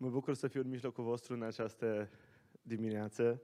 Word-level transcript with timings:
Mă 0.00 0.08
bucur 0.08 0.34
să 0.34 0.48
fiu 0.48 0.60
în 0.60 0.68
mijlocul 0.68 1.04
vostru 1.04 1.34
în 1.34 1.42
această 1.42 2.10
dimineață. 2.62 3.42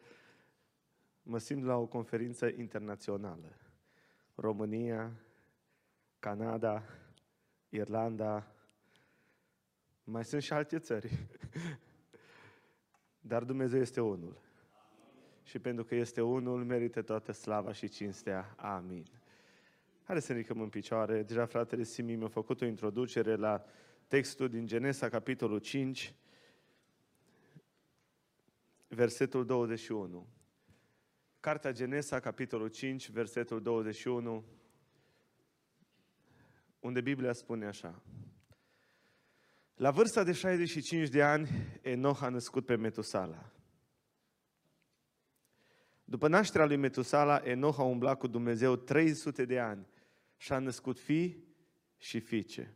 Mă 1.22 1.38
simt 1.38 1.64
la 1.64 1.76
o 1.76 1.86
conferință 1.86 2.46
internațională. 2.46 3.56
România, 4.34 5.12
Canada, 6.18 6.82
Irlanda, 7.68 8.46
mai 10.04 10.24
sunt 10.24 10.42
și 10.42 10.52
alte 10.52 10.78
țări. 10.78 11.26
Dar 13.30 13.44
Dumnezeu 13.44 13.80
este 13.80 14.00
unul. 14.00 14.36
Și 15.42 15.58
pentru 15.58 15.84
că 15.84 15.94
este 15.94 16.20
unul, 16.20 16.64
merită 16.64 17.02
toată 17.02 17.32
slava 17.32 17.72
și 17.72 17.88
cinstea. 17.88 18.54
Amin. 18.56 19.06
Haideți 20.02 20.26
să 20.26 20.32
ne 20.32 20.38
ridicăm 20.38 20.60
în 20.60 20.68
picioare. 20.68 21.22
Deja 21.22 21.44
fratele 21.44 21.82
Simi 21.82 22.14
mi-a 22.14 22.28
făcut 22.28 22.60
o 22.60 22.64
introducere 22.64 23.34
la 23.36 23.64
textul 24.08 24.48
din 24.48 24.66
Genesa, 24.66 25.08
capitolul 25.08 25.58
5, 25.58 26.14
versetul 28.94 29.46
21. 29.46 30.28
Cartea 31.40 31.72
Genesa, 31.72 32.20
capitolul 32.20 32.68
5, 32.68 33.10
versetul 33.10 33.62
21, 33.62 34.44
unde 36.80 37.00
Biblia 37.00 37.32
spune 37.32 37.66
așa. 37.66 38.02
La 39.74 39.90
vârsta 39.90 40.24
de 40.24 40.32
65 40.32 41.08
de 41.08 41.22
ani, 41.22 41.48
Enoch 41.82 42.22
a 42.22 42.28
născut 42.28 42.66
pe 42.66 42.76
Metusala. 42.76 43.52
După 46.04 46.28
nașterea 46.28 46.66
lui 46.66 46.76
Metusala, 46.76 47.40
Enoch 47.44 47.78
a 47.78 47.82
umblat 47.82 48.18
cu 48.18 48.26
Dumnezeu 48.26 48.76
300 48.76 49.44
de 49.44 49.58
ani 49.58 49.86
și 50.36 50.52
a 50.52 50.58
născut 50.58 50.98
fii 50.98 51.44
și 51.96 52.20
fiice. 52.20 52.74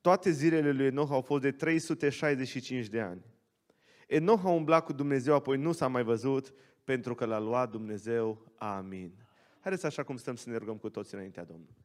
Toate 0.00 0.30
zilele 0.30 0.72
lui 0.72 0.86
Enoch 0.86 1.10
au 1.10 1.20
fost 1.20 1.42
de 1.42 1.52
365 1.52 2.86
de 2.86 3.00
ani. 3.00 3.24
Enoch 4.08 4.44
a 4.44 4.48
umblat 4.48 4.84
cu 4.84 4.92
Dumnezeu, 4.92 5.34
apoi 5.34 5.56
nu 5.56 5.72
s-a 5.72 5.86
mai 5.86 6.02
văzut, 6.02 6.52
pentru 6.84 7.14
că 7.14 7.24
l-a 7.24 7.38
luat 7.38 7.70
Dumnezeu. 7.70 8.52
Amin. 8.56 9.12
Haideți 9.60 9.86
așa 9.86 10.02
cum 10.02 10.16
stăm 10.16 10.36
să 10.36 10.50
ne 10.50 10.56
rugăm 10.56 10.76
cu 10.76 10.88
toți 10.88 11.14
înaintea 11.14 11.44
Domnului. 11.44 11.76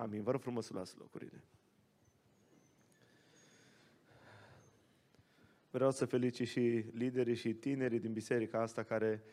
Amin. 0.00 0.22
Vă 0.22 0.30
rog 0.30 0.40
frumos 0.40 0.66
să 0.66 0.72
luați 0.72 0.98
locurile. 0.98 1.44
Vreau 5.70 5.90
să 5.90 6.04
felicit 6.04 6.48
și 6.48 6.84
liderii 6.92 7.34
și 7.34 7.54
tinerii 7.54 7.98
din 7.98 8.12
biserica 8.12 8.60
asta 8.60 8.82
care 8.82 9.24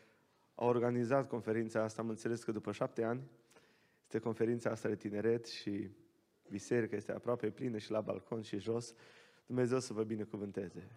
au 0.55 0.67
organizat 0.67 1.27
conferința 1.27 1.83
asta. 1.83 2.01
Am 2.01 2.09
înțeles 2.09 2.43
că 2.43 2.51
după 2.51 2.71
șapte 2.71 3.03
ani 3.03 3.29
este 4.03 4.19
conferința 4.19 4.69
asta 4.69 4.87
de 4.87 4.95
tineret 4.95 5.45
și 5.45 5.89
biserica 6.49 6.95
este 6.95 7.11
aproape 7.11 7.49
plină 7.49 7.77
și 7.77 7.91
la 7.91 8.01
balcon 8.01 8.41
și 8.41 8.57
jos. 8.57 8.93
Dumnezeu 9.45 9.79
să 9.79 9.93
vă 9.93 10.03
binecuvânteze. 10.03 10.87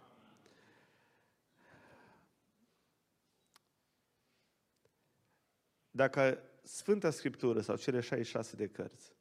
Dacă 5.91 6.43
Sfânta 6.63 7.11
Scriptură 7.11 7.61
sau 7.61 7.77
cele 7.77 8.01
66 8.01 8.57
de 8.57 8.67
cărți 8.67 9.15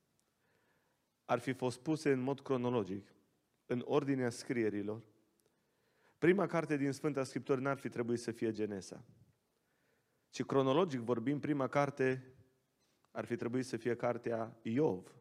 ar 1.34 1.40
fi 1.40 1.54
fost 1.54 1.80
puse 1.80 2.12
în 2.12 2.20
mod 2.20 2.40
cronologic, 2.40 3.14
în 3.66 3.82
ordinea 3.86 4.30
scrierilor, 4.30 5.02
prima 6.18 6.46
carte 6.46 6.78
din 6.78 6.92
Sfânta 6.92 7.24
Scriptură 7.24 7.62
n-ar 7.62 7.78
fi 7.78 7.90
trebuit 7.90 8.20
să 8.20 8.32
fie 8.32 8.52
Genesa. 8.52 9.04
Ci 10.30 10.44
cronologic 10.44 11.00
vorbim, 11.00 11.40
prima 11.40 11.68
carte 11.68 12.34
ar 13.12 13.26
fi 13.26 13.36
trebuit 13.36 13.66
să 13.66 13.78
fie 13.78 13.96
cartea 13.96 14.58
Iov. 14.62 15.16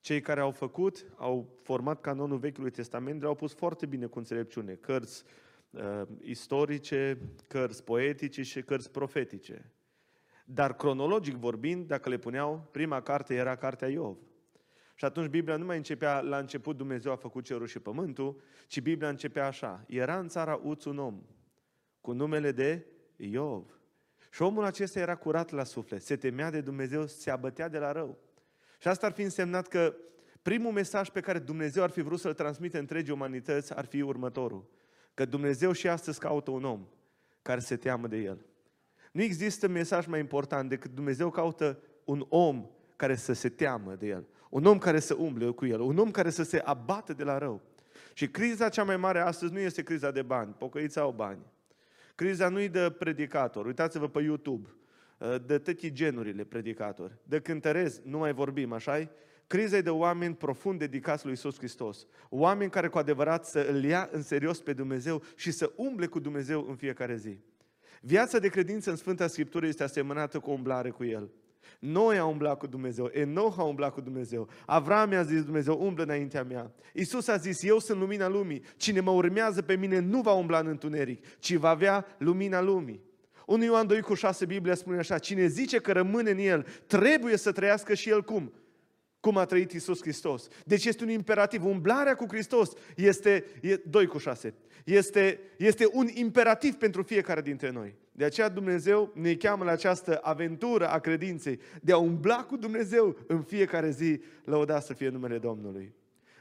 Cei 0.00 0.20
care 0.20 0.40
au 0.40 0.50
făcut, 0.50 1.06
au 1.16 1.58
format 1.62 2.00
canonul 2.00 2.38
Vechiului 2.38 2.70
Testament, 2.70 3.24
au 3.24 3.34
pus 3.34 3.54
foarte 3.54 3.86
bine 3.86 4.06
cu 4.06 4.18
înțelepciune 4.18 4.74
cărți 4.74 5.24
uh, 5.70 6.02
istorice, 6.20 7.18
cărți 7.46 7.84
poetice 7.84 8.42
și 8.42 8.62
cărți 8.62 8.90
profetice. 8.90 9.72
Dar 10.44 10.76
cronologic 10.76 11.34
vorbind, 11.34 11.86
dacă 11.86 12.08
le 12.08 12.18
puneau, 12.18 12.68
prima 12.70 13.00
carte 13.00 13.34
era 13.34 13.56
cartea 13.56 13.88
Iov. 13.88 14.16
Și 14.94 15.04
atunci 15.04 15.28
Biblia 15.28 15.56
nu 15.56 15.64
mai 15.64 15.76
începea 15.76 16.20
la 16.20 16.38
început 16.38 16.76
Dumnezeu 16.76 17.12
a 17.12 17.16
făcut 17.16 17.44
cerul 17.44 17.66
și 17.66 17.78
pământul, 17.78 18.40
ci 18.66 18.80
Biblia 18.80 19.08
începea 19.08 19.46
așa. 19.46 19.84
Era 19.88 20.18
în 20.18 20.28
țara 20.28 20.60
Uț 20.62 20.84
un 20.84 20.98
om 20.98 21.22
cu 22.00 22.12
numele 22.12 22.52
de 22.52 22.86
Iov. 23.16 23.78
Și 24.30 24.42
omul 24.42 24.64
acesta 24.64 24.98
era 24.98 25.16
curat 25.16 25.50
la 25.50 25.64
suflet, 25.64 26.02
se 26.02 26.16
temea 26.16 26.50
de 26.50 26.60
Dumnezeu, 26.60 27.06
se 27.06 27.30
abătea 27.30 27.68
de 27.68 27.78
la 27.78 27.92
rău. 27.92 28.18
Și 28.78 28.88
asta 28.88 29.06
ar 29.06 29.12
fi 29.12 29.22
însemnat 29.22 29.68
că 29.68 29.94
primul 30.42 30.72
mesaj 30.72 31.08
pe 31.08 31.20
care 31.20 31.38
Dumnezeu 31.38 31.82
ar 31.82 31.90
fi 31.90 32.00
vrut 32.00 32.20
să-l 32.20 32.34
transmite 32.34 32.78
întregii 32.78 33.12
umanități 33.12 33.74
ar 33.74 33.84
fi 33.84 34.00
următorul. 34.00 34.70
Că 35.14 35.24
Dumnezeu 35.24 35.72
și 35.72 35.88
astăzi 35.88 36.18
caută 36.18 36.50
un 36.50 36.64
om 36.64 36.86
care 37.42 37.60
se 37.60 37.76
teamă 37.76 38.06
de 38.06 38.16
El. 38.16 38.44
Nu 39.12 39.22
există 39.22 39.68
mesaj 39.68 40.06
mai 40.06 40.20
important 40.20 40.68
decât 40.68 40.90
Dumnezeu 40.90 41.30
caută 41.30 41.78
un 42.04 42.26
om 42.28 42.66
care 42.96 43.14
să 43.14 43.32
se 43.32 43.48
teamă 43.48 43.94
de 43.94 44.06
El. 44.06 44.26
Un 44.54 44.64
om 44.64 44.78
care 44.78 45.00
să 45.00 45.14
umble 45.14 45.50
cu 45.50 45.66
El. 45.66 45.80
Un 45.80 45.98
om 45.98 46.10
care 46.10 46.30
să 46.30 46.42
se 46.42 46.58
abată 46.58 47.12
de 47.12 47.24
la 47.24 47.38
rău. 47.38 47.60
Și 48.12 48.28
criza 48.28 48.68
cea 48.68 48.84
mai 48.84 48.96
mare 48.96 49.20
astăzi 49.20 49.52
nu 49.52 49.58
este 49.58 49.82
criza 49.82 50.10
de 50.10 50.22
bani. 50.22 50.54
Pocăiți 50.58 50.98
au 50.98 51.10
bani. 51.10 51.38
Criza 52.14 52.48
nu-i 52.48 52.68
de 52.68 52.90
predicator. 52.98 53.66
Uitați-vă 53.66 54.08
pe 54.08 54.22
YouTube. 54.22 54.68
De 55.46 55.58
toate 55.58 55.92
genurile 55.92 56.44
predicatori. 56.44 57.12
De 57.22 57.40
cântărezi, 57.40 58.00
nu 58.04 58.18
mai 58.18 58.32
vorbim, 58.32 58.72
așa 58.72 59.10
Criza 59.46 59.76
e 59.76 59.80
de 59.80 59.90
oameni 59.90 60.34
profund 60.34 60.78
dedicați 60.78 61.24
lui 61.24 61.32
Isus 61.32 61.56
Hristos. 61.56 62.06
Oameni 62.28 62.70
care 62.70 62.88
cu 62.88 62.98
adevărat 62.98 63.46
să 63.46 63.66
îl 63.70 63.84
ia 63.84 64.08
în 64.12 64.22
serios 64.22 64.60
pe 64.60 64.72
Dumnezeu 64.72 65.22
și 65.36 65.50
să 65.50 65.72
umble 65.76 66.06
cu 66.06 66.18
Dumnezeu 66.18 66.66
în 66.68 66.76
fiecare 66.76 67.16
zi. 67.16 67.38
Viața 68.00 68.38
de 68.38 68.48
credință 68.48 68.90
în 68.90 68.96
Sfânta 68.96 69.26
Scriptură 69.26 69.66
este 69.66 69.82
asemănată 69.82 70.38
cu 70.38 70.50
o 70.50 70.52
umblare 70.52 70.90
cu 70.90 71.04
El. 71.04 71.30
Noi 71.78 72.18
am 72.18 72.28
umblat 72.28 72.58
cu 72.58 72.66
Dumnezeu, 72.66 73.10
Enoch 73.12 73.58
a 73.58 73.62
umblat 73.62 73.92
cu 73.92 74.00
Dumnezeu, 74.00 74.48
Avram 74.66 75.08
mi-a 75.08 75.22
zis 75.22 75.42
Dumnezeu, 75.42 75.86
umblă 75.86 76.02
înaintea 76.02 76.42
mea. 76.42 76.72
Iisus 76.92 77.28
a 77.28 77.36
zis, 77.36 77.62
eu 77.62 77.78
sunt 77.78 77.98
lumina 77.98 78.28
lumii, 78.28 78.62
cine 78.76 79.00
mă 79.00 79.10
urmează 79.10 79.62
pe 79.62 79.76
mine 79.76 79.98
nu 79.98 80.20
va 80.20 80.32
umbla 80.32 80.58
în 80.58 80.66
întuneric, 80.66 81.38
ci 81.38 81.54
va 81.54 81.68
avea 81.68 82.06
lumina 82.18 82.60
lumii. 82.60 83.02
1 83.46 83.64
Ioan 83.64 83.86
2 83.86 84.00
cu 84.00 84.14
6 84.14 84.46
Biblia 84.46 84.74
spune 84.74 84.98
așa, 84.98 85.18
cine 85.18 85.46
zice 85.46 85.78
că 85.78 85.92
rămâne 85.92 86.30
în 86.30 86.38
el, 86.38 86.66
trebuie 86.86 87.36
să 87.36 87.52
trăiască 87.52 87.94
și 87.94 88.08
el 88.08 88.22
cum? 88.22 88.52
Cum 89.20 89.36
a 89.36 89.44
trăit 89.44 89.72
Iisus 89.72 90.00
Hristos. 90.00 90.48
Deci 90.64 90.84
este 90.84 91.04
un 91.04 91.10
imperativ. 91.10 91.64
Umblarea 91.64 92.14
cu 92.14 92.26
Hristos 92.28 92.72
este, 92.96 93.44
e, 93.62 93.76
2 93.76 94.06
cu 94.06 94.18
6, 94.18 94.54
este, 94.84 95.40
este 95.58 95.88
un 95.92 96.08
imperativ 96.12 96.74
pentru 96.74 97.02
fiecare 97.02 97.40
dintre 97.40 97.70
noi. 97.70 97.94
De 98.16 98.24
aceea 98.24 98.48
Dumnezeu 98.48 99.10
ne 99.14 99.34
cheamă 99.34 99.64
la 99.64 99.70
această 99.70 100.18
aventură 100.22 100.88
a 100.88 100.98
credinței, 100.98 101.60
de 101.82 101.92
a 101.92 101.96
umbla 101.96 102.44
cu 102.44 102.56
Dumnezeu 102.56 103.16
în 103.26 103.42
fiecare 103.42 103.90
zi, 103.90 104.20
lăuda 104.44 104.80
să 104.80 104.92
fie 104.92 105.08
numele 105.08 105.38
Domnului. 105.38 105.94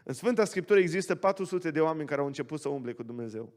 În 0.04 0.14
Sfânta 0.14 0.46
Scriptură 0.46 0.80
există 0.80 1.16
400 1.16 1.72
de 1.72 1.80
oameni 1.80 2.08
care 2.08 2.22
au 2.22 2.28
început 2.28 2.60
să 2.60 2.70
umble 2.70 2.94
cu 2.94 3.04
Dumnezeu. 3.04 3.54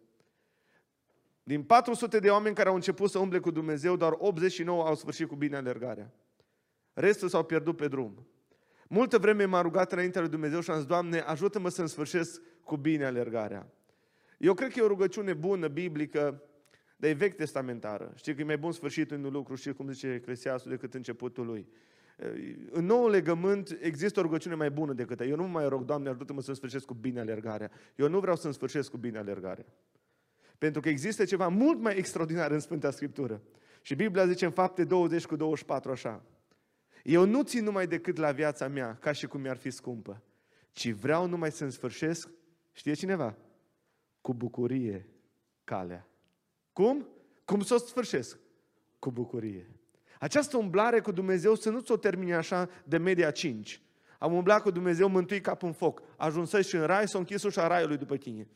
Din 1.43 1.63
400 1.63 2.19
de 2.19 2.31
oameni 2.31 2.55
care 2.55 2.69
au 2.69 2.75
început 2.75 3.11
să 3.11 3.19
umble 3.19 3.39
cu 3.39 3.51
Dumnezeu, 3.51 3.97
doar 3.97 4.15
89 4.19 4.87
au 4.87 4.95
sfârșit 4.95 5.29
cu 5.29 5.35
bine 5.35 5.57
alergarea. 5.57 6.13
Restul 6.93 7.29
s-au 7.29 7.45
pierdut 7.45 7.77
pe 7.77 7.89
drum. 7.89 8.27
Multă 8.89 9.19
vreme 9.19 9.45
m-am 9.45 9.63
rugat 9.63 9.93
înaintea 9.93 10.21
lui 10.21 10.31
Dumnezeu 10.31 10.61
și 10.61 10.71
am 10.71 10.77
zis, 10.77 10.87
Doamne, 10.87 11.19
ajută-mă 11.19 11.69
să-mi 11.69 11.89
sfârșesc 11.89 12.41
cu 12.65 12.77
bine 12.77 13.05
alergarea. 13.05 13.73
Eu 14.39 14.55
cred 14.55 14.73
că 14.73 14.79
e 14.79 14.83
o 14.83 14.87
rugăciune 14.87 15.33
bună, 15.33 15.69
biblică, 15.69 16.43
dar 16.97 17.11
e 17.11 17.13
vechi 17.13 17.37
testamentară. 17.37 18.13
Știi 18.17 18.35
că 18.35 18.41
e 18.41 18.45
mai 18.45 18.59
bun 18.59 18.73
sfârșitul 18.73 19.17
unui 19.17 19.31
lucru, 19.31 19.55
știi 19.55 19.75
cum 19.75 19.93
zice 19.93 20.13
Eclesiastul, 20.13 20.71
decât 20.71 20.95
începutul 20.95 21.47
lui. 21.47 21.69
În 22.71 22.85
nou 22.85 23.09
legământ 23.09 23.79
există 23.81 24.19
o 24.19 24.23
rugăciune 24.23 24.55
mai 24.55 24.71
bună 24.71 24.93
decât 24.93 25.21
Eu 25.21 25.37
nu 25.37 25.49
mai 25.49 25.69
rog, 25.69 25.85
Doamne, 25.85 26.09
ajută-mă 26.09 26.41
să 26.41 26.53
sfârșesc 26.53 26.85
cu 26.85 26.95
bine 26.95 27.21
alergarea. 27.21 27.71
Eu 27.97 28.09
nu 28.09 28.21
vreau 28.21 28.37
să-mi 28.37 28.55
sfârșesc 28.55 28.91
cu 28.91 28.97
bine 28.97 29.19
alergarea. 29.19 29.67
Pentru 30.59 30.81
că 30.81 30.89
există 30.89 31.25
ceva 31.25 31.49
mult 31.49 31.81
mai 31.81 31.97
extraordinar 31.97 32.51
în 32.51 32.61
Sfânta 32.61 32.91
Scriptură. 32.91 33.43
Și 33.83 33.95
Biblia 33.95 34.27
zice 34.27 34.45
în 34.45 34.51
fapte 34.51 34.85
20 34.85 35.27
cu 35.27 35.37
24 35.37 35.91
așa. 35.91 36.25
Eu 37.03 37.25
nu 37.25 37.43
țin 37.43 37.65
numai 37.65 37.87
decât 37.87 38.17
la 38.17 38.33
viața 38.33 38.69
mea, 38.69 38.97
ca 39.01 39.13
și 39.13 39.27
cum 39.27 39.41
mi-ar 39.41 39.57
fi 39.57 39.71
scumpă, 39.71 40.23
ci 40.73 40.91
vreau 40.91 41.27
numai 41.27 41.51
să-mi 41.51 41.73
sfârșesc, 41.73 42.31
știe 42.73 42.93
cineva, 42.93 43.37
cu 44.21 44.35
bucurie 44.35 45.09
calea. 45.65 46.09
Cum? 46.77 47.09
Cum 47.45 47.61
să 47.61 47.75
o 47.75 47.79
sfârșesc? 47.79 48.39
Cu 48.99 49.11
bucurie. 49.11 49.71
Această 50.19 50.57
umblare 50.57 51.01
cu 51.01 51.13
Dumnezeu 51.13 51.55
să 51.55 51.71
nu 51.71 51.81
ți-o 51.81 51.97
termine 51.97 52.35
așa 52.35 52.69
de 52.85 52.97
media 52.97 53.31
5. 53.31 53.83
Am 54.19 54.33
umblat 54.33 54.63
cu 54.63 54.71
Dumnezeu, 54.71 55.09
mântui 55.09 55.41
cap 55.41 55.63
în 55.63 55.73
foc. 55.73 56.03
Ajunsăși 56.17 56.69
și 56.69 56.77
în 56.77 56.87
rai, 56.87 57.09
s-a 57.09 57.19
închis 57.19 57.43
ușa 57.43 57.67
raiului 57.67 57.97
după 57.97 58.17
tine. 58.17 58.49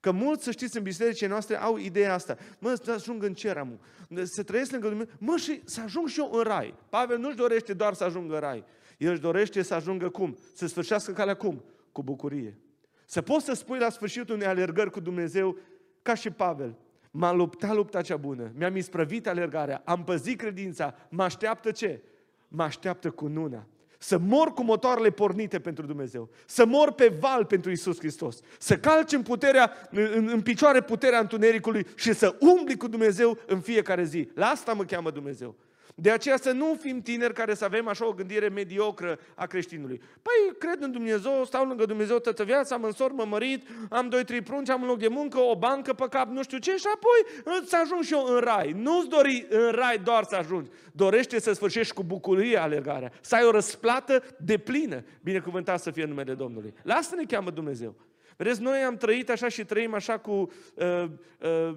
Că 0.00 0.10
mulți, 0.10 0.44
să 0.44 0.50
știți, 0.50 0.76
în 0.76 0.82
bisericile 0.82 1.28
noastre 1.28 1.56
au 1.56 1.76
ideea 1.76 2.14
asta. 2.14 2.36
Mă, 2.58 2.74
să 2.82 2.90
ajung 2.90 3.22
în 3.22 3.34
cer, 3.34 3.56
amu. 3.56 3.80
Să 4.22 4.42
trăiesc 4.42 4.70
lângă 4.70 4.88
Dumnezeu. 4.88 5.14
Mă, 5.18 5.36
și 5.36 5.60
să 5.64 5.80
ajung 5.80 6.08
și 6.08 6.20
eu 6.20 6.30
în 6.32 6.42
rai. 6.42 6.74
Pavel 6.88 7.18
nu-și 7.18 7.36
dorește 7.36 7.72
doar 7.72 7.94
să 7.94 8.04
ajungă 8.04 8.34
în 8.34 8.40
rai. 8.40 8.64
El 8.98 9.10
își 9.10 9.20
dorește 9.20 9.62
să 9.62 9.74
ajungă 9.74 10.08
cum? 10.08 10.38
Să 10.54 10.66
sfârșească 10.66 11.12
calea 11.12 11.34
cum? 11.34 11.64
Cu 11.92 12.02
bucurie. 12.02 12.58
Să 13.06 13.22
poți 13.22 13.44
să 13.44 13.52
spui 13.52 13.78
la 13.78 13.90
sfârșitul 13.90 14.34
unei 14.34 14.46
alergări 14.46 14.90
cu 14.90 15.00
Dumnezeu, 15.00 15.56
ca 16.02 16.14
și 16.14 16.30
Pavel, 16.30 16.76
m-am 17.14 17.36
luptat 17.36 17.74
lupta 17.74 18.02
cea 18.02 18.16
bună, 18.16 18.52
mi-am 18.54 18.76
isprăvit 18.76 19.26
alergarea, 19.26 19.82
am 19.84 20.04
păzit 20.04 20.38
credința, 20.38 20.94
mă 21.08 21.22
așteaptă 21.22 21.70
ce? 21.70 22.02
Mă 22.48 22.62
așteaptă 22.62 23.10
cu 23.10 23.26
nuna. 23.26 23.66
Să 23.98 24.18
mor 24.18 24.52
cu 24.52 24.62
motoarele 24.62 25.10
pornite 25.10 25.60
pentru 25.60 25.86
Dumnezeu. 25.86 26.28
Să 26.46 26.66
mor 26.66 26.92
pe 26.92 27.16
val 27.20 27.44
pentru 27.44 27.70
Isus 27.70 27.98
Hristos. 27.98 28.40
Să 28.58 28.76
calci 28.76 29.12
în, 29.12 29.22
puterea, 29.22 29.72
în, 29.90 30.28
în 30.28 30.40
picioare 30.40 30.80
puterea 30.80 31.18
întunericului 31.18 31.86
și 31.94 32.12
să 32.12 32.36
umbli 32.40 32.76
cu 32.76 32.88
Dumnezeu 32.88 33.38
în 33.46 33.60
fiecare 33.60 34.04
zi. 34.04 34.28
La 34.34 34.46
asta 34.46 34.72
mă 34.72 34.84
cheamă 34.84 35.10
Dumnezeu. 35.10 35.54
De 35.94 36.10
aceea 36.10 36.36
să 36.36 36.50
nu 36.52 36.76
fim 36.80 37.00
tineri 37.00 37.34
care 37.34 37.54
să 37.54 37.64
avem 37.64 37.88
așa 37.88 38.06
o 38.06 38.12
gândire 38.12 38.48
mediocră 38.48 39.18
a 39.34 39.46
creștinului. 39.46 40.00
Păi, 40.22 40.56
cred 40.58 40.82
în 40.82 40.92
Dumnezeu, 40.92 41.44
stau 41.44 41.64
lângă 41.66 41.84
Dumnezeu 41.84 42.18
toată 42.18 42.44
viața, 42.44 42.74
am 42.74 42.84
însor, 42.84 43.12
mă 43.12 43.24
mărit, 43.24 43.68
am 43.90 44.08
doi, 44.08 44.24
trei 44.24 44.40
prunci, 44.40 44.68
am 44.68 44.82
un 44.82 44.88
loc 44.88 44.98
de 44.98 45.08
muncă, 45.08 45.38
o 45.38 45.56
bancă 45.56 45.92
pe 45.92 46.06
cap, 46.10 46.28
nu 46.28 46.42
știu 46.42 46.58
ce, 46.58 46.76
și 46.76 46.86
apoi 46.94 47.44
să 47.66 47.76
ajung 47.82 48.02
și 48.02 48.12
eu 48.12 48.24
în 48.34 48.40
rai. 48.40 48.72
Nu-ți 48.76 49.08
dori 49.08 49.46
în 49.48 49.70
rai 49.70 49.98
doar 49.98 50.24
să 50.24 50.34
ajungi. 50.34 50.70
Dorește 50.92 51.40
să 51.40 51.52
sfârșești 51.52 51.94
cu 51.94 52.02
bucurie 52.02 52.56
alergarea, 52.56 53.12
să 53.20 53.34
ai 53.34 53.44
o 53.44 53.50
răsplată 53.50 54.22
de 54.38 54.58
plină. 54.58 55.04
Binecuvântat 55.22 55.80
să 55.80 55.90
fie 55.90 56.04
numele 56.04 56.34
Domnului. 56.34 56.74
La 56.82 56.94
asta 56.94 57.16
ne 57.16 57.24
cheamă 57.24 57.50
Dumnezeu. 57.50 57.94
Vedeți, 58.42 58.62
noi 58.62 58.78
am 58.78 58.96
trăit 58.96 59.30
așa 59.30 59.48
și 59.48 59.64
trăim 59.64 59.94
așa 59.94 60.18
cu 60.18 60.32
uh, 60.32 61.10
uh, 61.40 61.76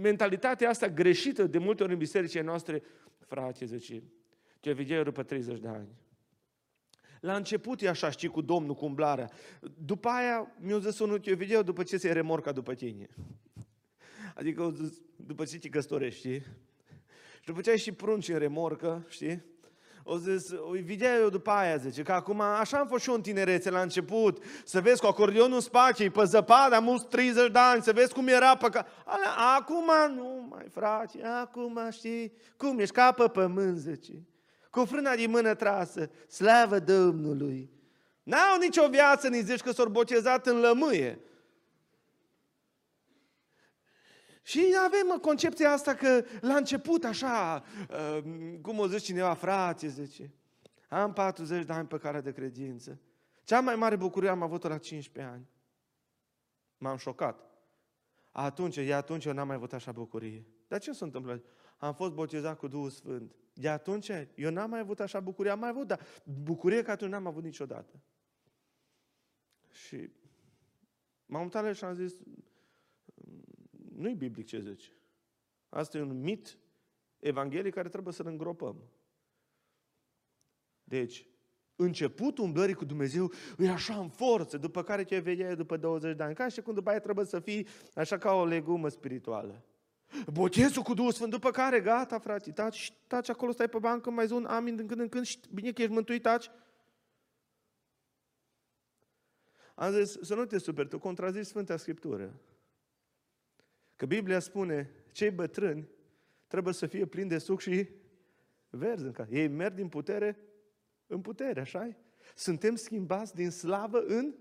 mentalitatea 0.00 0.68
asta 0.68 0.88
greșită 0.88 1.46
de 1.46 1.58
multe 1.58 1.82
ori 1.82 1.92
în 1.92 1.98
bisericile 1.98 2.42
noastre 2.42 2.82
frate, 3.26 3.64
zice, 3.64 4.02
ce 4.60 4.72
vedea 4.72 5.02
după 5.02 5.22
30 5.22 5.58
de 5.58 5.68
ani. 5.68 5.88
La 7.20 7.36
început 7.36 7.82
e 7.82 7.88
așa, 7.88 8.10
știi, 8.10 8.28
cu 8.28 8.40
Domnul, 8.40 8.74
cu 8.74 8.84
umblarea. 8.84 9.30
După 9.84 10.08
aia 10.08 10.54
mi-a 10.58 10.78
zis 10.78 10.98
unul, 10.98 11.20
eu 11.24 11.36
vedea 11.36 11.62
după 11.62 11.82
ce 11.82 11.96
se 11.96 12.12
remorca 12.12 12.52
după 12.52 12.74
tine. 12.74 13.08
Adică 14.34 14.76
după 15.16 15.44
ce 15.44 15.58
te 15.58 15.68
căsătorești, 15.68 16.18
știi? 16.18 16.40
Și 17.40 17.44
după 17.44 17.60
ce 17.60 17.70
ai 17.70 17.78
și 17.78 17.92
prunci 17.92 18.28
în 18.28 18.38
remorcă, 18.38 19.06
știi? 19.08 19.44
O 20.06 20.16
zis, 20.18 20.50
o 20.50 20.70
vedea 20.70 21.16
eu 21.16 21.28
după 21.28 21.50
aia, 21.50 21.76
zice, 21.76 22.02
că 22.02 22.12
acum 22.12 22.40
așa 22.40 22.78
am 22.78 22.86
fost 22.86 23.02
și 23.02 23.08
eu 23.08 23.14
în 23.14 23.20
tinerețe 23.20 23.70
la 23.70 23.80
început, 23.80 24.44
să 24.64 24.80
vezi 24.80 25.00
cu 25.00 25.06
acordeonul 25.06 25.54
în 25.54 25.60
spate, 25.60 26.10
pe 26.10 26.24
zăpadă, 26.24 26.74
am 26.74 27.06
30 27.10 27.50
de 27.50 27.58
ani, 27.58 27.82
să 27.82 27.92
vezi 27.92 28.12
cum 28.12 28.28
era 28.28 28.56
pe 28.56 28.68
ca... 28.68 28.86
Acum 29.56 29.90
nu 30.14 30.46
mai, 30.50 30.66
frate, 30.70 31.24
acum 31.24 31.80
știi, 31.90 32.32
cum 32.56 32.78
ești 32.78 32.94
ca 32.94 33.12
pe 33.12 33.28
pământ, 33.28 33.78
zice, 33.78 34.26
cu 34.70 34.84
frâna 34.84 35.14
din 35.14 35.30
mână 35.30 35.54
trasă, 35.54 36.10
slavă 36.28 36.78
Domnului. 36.78 37.70
N-au 38.22 38.58
nicio 38.60 38.88
viață, 38.88 39.28
nici 39.28 39.44
zici 39.44 39.60
că 39.60 39.72
s-au 39.72 39.88
botezat 39.88 40.46
în 40.46 40.60
lămâie. 40.60 41.20
Și 44.46 44.74
avem 44.84 45.18
concepția 45.20 45.72
asta 45.72 45.94
că 45.94 46.24
la 46.40 46.56
început 46.56 47.04
așa, 47.04 47.64
uh, 47.90 48.24
cum 48.62 48.78
o 48.78 48.86
zice 48.86 48.98
cineva, 48.98 49.34
frate, 49.34 49.88
zice, 49.88 50.32
am 50.88 51.12
40 51.12 51.64
de 51.64 51.72
ani 51.72 51.88
pe 51.88 51.98
care 51.98 52.20
de 52.20 52.32
credință. 52.32 53.00
Cea 53.44 53.60
mai 53.60 53.76
mare 53.76 53.96
bucurie 53.96 54.28
am 54.28 54.42
avut-o 54.42 54.68
la 54.68 54.78
15 54.78 55.32
ani. 55.32 55.48
M-am 56.78 56.96
șocat. 56.96 57.40
Atunci, 58.30 58.76
e 58.76 58.94
atunci 58.94 59.24
eu 59.24 59.32
n-am 59.32 59.46
mai 59.46 59.56
avut 59.56 59.72
așa 59.72 59.92
bucurie. 59.92 60.46
Dar 60.68 60.80
ce 60.80 60.92
se 60.92 61.04
întâmplă? 61.04 61.42
Am 61.78 61.94
fost 61.94 62.12
botezat 62.12 62.58
cu 62.58 62.68
Duhul 62.68 62.90
Sfânt. 62.90 63.34
De 63.52 63.68
atunci 63.68 64.10
eu 64.34 64.50
n-am 64.50 64.70
mai 64.70 64.80
avut 64.80 65.00
așa 65.00 65.20
bucurie. 65.20 65.50
Am 65.50 65.58
mai 65.58 65.68
avut, 65.68 65.86
dar 65.86 66.00
bucurie 66.42 66.82
că 66.82 66.90
atunci 66.90 67.10
n-am 67.10 67.26
avut 67.26 67.42
niciodată. 67.42 68.00
Și 69.70 70.10
m-am 71.26 71.42
uitat 71.42 71.76
și 71.76 71.84
am 71.84 71.94
zis, 71.94 72.14
nu-i 73.96 74.14
biblic 74.14 74.46
ce 74.46 74.60
zice. 74.60 74.90
Asta 75.68 75.98
e 75.98 76.02
un 76.02 76.20
mit 76.20 76.58
evanghelic 77.18 77.74
care 77.74 77.88
trebuie 77.88 78.12
să-l 78.12 78.26
îngropăm. 78.26 78.76
Deci, 80.84 81.26
începutul 81.76 82.44
umblării 82.44 82.74
cu 82.74 82.84
Dumnezeu 82.84 83.32
e 83.58 83.70
așa 83.70 83.98
în 83.98 84.08
forță, 84.08 84.58
după 84.58 84.82
care 84.82 85.04
te 85.04 85.18
vei 85.18 85.54
după 85.54 85.76
20 85.76 86.16
de 86.16 86.22
ani. 86.22 86.34
Ca 86.34 86.48
și 86.48 86.60
cum 86.60 86.74
după 86.74 86.90
aia 86.90 87.00
trebuie 87.00 87.24
să 87.24 87.40
fii 87.40 87.66
așa 87.94 88.18
ca 88.18 88.32
o 88.32 88.44
legumă 88.44 88.88
spirituală. 88.88 89.64
Botezul 90.32 90.82
cu 90.82 90.94
Duhul 90.94 91.12
Sfânt, 91.12 91.30
după 91.30 91.50
care, 91.50 91.80
gata, 91.80 92.18
frate, 92.18 92.52
taci, 92.52 92.92
taci 93.06 93.28
acolo, 93.28 93.52
stai 93.52 93.68
pe 93.68 93.78
bancă, 93.78 94.10
mai 94.10 94.26
zi 94.26 94.32
un 94.32 94.44
amin 94.44 94.76
din 94.76 94.86
când 94.86 95.00
în 95.00 95.08
când 95.08 95.24
și 95.24 95.38
bine 95.52 95.72
că 95.72 95.82
ești 95.82 95.94
mântuit, 95.94 96.22
taci. 96.22 96.50
Am 99.74 99.92
zis, 99.92 100.18
să 100.20 100.34
nu 100.34 100.44
te 100.44 100.58
superi, 100.58 100.88
tu 100.88 100.98
contrazici 100.98 101.46
Sfânta 101.46 101.76
Scriptură. 101.76 102.34
Că 104.04 104.10
Biblia 104.10 104.38
spune, 104.38 104.90
cei 105.12 105.30
bătrâni 105.30 105.88
trebuie 106.46 106.74
să 106.74 106.86
fie 106.86 107.06
plini 107.06 107.28
de 107.28 107.38
suc 107.38 107.60
și 107.60 107.88
verzi 108.70 109.04
în 109.04 109.12
casă. 109.12 109.30
Ei 109.32 109.48
merg 109.48 109.74
din 109.74 109.88
putere 109.88 110.38
în 111.06 111.20
putere, 111.20 111.60
așa 111.60 111.96
Suntem 112.34 112.74
schimbați 112.74 113.34
din 113.34 113.50
slavă 113.50 113.98
în 113.98 114.34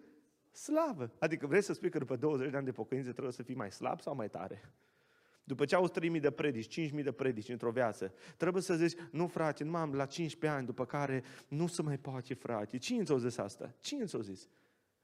slavă. 0.51 1.11
Adică 1.19 1.47
vrei 1.47 1.61
să 1.61 1.73
spui 1.73 1.89
că 1.89 1.97
după 1.97 2.15
20 2.15 2.49
de 2.49 2.57
ani 2.57 2.65
de 2.65 2.71
pocăință 2.71 3.11
trebuie 3.11 3.33
să 3.33 3.43
fii 3.43 3.55
mai 3.55 3.71
slab 3.71 4.01
sau 4.01 4.15
mai 4.15 4.29
tare? 4.29 4.73
După 5.43 5.65
ce 5.65 5.75
au 5.75 5.91
3.000 6.13 6.19
de 6.19 6.31
predici, 6.31 6.89
5.000 6.89 7.03
de 7.03 7.11
predici 7.11 7.49
într-o 7.49 7.71
viață, 7.71 8.13
trebuie 8.37 8.61
să 8.61 8.75
zici, 8.75 8.99
nu 9.11 9.27
frate, 9.27 9.63
nu 9.63 9.75
am 9.75 9.93
la 9.93 10.05
15 10.05 10.57
ani, 10.57 10.65
după 10.65 10.85
care 10.85 11.23
nu 11.47 11.67
se 11.67 11.81
mai 11.81 11.97
poate, 11.97 12.33
frate. 12.33 12.77
Cine 12.77 13.03
ți-a 13.03 13.17
zis 13.17 13.37
asta? 13.37 13.75
Cine 13.79 14.05
ți-a 14.05 14.19
zis? 14.19 14.49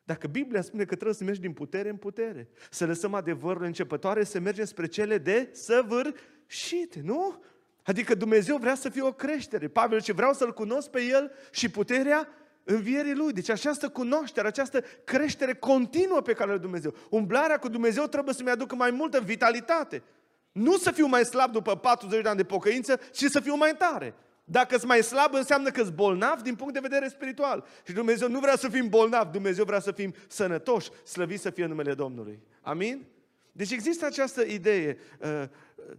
Dacă 0.10 0.28
Biblia 0.28 0.62
spune 0.62 0.84
că 0.84 0.94
trebuie 0.94 1.16
să 1.16 1.24
mergi 1.24 1.40
din 1.40 1.54
putere 1.54 1.90
în 1.90 1.96
putere, 1.96 2.48
să 2.70 2.86
lăsăm 2.86 3.14
adevărul 3.14 3.64
începătoare, 3.64 4.24
să 4.24 4.40
mergem 4.40 4.66
spre 4.66 4.88
cele 4.88 5.18
de 5.18 5.50
săvârșite, 5.52 7.02
nu? 7.04 7.44
Adică 7.84 8.16
Dumnezeu 8.16 8.58
vrea 8.58 8.76
să 8.76 8.90
fie 8.90 9.02
o 9.02 9.12
creștere. 9.12 9.68
Pavel 9.68 10.02
ce 10.02 10.14
vreau 10.14 10.34
să-L 10.34 10.54
cunosc 10.54 10.90
pe 10.90 11.02
El 11.02 11.32
și 11.52 11.70
puterea 11.70 12.28
învierii 12.64 13.16
Lui. 13.16 13.34
Deci 13.34 13.50
această 13.50 13.90
cunoaștere, 13.90 14.48
această 14.48 14.84
creștere 15.04 15.54
continuă 15.54 16.22
pe 16.22 16.34
care 16.34 16.58
Dumnezeu. 16.58 16.94
Umblarea 17.10 17.60
cu 17.60 17.68
Dumnezeu 17.68 18.06
trebuie 18.06 18.34
să-mi 18.34 18.50
aducă 18.50 18.76
mai 18.76 18.92
multă 18.92 19.20
vitalitate. 19.20 20.04
Nu 20.52 20.78
să 20.78 20.92
fiu 20.92 21.08
mai 21.08 21.26
slab 21.26 21.52
după 21.52 21.76
40 21.76 22.22
de 22.22 22.28
ani 22.28 22.38
de 22.38 22.44
pocăință, 22.44 23.00
ci 23.12 23.24
să 23.24 23.40
fiu 23.40 23.56
mai 23.56 23.76
tare. 23.78 24.16
Dacă 24.52 24.78
sunt 24.78 24.88
mai 24.88 25.04
slab, 25.04 25.34
înseamnă 25.34 25.70
că 25.70 25.82
sunt 25.84 25.96
bolnav 25.96 26.42
din 26.42 26.56
punct 26.56 26.74
de 26.74 26.80
vedere 26.80 27.08
spiritual. 27.08 27.66
Și 27.86 27.94
Dumnezeu 27.94 28.30
nu 28.30 28.40
vrea 28.40 28.56
să 28.56 28.70
fim 28.70 28.90
bolnavi, 28.90 29.32
Dumnezeu 29.32 29.66
vrea 29.66 29.80
să 29.80 29.92
fim 29.92 30.14
sănătoși, 30.28 30.92
slăviți 31.04 31.42
să 31.42 31.50
fie 31.50 31.66
numele 31.66 31.94
Domnului. 31.94 32.44
Amin? 32.62 33.06
Deci 33.52 33.72
există 33.72 34.06
această 34.06 34.42
idee. 34.42 34.98
Uh, 35.20 35.44
uh, 35.76 35.96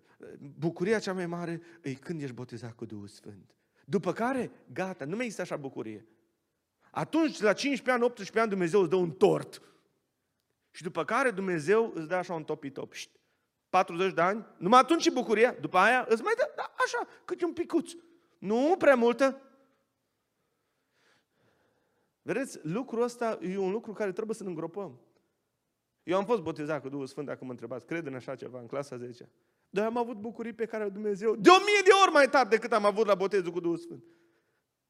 bucuria 0.58 0.98
cea 0.98 1.12
mai 1.12 1.26
mare 1.26 1.60
e 1.80 1.94
când 1.94 2.22
ești 2.22 2.34
botezat 2.34 2.72
cu 2.72 2.84
Duhul 2.84 3.08
Sfânt. 3.08 3.54
După 3.84 4.12
care, 4.12 4.50
gata, 4.72 5.04
nu 5.04 5.16
mai 5.16 5.24
există 5.24 5.42
așa 5.42 5.56
bucurie. 5.56 6.06
Atunci, 6.90 7.40
la 7.40 7.52
15 7.52 7.90
ani, 7.90 8.02
18 8.02 8.40
ani, 8.40 8.50
Dumnezeu 8.50 8.80
îți 8.80 8.90
dă 8.90 8.96
un 8.96 9.10
tort. 9.10 9.62
Și 10.70 10.82
după 10.82 11.04
care 11.04 11.30
Dumnezeu 11.30 11.92
îți 11.94 12.08
dă 12.08 12.14
așa 12.14 12.34
un 12.34 12.44
topi-top. 12.44 12.94
40 13.68 14.14
de 14.14 14.20
ani, 14.20 14.46
numai 14.56 14.80
atunci 14.80 15.06
e 15.06 15.10
bucuria, 15.10 15.56
după 15.60 15.78
aia 15.78 16.06
îți 16.08 16.22
mai 16.22 16.32
dă, 16.36 16.52
da, 16.56 16.74
așa, 16.84 17.08
cât 17.24 17.42
un 17.42 17.52
picuț. 17.52 17.92
Nu 18.40 18.74
prea 18.78 18.94
multă. 18.94 19.42
Vedeți, 22.22 22.58
lucrul 22.62 23.02
ăsta 23.02 23.38
e 23.42 23.58
un 23.58 23.70
lucru 23.70 23.92
care 23.92 24.12
trebuie 24.12 24.36
să-l 24.36 24.46
îngropăm. 24.46 25.00
Eu 26.02 26.16
am 26.16 26.24
fost 26.24 26.42
botezat 26.42 26.82
cu 26.82 26.88
Duhul 26.88 27.06
Sfânt, 27.06 27.26
dacă 27.26 27.44
mă 27.44 27.50
întrebați, 27.50 27.86
cred 27.86 28.06
în 28.06 28.14
așa 28.14 28.34
ceva, 28.34 28.60
în 28.60 28.66
clasa 28.66 28.96
10 28.96 29.28
Dar 29.70 29.86
am 29.86 29.96
avut 29.96 30.16
bucurii 30.16 30.52
pe 30.52 30.66
care 30.66 30.88
Dumnezeu, 30.88 31.36
de 31.36 31.48
o 31.48 31.58
mie 31.58 31.80
de 31.84 31.90
ori 32.02 32.12
mai 32.12 32.28
tare 32.28 32.48
decât 32.48 32.72
am 32.72 32.84
avut 32.84 33.06
la 33.06 33.14
botezul 33.14 33.52
cu 33.52 33.60
Duhul 33.60 33.76
Sfânt. 33.76 34.04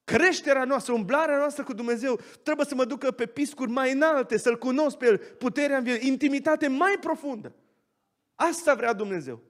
Creșterea 0.04 0.64
noastră, 0.64 0.92
umblarea 0.92 1.36
noastră 1.36 1.64
cu 1.64 1.72
Dumnezeu 1.72 2.20
trebuie 2.42 2.66
să 2.66 2.74
mă 2.74 2.84
ducă 2.84 3.10
pe 3.10 3.26
piscuri 3.26 3.70
mai 3.70 3.92
înalte, 3.92 4.36
să-L 4.36 4.58
cunosc 4.58 4.96
pe 4.96 5.06
El, 5.06 5.18
puterea 5.18 5.76
în 5.76 5.82
viață, 5.82 6.06
intimitate 6.06 6.68
mai 6.68 6.96
profundă. 7.00 7.54
Asta 8.34 8.74
vrea 8.74 8.92
Dumnezeu. 8.92 9.40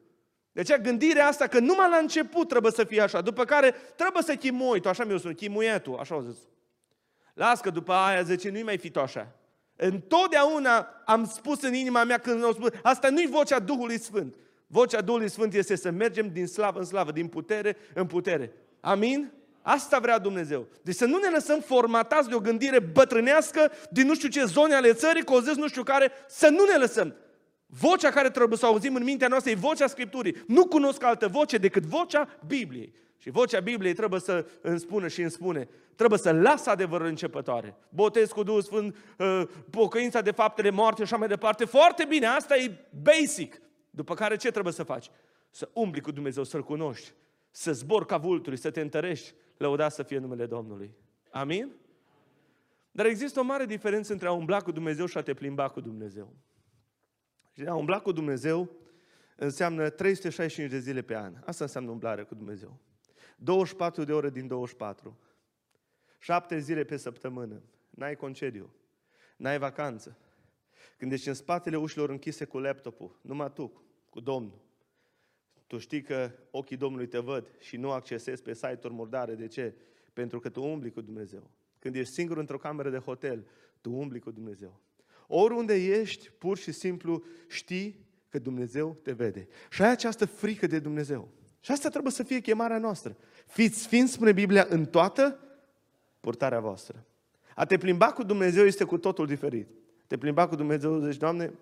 De 0.61 0.67
aceea 0.73 0.91
gândirea 0.91 1.27
asta 1.27 1.47
că 1.47 1.59
numai 1.59 1.91
la 1.91 1.97
început 1.97 2.49
trebuie 2.49 2.73
să 2.73 2.85
fie 2.85 3.01
așa, 3.01 3.21
după 3.21 3.45
care 3.45 3.75
trebuie 3.97 4.23
să 4.23 4.35
chimui, 4.35 4.81
tu 4.81 4.89
așa 4.89 5.05
mi-o 5.05 5.19
spun, 5.19 5.35
chimuietul, 5.35 5.97
așa 6.01 6.15
au 6.15 6.21
zis. 6.21 6.37
Las 7.35 7.61
că 7.61 7.71
după 7.71 7.93
aia 7.93 8.23
zice, 8.23 8.51
nu-i 8.51 8.63
mai 8.63 8.79
fi 8.79 8.91
tu 8.91 9.01
așa. 9.01 9.33
Întotdeauna 9.77 10.89
am 11.05 11.27
spus 11.27 11.63
în 11.63 11.75
inima 11.75 12.05
mea 12.05 12.19
când 12.19 12.45
au 12.45 12.53
spus, 12.53 12.69
asta 12.83 13.11
nu-i 13.11 13.27
vocea 13.27 13.59
Duhului 13.59 13.99
Sfânt. 13.99 14.35
Vocea 14.67 15.01
Duhului 15.01 15.29
Sfânt 15.29 15.55
este 15.55 15.77
să 15.77 15.91
mergem 15.91 16.29
din 16.33 16.47
slavă 16.47 16.79
în 16.79 16.85
slavă, 16.85 17.13
din 17.13 17.27
putere 17.27 17.77
în 17.95 18.07
putere. 18.07 18.53
Amin? 18.81 19.33
Asta 19.63 19.99
vrea 19.99 20.19
Dumnezeu. 20.19 20.67
Deci 20.83 20.95
să 20.95 21.05
nu 21.05 21.19
ne 21.19 21.29
lăsăm 21.29 21.61
formatați 21.61 22.29
de 22.29 22.35
o 22.35 22.41
gândire 22.41 22.79
bătrânească 22.79 23.73
din 23.91 24.07
nu 24.07 24.15
știu 24.15 24.29
ce 24.29 24.45
zone 24.45 24.75
ale 24.75 24.93
țării, 24.93 25.25
că 25.25 25.33
o 25.33 25.41
zis 25.41 25.55
nu 25.55 25.69
știu 25.69 25.83
care, 25.83 26.13
să 26.29 26.49
nu 26.49 26.65
ne 26.65 26.77
lăsăm. 26.77 27.15
Vocea 27.71 28.11
care 28.11 28.31
trebuie 28.31 28.59
să 28.59 28.67
auzim 28.67 28.95
în 28.95 29.03
mintea 29.03 29.29
noastră 29.29 29.51
e 29.51 29.55
vocea 29.55 29.87
Scripturii. 29.87 30.45
Nu 30.47 30.67
cunosc 30.67 31.03
altă 31.03 31.29
voce 31.29 31.59
decât 31.59 31.83
vocea 31.83 32.29
Bibliei. 32.47 32.93
Și 33.19 33.31
vocea 33.31 33.61
Bibliei 33.61 33.95
trebuie 33.95 34.21
să 34.21 34.47
îmi 34.61 34.79
spună 34.79 35.09
și 35.09 35.21
îmi 35.21 35.31
spune, 35.31 35.69
trebuie 35.95 36.19
să 36.19 36.33
lasă 36.33 36.71
adevărul 36.71 37.07
începătoare. 37.07 37.77
Botez 37.89 38.31
cu 38.31 38.43
Duhul 38.43 38.63
Sfânt, 38.63 38.97
uh, 39.19 39.43
pocăința 39.71 40.21
de 40.21 40.31
faptele 40.31 40.71
moarte 40.71 40.97
și 40.97 41.03
așa 41.03 41.17
mai 41.17 41.29
departe. 41.29 41.65
Foarte 41.65 42.05
bine, 42.05 42.27
asta 42.27 42.57
e 42.57 42.73
basic. 43.03 43.61
După 43.91 44.15
care 44.15 44.37
ce 44.37 44.51
trebuie 44.51 44.73
să 44.73 44.83
faci? 44.83 45.11
Să 45.51 45.69
umbli 45.73 46.01
cu 46.01 46.11
Dumnezeu, 46.11 46.45
să-L 46.45 46.63
cunoști, 46.63 47.13
să 47.51 47.73
zbori 47.73 48.07
ca 48.07 48.17
vulturi, 48.17 48.57
să 48.57 48.71
te 48.71 48.81
întărești, 48.81 49.35
lăuda 49.57 49.89
să 49.89 50.03
fie 50.03 50.19
numele 50.19 50.47
Domnului. 50.47 50.91
Amin? 51.31 51.71
Dar 52.93 53.07
există 53.07 53.41
o 53.41 53.43
mare 53.43 53.67
diferență 53.67 54.13
între 54.13 54.29
a 54.29 54.33
umbla 54.33 54.61
cu 54.61 54.71
Dumnezeu 54.71 55.07
și 55.07 55.19
a 55.19 55.23
te 55.23 55.35
plimba 55.35 55.69
cu 55.69 55.81
Dumnezeu. 55.81 56.35
Și 57.53 57.67
a 57.67 57.75
umbla 57.75 58.01
cu 58.01 58.13
Dumnezeu 58.13 58.71
înseamnă 59.37 59.91
365 59.91 60.71
de 60.71 60.79
zile 60.79 61.03
pe 61.03 61.17
an. 61.17 61.35
Asta 61.45 61.65
înseamnă 61.65 61.91
umblare 61.91 62.23
cu 62.23 62.35
Dumnezeu. 62.35 62.79
24 63.37 64.05
de 64.05 64.13
ore 64.13 64.31
din 64.31 64.47
24. 64.47 65.19
7 66.19 66.59
zile 66.59 66.85
pe 66.85 66.97
săptămână. 66.97 67.63
N-ai 67.91 68.17
concediu. 68.17 68.75
N-ai 69.37 69.59
vacanță. 69.59 70.19
Când 70.97 71.13
ești 71.13 71.29
în 71.29 71.35
spatele 71.35 71.77
ușilor 71.77 72.11
închise 72.11 72.45
cu 72.45 72.59
laptopul, 72.59 73.19
numai 73.23 73.53
tu, 73.53 73.83
cu 74.09 74.21
Domnul. 74.21 74.61
Tu 75.67 75.79
știi 75.79 76.03
că 76.03 76.33
ochii 76.51 76.77
Domnului 76.77 77.07
te 77.07 77.19
văd 77.19 77.47
și 77.59 77.77
nu 77.77 77.91
accesezi 77.91 78.43
pe 78.43 78.55
site-uri 78.55 78.95
murdare. 78.95 79.35
De 79.35 79.47
ce? 79.47 79.75
Pentru 80.13 80.41
că 80.41 80.49
tu 80.49 80.63
umbli 80.63 80.91
cu 80.91 81.01
Dumnezeu. 81.01 81.51
Când 81.79 81.95
ești 81.95 82.13
singur 82.13 82.37
într-o 82.37 82.59
cameră 82.59 82.91
de 82.91 82.99
hotel, 82.99 83.47
tu 83.81 83.93
umbli 83.93 84.19
cu 84.19 84.31
Dumnezeu. 84.31 84.81
Oriunde 85.33 85.75
ești, 85.75 86.31
pur 86.39 86.59
și 86.59 86.73
simplu 86.73 87.25
știi 87.49 88.07
că 88.29 88.39
Dumnezeu 88.39 88.97
te 89.03 89.13
vede. 89.13 89.49
Și 89.71 89.83
ai 89.83 89.91
această 89.91 90.27
frică 90.27 90.67
de 90.67 90.79
Dumnezeu. 90.79 91.29
Și 91.61 91.71
asta 91.71 91.89
trebuie 91.89 92.13
să 92.13 92.23
fie 92.23 92.41
chemarea 92.41 92.79
noastră. 92.79 93.17
Fiți 93.47 93.81
sfinți, 93.81 94.13
spune 94.13 94.33
Biblia, 94.33 94.67
în 94.69 94.85
toată 94.85 95.39
purtarea 96.21 96.61
voastră. 96.61 97.05
A 97.55 97.65
te 97.65 97.79
plimba 97.79 98.13
cu 98.13 98.23
Dumnezeu 98.23 98.65
este 98.65 98.85
cu 98.85 98.99
totul 98.99 99.27
diferit. 99.27 99.69
Te 100.07 100.19
plimba 100.19 100.49
cu 100.49 100.55
Dumnezeu, 100.55 100.99
zici, 100.99 101.17
Doamne, 101.17 101.53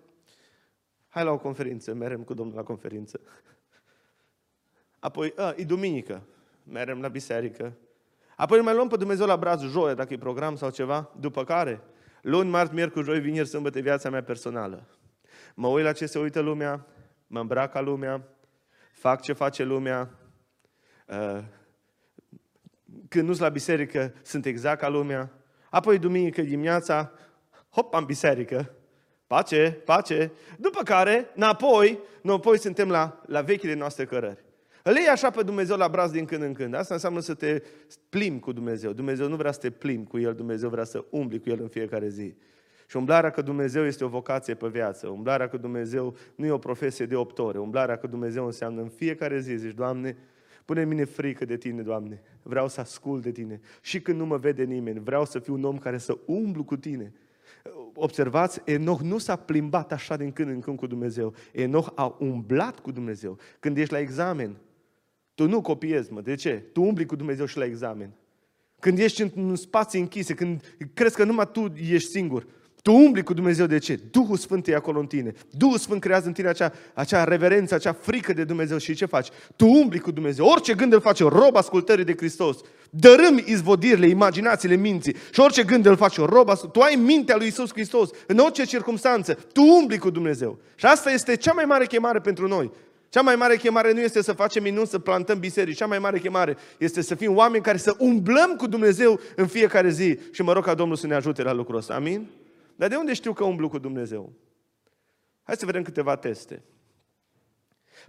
hai 1.07 1.23
la 1.23 1.31
o 1.31 1.37
conferință, 1.37 1.93
merem 1.93 2.23
cu 2.23 2.33
Domnul 2.33 2.55
la 2.55 2.63
conferință. 2.63 3.19
Apoi, 4.99 5.33
a, 5.35 5.53
e 5.57 5.63
duminică, 5.63 6.23
merem 6.63 7.01
la 7.01 7.07
biserică. 7.07 7.73
Apoi 8.35 8.61
mai 8.61 8.73
luăm 8.73 8.87
pe 8.87 8.95
Dumnezeu 8.95 9.25
la 9.25 9.37
braț 9.37 9.61
joia, 9.61 9.93
dacă 9.93 10.13
e 10.13 10.17
program 10.17 10.55
sau 10.55 10.69
ceva, 10.69 11.11
după 11.19 11.43
care, 11.43 11.81
luni, 12.21 12.49
marți, 12.49 12.73
miercuri, 12.73 13.05
joi, 13.05 13.19
vineri, 13.19 13.47
sâmbătă, 13.47 13.79
viața 13.79 14.09
mea 14.09 14.23
personală. 14.23 14.87
Mă 15.53 15.67
uit 15.67 15.83
la 15.83 15.91
ce 15.91 16.05
se 16.05 16.19
uită 16.19 16.39
lumea, 16.39 16.85
mă 17.27 17.39
îmbrac 17.39 17.71
ca 17.71 17.81
lumea, 17.81 18.27
fac 18.91 19.21
ce 19.21 19.33
face 19.33 19.63
lumea, 19.63 20.09
uh, 21.07 21.43
când 23.07 23.27
nu 23.27 23.33
sunt 23.33 23.45
la 23.45 23.49
biserică, 23.49 24.13
sunt 24.21 24.45
exact 24.45 24.79
ca 24.79 24.87
lumea. 24.87 25.31
Apoi 25.69 25.99
duminică 25.99 26.41
dimineața, 26.41 27.11
hop, 27.69 27.93
am 27.93 28.05
biserică, 28.05 28.71
pace, 29.27 29.81
pace. 29.85 30.31
După 30.57 30.83
care, 30.83 31.31
înapoi, 31.35 31.99
înapoi 32.21 32.59
suntem 32.59 32.89
la, 32.89 33.21
la 33.25 33.41
vechile 33.41 33.73
noastre 33.73 34.05
cărări. 34.05 34.43
Îl 34.89 34.95
iei 34.95 35.07
așa 35.07 35.29
pe 35.29 35.43
Dumnezeu 35.43 35.77
la 35.77 35.87
braț 35.87 36.11
din 36.11 36.25
când 36.25 36.41
în 36.41 36.53
când. 36.53 36.73
Asta 36.73 36.93
înseamnă 36.93 37.19
să 37.19 37.33
te 37.33 37.61
plimbi 38.09 38.39
cu 38.39 38.51
Dumnezeu. 38.51 38.91
Dumnezeu 38.91 39.27
nu 39.27 39.35
vrea 39.35 39.51
să 39.51 39.59
te 39.59 39.69
plimbi 39.69 40.07
cu 40.07 40.19
El, 40.19 40.33
Dumnezeu 40.33 40.69
vrea 40.69 40.83
să 40.83 41.05
umbli 41.09 41.39
cu 41.39 41.49
El 41.49 41.61
în 41.61 41.67
fiecare 41.67 42.09
zi. 42.09 42.33
Și 42.87 42.97
umblarea 42.97 43.31
cu 43.31 43.41
Dumnezeu 43.41 43.85
este 43.85 44.03
o 44.03 44.07
vocație 44.07 44.53
pe 44.53 44.67
viață. 44.67 45.07
Umblarea 45.07 45.49
cu 45.49 45.57
Dumnezeu 45.57 46.15
nu 46.35 46.45
e 46.45 46.51
o 46.51 46.57
profesie 46.57 47.05
de 47.05 47.15
opt 47.15 47.39
ore. 47.39 47.57
Umblarea 47.59 47.97
cu 47.97 48.07
Dumnezeu 48.07 48.45
înseamnă 48.45 48.81
în 48.81 48.87
fiecare 48.87 49.39
zi, 49.39 49.55
zici, 49.55 49.73
Doamne, 49.73 50.17
pune 50.65 50.85
mine 50.85 51.03
frică 51.03 51.45
de 51.45 51.57
Tine, 51.57 51.81
Doamne. 51.81 52.21
Vreau 52.43 52.67
să 52.67 52.79
ascult 52.79 53.23
de 53.23 53.31
Tine. 53.31 53.59
Și 53.81 54.01
când 54.01 54.19
nu 54.19 54.25
mă 54.25 54.37
vede 54.37 54.63
nimeni, 54.63 54.99
vreau 54.99 55.25
să 55.25 55.39
fiu 55.39 55.53
un 55.53 55.63
om 55.63 55.77
care 55.77 55.97
să 55.97 56.17
umblu 56.25 56.63
cu 56.63 56.77
Tine. 56.77 57.13
Observați, 57.93 58.61
Enoch 58.65 59.01
nu 59.01 59.17
s-a 59.17 59.35
plimbat 59.35 59.91
așa 59.91 60.15
din 60.15 60.31
când 60.31 60.49
în 60.49 60.59
când 60.59 60.77
cu 60.77 60.87
Dumnezeu. 60.87 61.33
Enoch 61.51 61.91
a 61.95 62.15
umblat 62.19 62.79
cu 62.79 62.91
Dumnezeu. 62.91 63.37
Când 63.59 63.77
ești 63.77 63.93
la 63.93 63.99
examen, 63.99 64.55
tu 65.39 65.47
nu 65.47 65.61
copiezi, 65.61 66.13
mă. 66.13 66.21
De 66.21 66.35
ce? 66.35 66.63
Tu 66.73 66.81
umbli 66.81 67.05
cu 67.05 67.15
Dumnezeu 67.15 67.45
și 67.45 67.57
la 67.57 67.65
examen. 67.65 68.09
Când 68.79 68.99
ești 68.99 69.21
în 69.35 69.55
spații 69.55 69.99
închise, 69.99 70.33
când 70.33 70.75
crezi 70.93 71.15
că 71.15 71.23
numai 71.23 71.49
tu 71.51 71.73
ești 71.89 72.09
singur, 72.09 72.47
tu 72.81 72.93
umbli 72.93 73.23
cu 73.23 73.33
Dumnezeu 73.33 73.65
de 73.65 73.77
ce? 73.77 73.99
Duhul 74.11 74.37
Sfânt 74.37 74.67
e 74.67 74.75
acolo 74.75 74.99
în 74.99 75.05
tine. 75.05 75.33
Duhul 75.49 75.77
Sfânt 75.77 76.01
creează 76.01 76.27
în 76.27 76.33
tine 76.33 76.47
acea, 76.47 76.71
acea 76.93 77.23
reverență, 77.23 77.75
acea 77.75 77.93
frică 77.93 78.33
de 78.33 78.43
Dumnezeu 78.43 78.77
și 78.77 78.93
ce 78.93 79.05
faci? 79.05 79.27
Tu 79.55 79.65
umbli 79.65 79.99
cu 79.99 80.11
Dumnezeu. 80.11 80.45
Orice 80.45 80.73
gând 80.73 80.93
îl 80.93 81.01
face 81.01 81.23
rob 81.23 81.55
ascultării 81.55 82.03
de 82.03 82.15
Hristos. 82.15 82.57
Dărâm 82.89 83.41
izvodirile, 83.45 84.07
imaginațiile 84.07 84.75
minții 84.75 85.15
și 85.31 85.39
orice 85.39 85.63
gând 85.63 85.85
îl 85.85 85.95
faci 85.95 86.17
rob 86.17 86.71
Tu 86.71 86.79
ai 86.79 86.95
mintea 86.95 87.35
lui 87.35 87.47
Isus 87.47 87.71
Hristos 87.71 88.09
în 88.27 88.37
orice 88.37 88.63
circunstanță. 88.63 89.33
Tu 89.33 89.61
umbli 89.61 89.97
cu 89.97 90.09
Dumnezeu. 90.09 90.59
Și 90.75 90.85
asta 90.85 91.11
este 91.11 91.35
cea 91.35 91.53
mai 91.53 91.65
mare 91.65 91.85
chemare 91.85 92.19
pentru 92.19 92.47
noi. 92.47 92.71
Cea 93.09 93.21
mai 93.21 93.35
mare 93.35 93.57
chemare 93.57 93.93
nu 93.93 93.99
este 93.99 94.21
să 94.21 94.33
facem 94.33 94.63
minuni, 94.63 94.87
să 94.87 94.99
plantăm 94.99 95.39
biserici. 95.39 95.77
Cea 95.77 95.85
mai 95.85 95.99
mare 95.99 96.19
chemare 96.19 96.57
este 96.77 97.01
să 97.01 97.15
fim 97.15 97.35
oameni 97.35 97.63
care 97.63 97.77
să 97.77 97.95
umblăm 97.99 98.55
cu 98.55 98.67
Dumnezeu 98.67 99.19
în 99.35 99.47
fiecare 99.47 99.89
zi. 99.89 100.19
Și 100.31 100.41
mă 100.41 100.53
rog 100.53 100.63
ca 100.63 100.73
Domnul 100.73 100.97
să 100.97 101.07
ne 101.07 101.15
ajute 101.15 101.43
la 101.43 101.51
lucrul 101.51 101.77
ăsta. 101.77 101.93
Amin? 101.93 102.29
Dar 102.75 102.89
de 102.89 102.95
unde 102.95 103.13
știu 103.13 103.33
că 103.33 103.43
umblu 103.43 103.69
cu 103.69 103.77
Dumnezeu? 103.77 104.33
Hai 105.43 105.55
să 105.55 105.65
vedem 105.65 105.81
câteva 105.81 106.15
teste. 106.15 106.63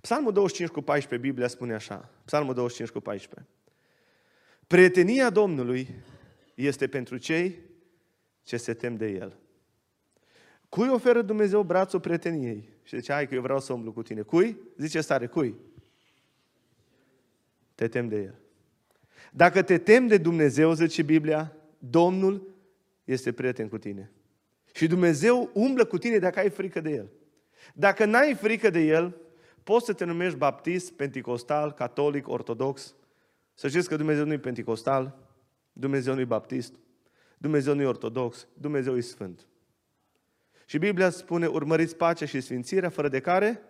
Psalmul 0.01 0.33
25 0.33 0.71
cu 0.71 0.81
14, 0.81 1.29
Biblia 1.29 1.49
spune 1.49 1.75
așa. 1.75 2.11
Psalmul 2.25 2.55
25 2.55 2.91
cu 2.91 3.01
14. 3.01 3.49
Prietenia 4.67 5.31
Domnului 5.31 5.89
este 6.55 6.89
pentru 6.89 7.17
cei 7.17 7.59
ce 8.43 8.57
se 8.57 8.75
tem 8.75 8.97
de 8.97 9.07
El. 9.07 9.37
Cui 10.69 10.89
oferă 10.89 11.23
Dumnezeu 11.23 11.63
brațul 11.63 12.01
prieteniei? 12.01 12.69
Și 12.91 12.97
zice, 12.97 13.13
hai 13.13 13.29
că 13.29 13.35
eu 13.35 13.41
vreau 13.41 13.61
să 13.61 13.73
umblu 13.73 13.93
cu 13.93 14.03
tine. 14.03 14.23
Cui? 14.23 14.59
Zice 14.77 15.01
stare, 15.01 15.27
cui? 15.27 15.55
Te 17.75 17.89
tem 17.89 18.09
de 18.09 18.17
El. 18.17 18.35
Dacă 19.33 19.63
te 19.63 19.79
tem 19.79 20.07
de 20.07 20.17
Dumnezeu, 20.19 20.73
zice 20.73 21.03
Biblia, 21.03 21.57
Domnul 21.79 22.55
este 23.05 23.33
prieten 23.33 23.69
cu 23.69 23.79
tine. 23.79 24.11
Și 24.73 24.87
Dumnezeu 24.87 25.51
umblă 25.55 25.85
cu 25.85 25.99
tine 25.99 26.19
dacă 26.19 26.39
ai 26.39 26.51
frică 26.51 26.81
de 26.81 26.91
El. 26.91 27.11
Dacă 27.75 28.05
n-ai 28.05 28.35
frică 28.35 28.71
de 28.71 28.81
El, 28.81 29.17
poți 29.63 29.85
să 29.85 29.93
te 29.93 30.05
numești 30.05 30.39
baptist, 30.39 30.93
penticostal, 30.93 31.73
catolic, 31.73 32.29
ortodox. 32.29 32.95
Să 33.55 33.69
știți 33.69 33.89
că 33.89 33.97
Dumnezeu 33.97 34.25
nu 34.25 34.33
e 34.33 34.39
penticostal, 34.39 35.29
Dumnezeu 35.73 36.15
nu 36.15 36.21
e 36.21 36.25
baptist, 36.25 36.75
Dumnezeu 37.39 37.75
nu 37.75 37.83
e 37.83 37.87
ortodox, 37.87 38.49
Dumnezeu 38.55 38.97
e 38.97 39.01
sfânt. 39.01 39.47
Și 40.71 40.79
Biblia 40.79 41.11
spune, 41.11 41.47
urmăriți 41.47 41.97
pacea 41.97 42.27
și 42.27 42.41
sfințirea, 42.41 42.89
fără 42.89 43.09
de 43.09 43.21
care 43.21 43.63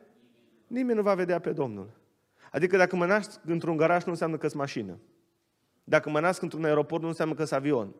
nimeni 0.66 0.96
nu 0.96 1.02
va 1.02 1.14
vedea 1.14 1.38
pe 1.38 1.52
Domnul. 1.52 1.90
Adică 2.50 2.76
dacă 2.76 2.96
mă 2.96 3.06
nasc 3.06 3.40
într-un 3.44 3.76
garaj, 3.76 4.04
nu 4.04 4.10
înseamnă 4.10 4.36
că 4.36 4.46
sunt 4.48 4.60
mașină. 4.60 4.98
Dacă 5.84 6.10
mă 6.10 6.20
nasc 6.20 6.42
într-un 6.42 6.64
aeroport, 6.64 7.02
nu 7.02 7.08
înseamnă 7.08 7.34
că 7.34 7.44
sunt 7.44 7.60
avion. 7.60 7.94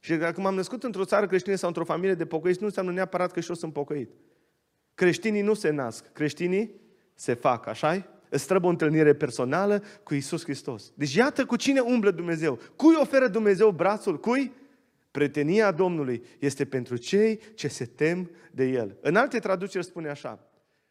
Și 0.00 0.14
dacă 0.14 0.40
m-am 0.40 0.54
născut 0.54 0.82
într-o 0.82 1.04
țară 1.04 1.26
creștină 1.26 1.56
sau 1.56 1.68
într-o 1.68 1.84
familie 1.84 2.14
de 2.14 2.26
pocăiți, 2.26 2.60
nu 2.60 2.66
înseamnă 2.66 2.92
neapărat 2.92 3.32
că 3.32 3.40
și 3.40 3.48
eu 3.48 3.54
sunt 3.54 3.72
pocăit. 3.72 4.10
Creștinii 4.94 5.42
nu 5.42 5.54
se 5.54 5.70
nasc, 5.70 6.12
creștinii 6.12 6.80
se 7.14 7.34
fac, 7.34 7.66
așa 7.66 8.06
Îți 8.28 8.46
trebuie 8.46 8.68
o 8.68 8.72
întâlnire 8.72 9.14
personală 9.14 9.82
cu 10.02 10.14
Isus 10.14 10.42
Hristos. 10.42 10.92
Deci 10.94 11.14
iată 11.14 11.44
cu 11.44 11.56
cine 11.56 11.80
umblă 11.80 12.10
Dumnezeu. 12.10 12.58
Cui 12.76 12.94
oferă 13.00 13.28
Dumnezeu 13.28 13.70
brațul? 13.70 14.20
Cui? 14.20 14.52
Pretenia 15.12 15.70
Domnului 15.70 16.24
este 16.38 16.64
pentru 16.64 16.96
cei 16.96 17.40
ce 17.54 17.68
se 17.68 17.84
tem 17.84 18.30
de 18.52 18.64
El. 18.64 18.98
În 19.00 19.16
alte 19.16 19.38
traduceri 19.38 19.84
spune 19.84 20.08
așa. 20.08 20.50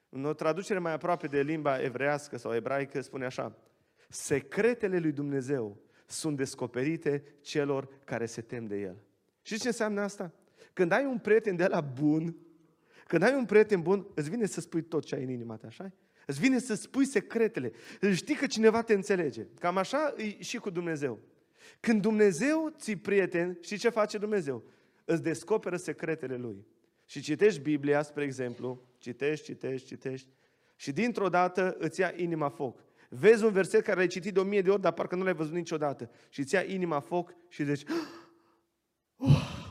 În 0.10 0.26
o 0.26 0.34
traducere 0.34 0.80
mai 0.80 0.94
aproape 0.94 1.28
de 1.28 1.42
limba 1.42 1.82
evrească 1.82 2.38
sau 2.38 2.56
ebraică 2.56 3.02
spune 3.02 3.26
așa. 3.26 3.58
Secretele 4.10 5.00
lui 5.00 5.12
Dumnezeu 5.12 5.82
sunt 6.06 6.38
descoperite 6.38 7.24
celor 7.42 7.88
care 8.06 8.26
se 8.26 8.42
tem 8.42 8.66
de 8.66 8.80
El. 8.80 8.96
Și 9.42 9.60
ce 9.60 9.68
înseamnă 9.68 10.02
asta? 10.02 10.34
Când 10.74 10.92
ai 10.92 11.06
un 11.06 11.18
prieten 11.18 11.56
de 11.56 11.68
la 11.68 11.82
bun, 11.82 12.36
când 13.08 13.24
ai 13.24 13.34
un 13.34 13.46
prieten 13.46 13.82
bun, 13.82 14.08
îți 14.16 14.30
vine 14.30 14.46
să 14.46 14.62
spui 14.62 14.82
tot 14.82 15.06
ce 15.06 15.16
ai 15.16 15.24
în 15.24 15.30
inima 15.30 15.56
ta, 15.56 15.68
așa 15.68 15.92
Îți 16.26 16.40
vine 16.40 16.60
să 16.60 16.74
spui 16.74 17.06
secretele. 17.06 17.72
Știi 18.14 18.36
că 18.36 18.48
cineva 18.48 18.82
te 18.82 18.94
înțelege. 18.94 19.46
Cam 19.60 19.78
așa 19.78 20.14
e 20.18 20.44
și 20.44 20.58
cu 20.58 20.70
Dumnezeu. 20.70 21.20
Când 21.80 22.02
Dumnezeu 22.02 22.74
ți 22.78 22.96
prieten, 22.96 23.58
și 23.62 23.78
ce 23.78 23.90
face 23.90 24.18
Dumnezeu? 24.18 24.64
Îți 25.06 25.24
descoperă 25.24 25.76
secretele 25.76 26.36
Lui. 26.36 26.66
Și 27.06 27.22
citești 27.22 27.62
Biblia, 27.62 28.02
spre 28.02 28.24
exemplu, 28.24 28.84
citești, 28.98 29.46
citești, 29.46 29.88
citești, 29.88 30.28
și 30.76 30.92
dintr-o 30.92 31.30
dată 31.30 31.76
îți 31.80 32.00
ia 32.00 32.14
inima 32.16 32.50
foc. 32.50 32.84
Vezi 33.10 33.44
un 33.44 33.52
verset 33.52 33.84
care 33.84 33.98
l-ai 33.98 34.08
citit 34.08 34.34
de 34.34 34.40
o 34.40 34.44
mie 34.44 34.62
de 34.62 34.70
ori, 34.70 34.82
dar 34.82 34.94
parcă 34.94 35.16
nu 35.16 35.24
l-ai 35.24 35.34
văzut 35.34 35.54
niciodată. 35.54 36.10
Și 36.30 36.40
îți 36.40 36.54
ia 36.54 36.64
inima 36.64 37.00
foc 37.00 37.34
și 37.48 37.64
zici, 37.64 37.90
oh, 39.18 39.62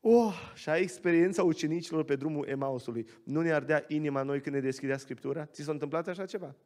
Oh, 0.00 0.52
și 0.54 0.68
ai 0.68 0.82
experiența 0.82 1.42
ucenicilor 1.42 2.04
pe 2.04 2.16
drumul 2.16 2.48
Emausului. 2.48 3.08
Nu 3.24 3.40
ne 3.40 3.52
ardea 3.52 3.84
inima 3.88 4.22
noi 4.22 4.40
când 4.40 4.54
ne 4.54 4.60
deschidea 4.60 4.96
Scriptura? 4.96 5.46
Ți 5.46 5.62
s-a 5.62 5.72
întâmplat 5.72 6.08
așa 6.08 6.26
ceva? 6.26 6.56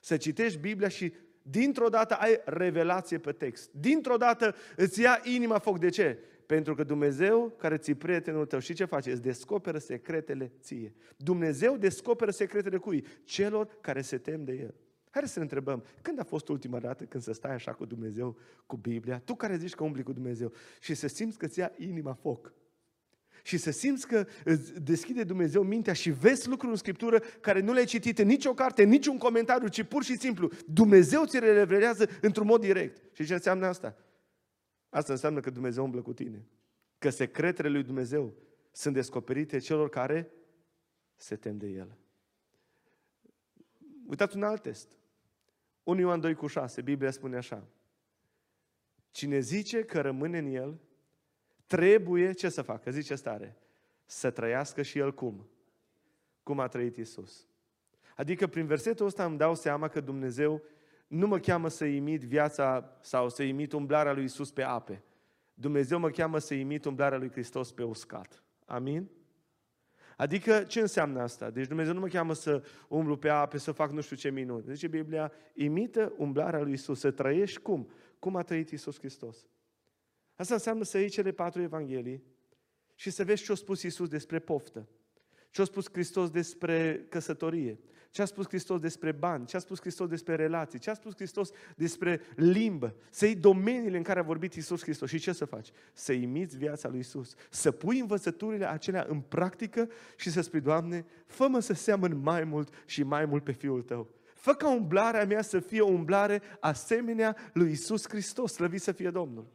Să 0.00 0.16
citești 0.16 0.58
Biblia 0.58 0.88
și 0.88 1.12
dintr-o 1.50 1.88
dată 1.88 2.14
ai 2.14 2.40
revelație 2.44 3.18
pe 3.18 3.32
text. 3.32 3.70
Dintr-o 3.72 4.16
dată 4.16 4.54
îți 4.76 5.00
ia 5.00 5.20
inima 5.24 5.58
foc. 5.58 5.78
De 5.78 5.88
ce? 5.88 6.18
Pentru 6.46 6.74
că 6.74 6.84
Dumnezeu, 6.84 7.54
care 7.58 7.76
ți 7.76 7.94
prietenul 7.94 8.46
tău, 8.46 8.58
și 8.58 8.74
ce 8.74 8.84
face? 8.84 9.10
Îți 9.10 9.22
descoperă 9.22 9.78
secretele 9.78 10.52
ție. 10.60 10.94
Dumnezeu 11.16 11.76
descoperă 11.76 12.30
secretele 12.30 12.76
cui? 12.76 13.06
Celor 13.24 13.68
care 13.80 14.00
se 14.00 14.18
tem 14.18 14.44
de 14.44 14.52
El. 14.52 14.74
Hai 15.10 15.28
să 15.28 15.38
ne 15.38 15.44
întrebăm, 15.44 15.84
când 16.02 16.20
a 16.20 16.24
fost 16.24 16.48
ultima 16.48 16.78
dată 16.78 17.04
când 17.04 17.22
să 17.22 17.32
stai 17.32 17.54
așa 17.54 17.72
cu 17.72 17.84
Dumnezeu, 17.84 18.36
cu 18.66 18.76
Biblia, 18.76 19.18
tu 19.18 19.34
care 19.34 19.56
zici 19.56 19.74
că 19.74 19.84
umbli 19.84 20.02
cu 20.02 20.12
Dumnezeu 20.12 20.52
și 20.80 20.94
să 20.94 21.08
simți 21.08 21.38
că 21.38 21.46
ți 21.46 21.58
ia 21.58 21.72
inima 21.76 22.12
foc 22.12 22.52
și 23.46 23.56
să 23.56 23.70
simți 23.70 24.06
că 24.06 24.26
îți 24.44 24.80
deschide 24.80 25.24
Dumnezeu 25.24 25.62
mintea 25.62 25.92
și 25.92 26.10
vezi 26.10 26.48
lucruri 26.48 26.72
în 26.72 26.78
Scriptură 26.78 27.18
care 27.18 27.60
nu 27.60 27.72
le-ai 27.72 27.84
citit 27.84 28.18
în 28.18 28.26
nicio 28.26 28.54
carte, 28.54 28.82
în 28.82 28.88
niciun 28.88 29.18
comentariu, 29.18 29.68
ci 29.68 29.82
pur 29.82 30.02
și 30.02 30.16
simplu 30.16 30.50
Dumnezeu 30.66 31.24
ți 31.24 31.38
le 31.38 31.52
revelează 31.52 32.08
într-un 32.20 32.46
mod 32.46 32.60
direct. 32.60 33.14
Și 33.14 33.24
ce 33.24 33.32
înseamnă 33.32 33.66
asta? 33.66 33.96
Asta 34.88 35.12
înseamnă 35.12 35.40
că 35.40 35.50
Dumnezeu 35.50 35.84
umblă 35.84 36.02
cu 36.02 36.12
tine. 36.12 36.46
Că 36.98 37.10
secretele 37.10 37.68
lui 37.68 37.82
Dumnezeu 37.82 38.34
sunt 38.70 38.94
descoperite 38.94 39.58
celor 39.58 39.88
care 39.88 40.30
se 41.16 41.36
tem 41.36 41.56
de 41.56 41.66
El. 41.66 41.96
Uitați 44.06 44.36
un 44.36 44.42
alt 44.42 44.62
test. 44.62 44.88
1 45.82 46.00
Ioan 46.00 46.20
2 46.20 46.34
cu 46.34 46.46
6, 46.46 46.82
Biblia 46.82 47.10
spune 47.10 47.36
așa. 47.36 47.66
Cine 49.10 49.38
zice 49.38 49.84
că 49.84 50.00
rămâne 50.00 50.38
în 50.38 50.46
El, 50.46 50.80
trebuie 51.66 52.32
ce 52.32 52.48
să 52.48 52.62
facă? 52.62 52.90
Zice 52.90 53.14
stare. 53.14 53.56
Să 54.04 54.30
trăiască 54.30 54.82
și 54.82 54.98
el 54.98 55.14
cum? 55.14 55.48
Cum 56.42 56.60
a 56.60 56.68
trăit 56.68 56.96
Isus. 56.96 57.46
Adică 58.16 58.46
prin 58.46 58.66
versetul 58.66 59.06
ăsta 59.06 59.24
îmi 59.24 59.38
dau 59.38 59.54
seama 59.54 59.88
că 59.88 60.00
Dumnezeu 60.00 60.62
nu 61.06 61.26
mă 61.26 61.38
cheamă 61.38 61.68
să 61.68 61.84
imit 61.84 62.22
viața 62.22 62.96
sau 63.00 63.28
să 63.28 63.42
imit 63.42 63.72
umblarea 63.72 64.12
lui 64.12 64.24
Isus 64.24 64.50
pe 64.50 64.62
ape. 64.62 65.02
Dumnezeu 65.54 65.98
mă 65.98 66.10
cheamă 66.10 66.38
să 66.38 66.54
imit 66.54 66.84
umblarea 66.84 67.18
lui 67.18 67.30
Hristos 67.30 67.72
pe 67.72 67.82
uscat. 67.82 68.42
Amin? 68.64 69.08
Adică 70.16 70.62
ce 70.62 70.80
înseamnă 70.80 71.20
asta? 71.20 71.50
Deci 71.50 71.66
Dumnezeu 71.66 71.92
nu 71.92 72.00
mă 72.00 72.06
cheamă 72.06 72.32
să 72.32 72.64
umblu 72.88 73.16
pe 73.16 73.28
ape, 73.28 73.58
să 73.58 73.72
fac 73.72 73.90
nu 73.90 74.00
știu 74.00 74.16
ce 74.16 74.30
minuni. 74.30 74.64
Zice 74.68 74.86
Biblia, 74.88 75.32
imită 75.54 76.12
umblarea 76.16 76.60
lui 76.60 76.72
Isus, 76.72 76.98
să 76.98 77.10
trăiești 77.10 77.60
cum? 77.60 77.90
Cum 78.18 78.36
a 78.36 78.42
trăit 78.42 78.70
Isus 78.70 78.98
Hristos. 78.98 79.46
Asta 80.36 80.54
înseamnă 80.54 80.84
să 80.84 80.98
iei 80.98 81.08
cele 81.08 81.32
patru 81.32 81.62
evanghelii 81.62 82.22
și 82.94 83.10
să 83.10 83.24
vezi 83.24 83.44
ce 83.44 83.52
a 83.52 83.54
spus 83.54 83.82
Iisus 83.82 84.08
despre 84.08 84.38
poftă, 84.38 84.88
ce 85.50 85.60
a 85.60 85.64
spus 85.64 85.88
Hristos 85.92 86.30
despre 86.30 87.06
căsătorie, 87.08 87.78
ce 88.10 88.22
a 88.22 88.24
spus 88.24 88.46
Hristos 88.46 88.80
despre 88.80 89.12
bani, 89.12 89.46
ce 89.46 89.56
a 89.56 89.58
spus 89.58 89.80
Hristos 89.80 90.08
despre 90.08 90.34
relații, 90.34 90.78
ce 90.78 90.90
a 90.90 90.94
spus 90.94 91.14
Hristos 91.14 91.50
despre 91.76 92.20
limbă, 92.34 92.94
să 93.10 93.24
iei 93.24 93.34
domeniile 93.34 93.96
în 93.96 94.02
care 94.02 94.18
a 94.18 94.22
vorbit 94.22 94.54
Iisus 94.54 94.82
Hristos 94.82 95.08
și 95.08 95.18
ce 95.18 95.32
să 95.32 95.44
faci? 95.44 95.70
Să 95.92 96.12
imiți 96.12 96.56
viața 96.56 96.88
lui 96.88 96.96
Iisus, 96.96 97.34
să 97.50 97.70
pui 97.70 97.98
învățăturile 97.98 98.70
acelea 98.70 99.06
în 99.08 99.20
practică 99.20 99.88
și 100.16 100.30
să 100.30 100.40
spui, 100.40 100.60
Doamne, 100.60 101.06
fă-mă 101.26 101.60
să 101.60 101.72
seamăn 101.72 102.18
mai 102.18 102.44
mult 102.44 102.82
și 102.86 103.02
mai 103.02 103.24
mult 103.24 103.44
pe 103.44 103.52
Fiul 103.52 103.82
Tău. 103.82 104.08
Fă 104.34 104.52
ca 104.52 104.74
umblarea 104.74 105.26
mea 105.26 105.42
să 105.42 105.60
fie 105.60 105.80
o 105.80 105.90
umblare 105.90 106.42
asemenea 106.60 107.36
lui 107.52 107.68
Iisus 107.68 108.08
Hristos, 108.08 108.52
slăvit 108.52 108.80
să 108.80 108.92
fie 108.92 109.10
Domnul. 109.10 109.46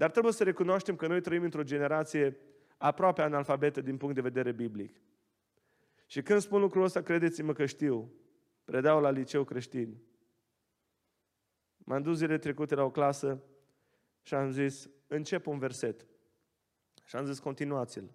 Dar 0.00 0.10
trebuie 0.10 0.32
să 0.32 0.44
recunoaștem 0.44 0.96
că 0.96 1.06
noi 1.06 1.20
trăim 1.20 1.42
într-o 1.42 1.62
generație 1.62 2.36
aproape 2.76 3.22
analfabetă 3.22 3.80
din 3.80 3.96
punct 3.96 4.14
de 4.14 4.20
vedere 4.20 4.52
biblic. 4.52 5.00
Și 6.06 6.22
când 6.22 6.40
spun 6.40 6.60
lucrul 6.60 6.82
ăsta, 6.82 7.02
credeți-mă 7.02 7.52
că 7.52 7.66
știu. 7.66 8.12
Predau 8.64 9.00
la 9.00 9.10
liceu 9.10 9.44
creștin. 9.44 10.02
M-am 11.76 12.02
dus 12.02 12.16
zile 12.16 12.38
trecute 12.38 12.74
la 12.74 12.82
o 12.82 12.90
clasă 12.90 13.42
și 14.22 14.34
am 14.34 14.50
zis, 14.50 14.90
încep 15.06 15.46
un 15.46 15.58
verset. 15.58 16.06
Și 17.04 17.16
am 17.16 17.26
zis, 17.26 17.38
continuați-l. 17.38 18.10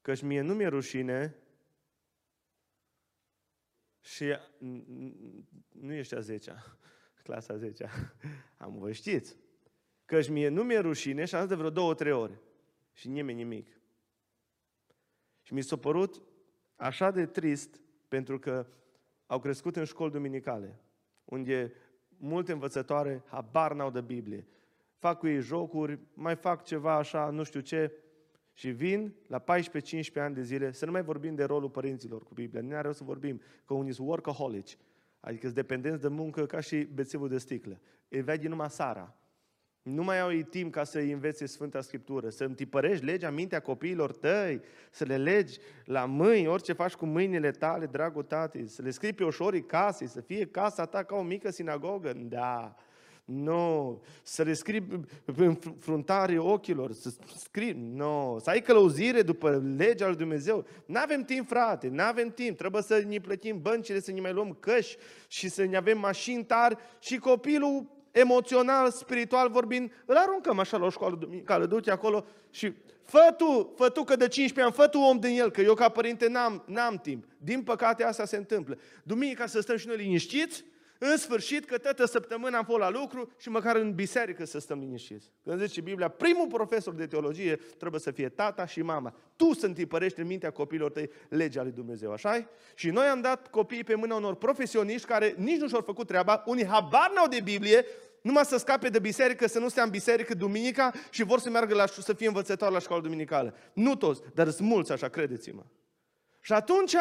Căci 0.00 0.22
mie 0.22 0.40
nu 0.40 0.54
mi-e 0.54 0.66
rușine 0.66 1.36
și 4.00 4.36
nu 5.68 5.92
ești 5.92 6.14
a 6.14 6.20
10 6.20 6.54
clasa 7.24 7.52
a 7.52 7.56
10 7.56 7.90
Am 8.56 8.78
vă 8.78 8.92
știți. 8.92 9.41
Căci 10.12 10.28
mie 10.28 10.48
nu 10.48 10.62
mi-e 10.62 10.78
rușine 10.78 11.24
și 11.24 11.34
am 11.34 11.40
zis 11.40 11.48
de 11.48 11.54
vreo 11.54 11.70
două, 11.70 11.94
trei 11.94 12.12
ore. 12.12 12.40
Și 12.92 13.08
nimeni 13.08 13.38
nimic. 13.38 13.66
Și 15.42 15.54
mi 15.54 15.62
s-a 15.62 15.76
părut 15.76 16.22
așa 16.76 17.10
de 17.10 17.26
trist 17.26 17.80
pentru 18.08 18.38
că 18.38 18.66
au 19.26 19.38
crescut 19.40 19.76
în 19.76 19.84
școli 19.84 20.10
duminicale, 20.10 20.80
unde 21.24 21.72
multe 22.16 22.52
învățătoare 22.52 23.22
habar 23.26 23.72
n-au 23.72 23.90
de 23.90 24.00
Biblie. 24.00 24.46
Fac 24.96 25.18
cu 25.18 25.26
ei 25.26 25.40
jocuri, 25.40 25.98
mai 26.14 26.36
fac 26.36 26.64
ceva 26.64 26.94
așa, 26.94 27.30
nu 27.30 27.42
știu 27.42 27.60
ce, 27.60 27.92
și 28.52 28.70
vin 28.70 29.14
la 29.26 29.42
14-15 29.42 29.44
ani 30.14 30.34
de 30.34 30.42
zile, 30.42 30.72
să 30.72 30.84
nu 30.84 30.90
mai 30.90 31.02
vorbim 31.02 31.34
de 31.34 31.44
rolul 31.44 31.70
părinților 31.70 32.22
cu 32.22 32.34
Biblia, 32.34 32.60
nu 32.62 32.76
are 32.76 32.92
să 32.92 33.04
vorbim, 33.04 33.40
că 33.64 33.74
unii 33.74 33.92
sunt 33.92 34.08
workaholici, 34.08 34.78
adică 35.20 35.42
sunt 35.42 35.54
dependenți 35.54 36.00
de 36.00 36.08
muncă 36.08 36.46
ca 36.46 36.60
și 36.60 36.82
bețivul 36.82 37.28
de 37.28 37.38
sticlă. 37.38 37.80
Îi 38.08 38.20
vede 38.20 38.48
numai 38.48 38.70
Sara. 38.70 39.16
Nu 39.82 40.02
mai 40.02 40.20
au 40.20 40.32
ei 40.32 40.42
timp 40.42 40.72
ca 40.72 40.84
să 40.84 40.98
îi 40.98 41.12
învețe 41.12 41.46
Sfânta 41.46 41.80
Scriptură, 41.80 42.28
să 42.28 42.44
întipărești 42.44 43.04
legea 43.04 43.30
mintea 43.30 43.60
copiilor 43.60 44.12
tăi, 44.12 44.60
să 44.90 45.04
le 45.04 45.16
legi 45.16 45.58
la 45.84 46.04
mâini, 46.04 46.46
orice 46.46 46.72
faci 46.72 46.92
cu 46.92 47.06
mâinile 47.06 47.50
tale, 47.50 47.86
dragul 47.86 48.22
tati, 48.22 48.66
să 48.66 48.82
le 48.82 48.90
scrii 48.90 49.12
pe 49.12 49.24
ușorii 49.24 49.66
casei, 49.66 50.06
să 50.06 50.20
fie 50.20 50.46
casa 50.46 50.86
ta 50.86 51.02
ca 51.02 51.16
o 51.16 51.22
mică 51.22 51.50
sinagogă. 51.50 52.12
Da, 52.16 52.74
nu, 53.24 54.02
să 54.22 54.42
le 54.42 54.52
scrii 54.52 55.06
în 55.36 55.54
fruntarii 55.78 56.38
ochilor, 56.38 56.92
să 56.92 57.12
scrii, 57.36 57.72
nu, 57.72 58.38
să 58.42 58.50
ai 58.50 58.60
călăuzire 58.60 59.22
după 59.22 59.62
legea 59.76 60.06
lui 60.06 60.16
Dumnezeu. 60.16 60.66
Nu 60.86 61.00
avem 61.00 61.22
timp, 61.22 61.48
frate, 61.48 61.88
nu 61.88 62.02
avem 62.02 62.30
timp. 62.30 62.56
Trebuie 62.56 62.82
să 62.82 63.04
ne 63.08 63.18
plătim 63.18 63.60
băncile, 63.60 64.00
să 64.00 64.12
ne 64.12 64.20
mai 64.20 64.32
luăm 64.32 64.56
căși 64.60 64.96
și 65.28 65.48
să 65.48 65.64
ne 65.64 65.76
avem 65.76 65.98
mașini 65.98 66.44
tari 66.44 66.76
și 66.98 67.18
copilul 67.18 68.00
emoțional, 68.12 68.90
spiritual 68.90 69.50
vorbind, 69.50 69.92
îl 70.04 70.16
aruncăm 70.16 70.58
așa 70.58 70.76
la 70.76 70.84
o 70.84 70.90
școală 70.90 71.16
duminicală, 71.16 71.66
du-te 71.66 71.90
acolo 71.90 72.24
și 72.50 72.72
fă 73.04 73.34
tu, 73.36 73.72
fă 73.76 73.88
tu 73.88 74.04
că 74.04 74.16
de 74.16 74.28
15 74.28 74.60
ani, 74.60 74.72
fă 74.72 74.86
tu 74.88 74.98
om 74.98 75.18
din 75.18 75.38
el, 75.38 75.50
că 75.50 75.60
eu 75.60 75.74
ca 75.74 75.88
părinte 75.88 76.28
n-am, 76.28 76.62
n-am 76.66 76.98
timp. 76.98 77.24
Din 77.38 77.62
păcate 77.62 78.04
asta 78.04 78.24
se 78.24 78.36
întâmplă. 78.36 78.78
Duminica 79.02 79.46
să 79.46 79.60
stăm 79.60 79.76
și 79.76 79.86
noi 79.86 79.96
liniștiți, 79.96 80.64
În 81.04 81.16
sfârșit, 81.16 81.64
că 81.64 81.78
toată 81.78 82.04
săptămâna 82.04 82.58
am 82.58 82.64
fost 82.64 82.78
la 82.78 82.90
lucru 82.90 83.32
și 83.38 83.48
măcar 83.48 83.76
în 83.76 83.94
biserică 83.94 84.44
să 84.44 84.60
stăm 84.60 84.78
liniștiți. 84.78 85.32
Când 85.44 85.62
zice 85.62 85.80
Biblia, 85.80 86.08
primul 86.08 86.46
profesor 86.46 86.94
de 86.94 87.06
teologie 87.06 87.60
trebuie 87.78 88.00
să 88.00 88.10
fie 88.10 88.28
tata 88.28 88.66
și 88.66 88.82
mama. 88.82 89.14
Tu 89.36 89.54
să 89.54 89.66
întipărești 89.66 90.20
în 90.20 90.26
mintea 90.26 90.50
copiilor 90.50 90.90
tăi 90.90 91.10
legea 91.28 91.62
lui 91.62 91.72
Dumnezeu, 91.72 92.12
așa 92.12 92.48
Și 92.74 92.90
noi 92.90 93.06
am 93.06 93.20
dat 93.20 93.50
copiii 93.50 93.84
pe 93.84 93.94
mâna 93.94 94.14
unor 94.14 94.34
profesioniști 94.34 95.06
care 95.06 95.34
nici 95.36 95.60
nu 95.60 95.68
și-au 95.68 95.80
făcut 95.80 96.06
treaba, 96.06 96.42
unii 96.46 96.66
habar 96.66 97.10
n-au 97.14 97.28
de 97.28 97.40
Biblie, 97.40 97.84
numai 98.20 98.44
să 98.44 98.56
scape 98.56 98.88
de 98.88 98.98
biserică, 98.98 99.46
să 99.46 99.58
nu 99.58 99.68
stea 99.68 99.82
în 99.82 99.90
biserică 99.90 100.34
duminica 100.34 100.92
și 101.10 101.22
vor 101.22 101.38
să 101.38 101.50
meargă 101.50 101.74
la, 101.74 101.86
să 101.86 102.12
fie 102.12 102.26
învățători 102.26 102.72
la 102.72 102.78
școală 102.78 103.02
duminicală. 103.02 103.54
Nu 103.72 103.96
toți, 103.96 104.22
dar 104.34 104.48
sunt 104.48 104.68
mulți 104.68 104.92
așa, 104.92 105.08
credeți-mă. 105.08 105.62
Și 106.40 106.52
atunci 106.52 106.94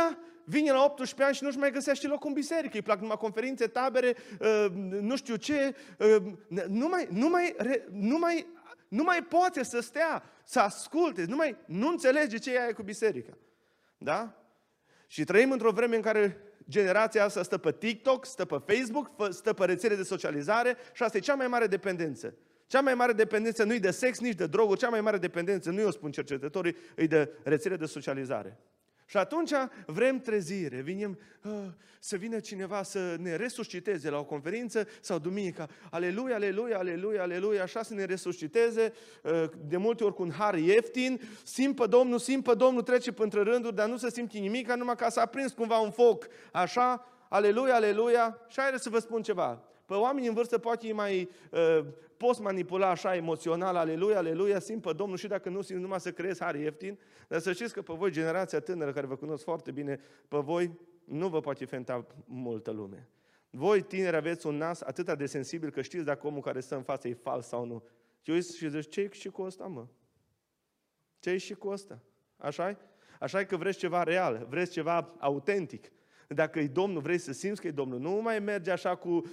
vine 0.51 0.71
la 0.71 0.83
18 0.83 1.23
ani 1.23 1.35
și 1.35 1.43
nu-și 1.43 1.57
mai 1.57 1.71
găsește 1.71 2.07
loc 2.07 2.25
în 2.25 2.33
biserică. 2.33 2.75
Îi 2.75 2.81
plac 2.81 2.99
numai 2.99 3.17
conferințe, 3.17 3.67
tabere, 3.67 4.15
uh, 4.39 4.65
nu 5.01 5.15
știu 5.15 5.35
ce. 5.35 5.75
Uh, 5.97 6.15
nu, 6.67 6.87
mai, 6.87 7.07
nu, 7.11 7.29
mai, 7.29 7.55
nu, 7.91 8.17
mai, 8.17 8.47
nu 8.87 9.03
mai 9.03 9.23
poate 9.23 9.63
să 9.63 9.79
stea, 9.79 10.23
să 10.43 10.59
asculte, 10.59 11.25
nu, 11.25 11.35
mai, 11.35 11.55
nu 11.65 11.87
înțelege 11.87 12.37
ce 12.37 12.51
e 12.51 12.71
cu 12.71 12.83
biserica. 12.83 13.37
Da? 13.97 14.35
Și 15.07 15.23
trăim 15.23 15.51
într-o 15.51 15.71
vreme 15.71 15.95
în 15.95 16.01
care 16.01 16.37
generația 16.69 17.23
asta 17.23 17.43
stă 17.43 17.57
pe 17.57 17.71
TikTok, 17.71 18.25
stă 18.25 18.45
pe 18.45 18.73
Facebook, 18.75 19.11
stă 19.29 19.53
pe 19.53 19.65
rețele 19.65 19.95
de 19.95 20.03
socializare 20.03 20.77
și 20.93 21.03
asta 21.03 21.17
e 21.17 21.19
cea 21.19 21.35
mai 21.35 21.47
mare 21.47 21.67
dependență. 21.67 22.33
Cea 22.67 22.81
mai 22.81 22.93
mare 22.93 23.13
dependență 23.13 23.63
nu 23.63 23.73
e 23.73 23.79
de 23.79 23.91
sex, 23.91 24.19
nici 24.19 24.35
de 24.35 24.47
droguri, 24.47 24.79
cea 24.79 24.89
mai 24.89 25.01
mare 25.01 25.17
dependență, 25.17 25.71
nu 25.71 25.79
eu 25.79 25.91
spun 25.91 26.11
cercetătorii, 26.11 26.75
e 26.95 27.05
de 27.05 27.31
rețele 27.43 27.75
de 27.75 27.85
socializare. 27.85 28.59
Și 29.11 29.17
atunci 29.17 29.51
vrem 29.85 30.19
trezire, 30.19 30.81
vinem 30.81 31.19
uh, 31.43 31.51
să 31.99 32.15
vină 32.15 32.39
cineva 32.39 32.83
să 32.83 33.15
ne 33.19 33.35
resusciteze 33.35 34.09
la 34.09 34.17
o 34.17 34.23
conferință 34.23 34.87
sau 35.01 35.19
duminica. 35.19 35.67
Aleluia, 35.89 36.35
aleluia, 36.35 36.77
aleluia, 36.77 37.21
aleluia, 37.21 37.61
așa 37.61 37.83
să 37.83 37.93
ne 37.93 38.05
resusciteze, 38.05 38.93
uh, 39.23 39.43
de 39.67 39.77
multe 39.77 40.03
ori 40.03 40.13
cu 40.13 40.21
un 40.21 40.31
har 40.31 40.55
ieftin, 40.55 41.21
simt 41.43 41.75
pe 41.75 41.85
Domnul, 41.87 42.19
simt 42.19 42.43
pe 42.43 42.53
Domnul, 42.53 42.81
trece 42.81 43.13
între 43.17 43.41
rânduri, 43.41 43.75
dar 43.75 43.87
nu 43.87 43.97
se 43.97 44.09
simte 44.09 44.37
nimic, 44.37 44.71
numai 44.71 44.95
ca 44.95 45.09
să 45.09 45.19
a 45.19 45.25
prins 45.25 45.51
cumva 45.51 45.77
un 45.79 45.91
foc. 45.91 46.27
Așa, 46.51 47.07
aleluia, 47.29 47.75
aleluia. 47.75 48.37
Și 48.47 48.59
haideți 48.59 48.83
să 48.83 48.89
vă 48.89 48.99
spun 48.99 49.21
ceva. 49.21 49.61
Pe 49.85 49.93
oameni 49.93 50.27
în 50.27 50.33
vârstă 50.33 50.57
poate 50.57 50.87
e 50.87 50.93
mai 50.93 51.29
uh, 51.49 51.85
poți 52.21 52.41
manipula 52.41 52.89
așa 52.89 53.15
emoțional, 53.15 53.75
aleluia, 53.75 54.17
aleluia, 54.17 54.59
simt 54.59 54.81
pe 54.81 54.93
Domnul 54.93 55.17
și 55.17 55.27
dacă 55.27 55.49
nu 55.49 55.61
simt 55.61 55.81
numai 55.81 55.99
să 55.99 56.11
creezi 56.11 56.43
har 56.43 56.55
ieftin, 56.55 56.99
dar 57.27 57.39
să 57.39 57.53
știți 57.53 57.73
că 57.73 57.81
pe 57.81 57.93
voi, 57.93 58.11
generația 58.11 58.59
tânără 58.59 58.91
care 58.91 59.05
vă 59.05 59.15
cunosc 59.15 59.43
foarte 59.43 59.71
bine, 59.71 59.99
pe 60.27 60.37
voi 60.37 60.79
nu 61.05 61.27
vă 61.27 61.39
poate 61.39 61.65
fenta 61.65 62.05
multă 62.25 62.71
lume. 62.71 63.09
Voi, 63.49 63.81
tineri, 63.81 64.15
aveți 64.15 64.47
un 64.47 64.55
nas 64.57 64.81
atât 64.81 65.17
de 65.17 65.25
sensibil 65.25 65.69
că 65.71 65.81
știți 65.81 66.05
dacă 66.05 66.27
omul 66.27 66.41
care 66.41 66.59
stă 66.59 66.75
în 66.75 66.83
față 66.83 67.07
e 67.07 67.13
fals 67.13 67.47
sau 67.47 67.65
nu. 67.65 67.83
Și 68.21 68.31
uiți 68.31 68.57
și 68.57 68.69
zici, 68.69 68.89
ce 68.89 69.09
și 69.11 69.29
cu 69.29 69.41
ăsta, 69.41 69.65
mă? 69.65 69.87
ce 71.19 71.37
și 71.37 71.53
cu 71.53 71.67
ăsta? 71.67 71.99
așa 72.37 72.77
așa 73.19 73.45
că 73.45 73.57
vreți 73.57 73.77
ceva 73.77 74.03
real, 74.03 74.45
vreți 74.49 74.71
ceva 74.71 75.15
autentic. 75.19 75.91
Dacă 76.33 76.59
e 76.59 76.67
Domnul, 76.67 77.01
vrei 77.01 77.17
să 77.17 77.31
simți 77.31 77.61
că 77.61 77.67
e 77.67 77.71
Domnul. 77.71 77.99
Nu 77.99 78.11
mai 78.11 78.39
merge 78.39 78.71
așa 78.71 78.95
cu 78.95 79.09
uh, 79.09 79.23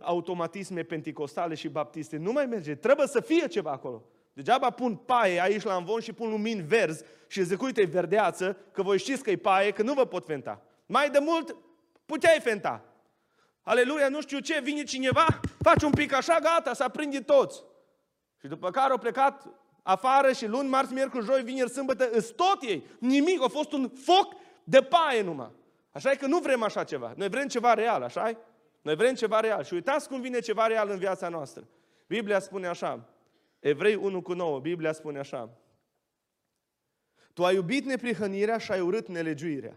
automatisme 0.00 0.82
penticostale 0.82 1.54
și 1.54 1.68
baptiste. 1.68 2.16
Nu 2.16 2.32
mai 2.32 2.46
merge. 2.46 2.74
Trebuie 2.74 3.06
să 3.06 3.20
fie 3.20 3.46
ceva 3.46 3.70
acolo. 3.70 4.02
Degeaba 4.32 4.70
pun 4.70 4.94
paie 4.94 5.42
aici 5.42 5.62
la 5.62 5.74
învon 5.74 6.00
și 6.00 6.12
pun 6.12 6.30
lumini 6.30 6.62
verzi 6.62 7.04
și 7.26 7.44
zic, 7.44 7.62
uite, 7.62 7.80
e 7.80 7.84
verdeață, 7.84 8.56
că 8.72 8.82
voi 8.82 8.98
știți 8.98 9.22
că 9.22 9.30
e 9.30 9.36
paie, 9.36 9.70
că 9.70 9.82
nu 9.82 9.92
vă 9.92 10.04
pot 10.04 10.24
fenta. 10.24 10.62
Mai 10.86 11.10
de 11.10 11.18
mult 11.18 11.56
puteai 12.06 12.40
fenta. 12.40 12.84
Aleluia, 13.62 14.08
nu 14.08 14.20
știu 14.20 14.38
ce, 14.38 14.60
vine 14.60 14.82
cineva, 14.82 15.26
face 15.58 15.84
un 15.84 15.90
pic 15.90 16.12
așa, 16.12 16.38
gata, 16.38 16.74
s-a 16.74 16.88
prinde 16.88 17.20
toți. 17.20 17.62
Și 18.40 18.46
după 18.46 18.70
care 18.70 18.90
au 18.90 18.98
plecat 18.98 19.46
afară 19.82 20.32
și 20.32 20.46
luni, 20.46 20.68
marți, 20.68 20.92
miercuri, 20.92 21.24
joi, 21.24 21.42
vineri, 21.42 21.70
sâmbătă, 21.70 22.10
îs 22.10 22.26
tot 22.26 22.62
ei. 22.62 22.84
Nimic, 22.98 23.42
a 23.42 23.48
fost 23.48 23.72
un 23.72 23.88
foc 23.88 24.34
de 24.64 24.80
paie 24.80 25.22
numai. 25.22 25.50
Așa 25.94 26.10
e 26.10 26.16
că 26.16 26.26
nu 26.26 26.38
vrem 26.38 26.62
așa 26.62 26.84
ceva. 26.84 27.12
Noi 27.16 27.28
vrem 27.28 27.48
ceva 27.48 27.74
real, 27.74 28.02
așa 28.02 28.30
-i? 28.30 28.36
Noi 28.82 28.94
vrem 28.94 29.14
ceva 29.14 29.40
real. 29.40 29.64
Și 29.64 29.74
uitați 29.74 30.08
cum 30.08 30.20
vine 30.20 30.38
ceva 30.38 30.66
real 30.66 30.90
în 30.90 30.98
viața 30.98 31.28
noastră. 31.28 31.68
Biblia 32.06 32.38
spune 32.38 32.66
așa, 32.66 33.08
Evrei 33.60 33.94
1 33.94 34.22
cu 34.22 34.32
9, 34.32 34.58
Biblia 34.60 34.92
spune 34.92 35.18
așa, 35.18 35.50
Tu 37.32 37.44
ai 37.44 37.54
iubit 37.54 37.84
neprihănirea 37.84 38.58
și 38.58 38.72
ai 38.72 38.80
urât 38.80 39.08
nelegiuirea. 39.08 39.76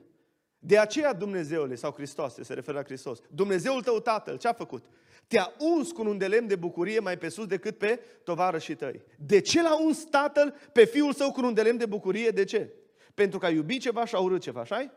De 0.60 0.78
aceea 0.78 1.14
Dumnezeule, 1.14 1.76
sau 1.76 1.92
Hristos, 1.92 2.34
se 2.34 2.54
referă 2.54 2.78
la 2.78 2.84
Hristos, 2.84 3.20
Dumnezeul 3.30 3.82
tău 3.82 4.00
Tatăl, 4.00 4.38
ce 4.38 4.48
a 4.48 4.54
făcut? 4.54 4.86
Te-a 5.28 5.54
uns 5.60 5.92
cu 5.92 6.02
un 6.02 6.18
de 6.18 6.28
lemn 6.28 6.48
de 6.48 6.56
bucurie 6.56 7.00
mai 7.00 7.18
pe 7.18 7.30
sus 7.30 7.46
decât 7.46 7.78
pe 7.78 8.00
tovarășii 8.24 8.76
tăi. 8.76 9.04
De 9.18 9.42
ce 9.42 9.62
l-a 9.62 9.82
uns 9.82 10.04
Tatăl 10.04 10.56
pe 10.72 10.86
Fiul 10.86 11.14
Său 11.14 11.32
cu 11.32 11.46
un 11.46 11.54
de 11.54 11.62
lemn 11.62 11.78
de 11.78 11.86
bucurie? 11.86 12.30
De 12.30 12.44
ce? 12.44 12.74
Pentru 13.14 13.40
că 13.40 13.46
a 13.46 13.50
iubit 13.50 13.82
ceva 13.82 14.06
și 14.06 14.16
a 14.16 14.20
urât 14.20 14.42
ceva, 14.42 14.60
așa 14.60 14.92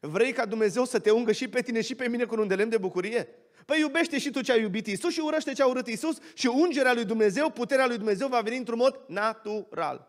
Vrei 0.00 0.32
ca 0.32 0.46
Dumnezeu 0.46 0.84
să 0.84 0.98
te 0.98 1.10
ungă 1.10 1.32
și 1.32 1.48
pe 1.48 1.62
tine 1.62 1.80
și 1.80 1.94
pe 1.94 2.08
mine 2.08 2.24
cu 2.24 2.40
un 2.40 2.46
de 2.46 2.54
lemn 2.54 2.70
de 2.70 2.78
bucurie? 2.78 3.28
Păi 3.66 3.80
iubește 3.80 4.18
și 4.18 4.30
tu 4.30 4.40
ce 4.40 4.52
ai 4.52 4.60
iubit 4.60 4.86
Isus 4.86 5.12
și 5.12 5.20
urăște 5.20 5.52
ce 5.52 5.62
a 5.62 5.66
urât 5.66 5.86
Isus 5.86 6.18
și 6.34 6.46
ungerea 6.46 6.92
lui 6.92 7.04
Dumnezeu, 7.04 7.50
puterea 7.50 7.86
lui 7.86 7.96
Dumnezeu 7.96 8.28
va 8.28 8.40
veni 8.40 8.56
într-un 8.56 8.78
mod 8.78 9.00
natural. 9.06 10.08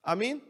Amin? 0.00 0.42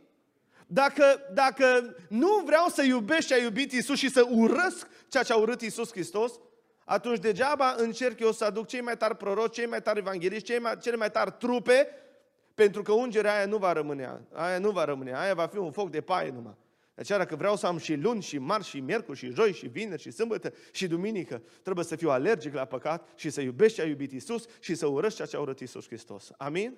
Dacă, 0.67 1.05
dacă 1.33 1.97
nu 2.09 2.43
vreau 2.45 2.69
să 2.69 2.83
iubesc 2.83 3.27
ce 3.27 3.35
a 3.35 3.43
iubit 3.43 3.73
Isus 3.73 3.99
și 3.99 4.11
să 4.11 4.27
urăsc 4.31 4.89
ceea 5.09 5.23
ce 5.23 5.33
a 5.33 5.37
urât 5.37 5.61
Isus 5.61 5.91
Hristos, 5.91 6.33
atunci 6.85 7.19
degeaba 7.19 7.75
încerc 7.79 8.21
eu 8.21 8.33
să 8.33 8.45
aduc 8.45 8.67
cei 8.67 8.81
mai 8.81 8.97
tari 8.97 9.17
proroci, 9.17 9.55
cei 9.55 9.67
mai 9.67 9.83
tari 9.83 9.99
evangeliști, 9.99 10.45
cei 10.45 10.59
mai, 10.59 10.79
cele 10.79 10.97
mai 10.97 11.11
tari 11.11 11.35
trupe, 11.39 11.89
pentru 12.55 12.83
că 12.83 12.93
ungerea 12.93 13.37
aia 13.37 13.47
nu 13.47 13.57
va 13.57 13.73
rămâne. 13.73 14.21
Aia 14.33 14.59
nu 14.59 14.71
va 14.71 14.85
rămâne. 14.85 15.15
Aia 15.15 15.35
va 15.35 15.47
fi 15.47 15.59
un 15.59 15.73
foc 15.73 15.91
de 15.91 16.01
paie 16.01 16.31
numai. 16.31 16.57
De 16.97 17.03
aceea 17.03 17.19
dacă 17.19 17.37
vreau 17.37 17.57
să 17.57 17.67
am 17.67 17.79
și 17.79 17.95
luni, 17.95 18.23
și 18.23 18.39
marți, 18.39 18.69
și 18.69 18.81
miercuri, 18.81 19.19
și 19.19 19.31
joi, 19.31 19.53
și 19.53 19.67
vineri, 19.67 20.03
și 20.03 20.11
sâmbătă, 20.11 20.53
și 20.73 20.87
duminică, 20.87 21.43
trebuie 21.63 21.85
să 21.85 21.97
fiu 21.97 22.11
alergic 22.11 22.55
la 22.55 22.65
păcat 22.65 23.09
și 23.15 23.31
să 23.31 23.41
iubesc 23.41 23.75
ce 23.75 23.83
a 23.83 23.87
iubit 23.87 24.13
Isus 24.13 24.47
și 24.61 24.75
să 24.75 24.87
urăsc 24.87 25.17
ceea 25.17 25.29
ce 25.29 25.37
a 25.37 25.41
urât 25.41 25.61
Isus 25.61 25.87
Hristos. 25.87 26.31
Amin? 26.37 26.77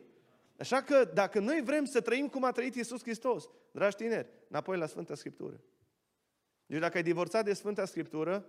Așa 0.58 0.82
că 0.82 1.10
dacă 1.14 1.40
noi 1.40 1.62
vrem 1.64 1.84
să 1.84 2.00
trăim 2.00 2.28
cum 2.28 2.44
a 2.44 2.50
trăit 2.50 2.74
Isus 2.74 3.02
Hristos, 3.02 3.48
dragi 3.70 3.96
tineri, 3.96 4.28
înapoi 4.48 4.78
la 4.78 4.86
Sfânta 4.86 5.14
Scriptură. 5.14 5.60
Deci 6.66 6.80
dacă 6.80 6.96
ai 6.96 7.02
divorțat 7.02 7.44
de 7.44 7.52
Sfânta 7.52 7.84
Scriptură, 7.84 8.46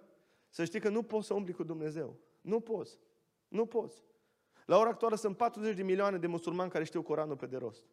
să 0.49 0.65
știi 0.65 0.79
că 0.79 0.89
nu 0.89 1.03
poți 1.03 1.27
să 1.27 1.33
umbli 1.33 1.53
cu 1.53 1.63
Dumnezeu. 1.63 2.19
Nu 2.41 2.59
poți. 2.59 2.99
Nu 3.47 3.65
poți. 3.65 4.03
La 4.65 4.77
ora 4.77 4.89
actuală 4.89 5.15
sunt 5.15 5.37
40 5.37 5.75
de 5.75 5.83
milioane 5.83 6.17
de 6.17 6.27
musulmani 6.27 6.71
care 6.71 6.83
știu 6.83 7.01
Coranul 7.01 7.35
pe 7.35 7.45
de 7.45 7.57
rost. 7.57 7.83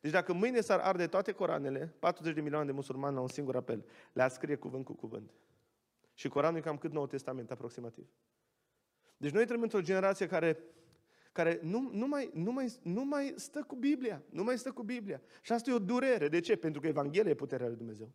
Deci 0.00 0.12
dacă 0.12 0.32
mâine 0.32 0.60
s-ar 0.60 0.78
arde 0.78 1.06
toate 1.06 1.32
Coranele, 1.32 1.94
40 1.98 2.34
de 2.34 2.40
milioane 2.40 2.66
de 2.66 2.72
musulmani 2.72 3.14
la 3.14 3.20
un 3.20 3.28
singur 3.28 3.56
apel, 3.56 3.84
le-ar 4.12 4.30
scrie 4.30 4.54
cuvânt 4.54 4.84
cu 4.84 4.92
cuvânt. 4.92 5.30
Și 6.14 6.28
Coranul 6.28 6.58
e 6.58 6.60
cam 6.60 6.76
cât 6.76 6.92
Nou 6.92 7.06
Testament, 7.06 7.50
aproximativ. 7.50 8.06
Deci 9.16 9.30
noi 9.30 9.46
trăim 9.46 9.62
într-o 9.62 9.80
generație 9.80 10.26
care, 10.26 10.58
care 11.32 11.58
nu, 11.62 11.90
nu, 11.92 12.06
mai, 12.06 12.30
nu, 12.34 12.52
mai, 12.52 12.72
nu 12.82 13.04
mai 13.04 13.34
stă 13.36 13.64
cu 13.66 13.74
Biblia. 13.74 14.22
Nu 14.30 14.42
mai 14.42 14.58
stă 14.58 14.70
cu 14.70 14.82
Biblia. 14.82 15.20
Și 15.42 15.52
asta 15.52 15.70
e 15.70 15.74
o 15.74 15.78
durere. 15.78 16.28
De 16.28 16.40
ce? 16.40 16.56
Pentru 16.56 16.80
că 16.80 16.86
Evanghelia 16.86 17.30
e 17.30 17.34
puterea 17.34 17.66
lui 17.66 17.76
Dumnezeu. 17.76 18.10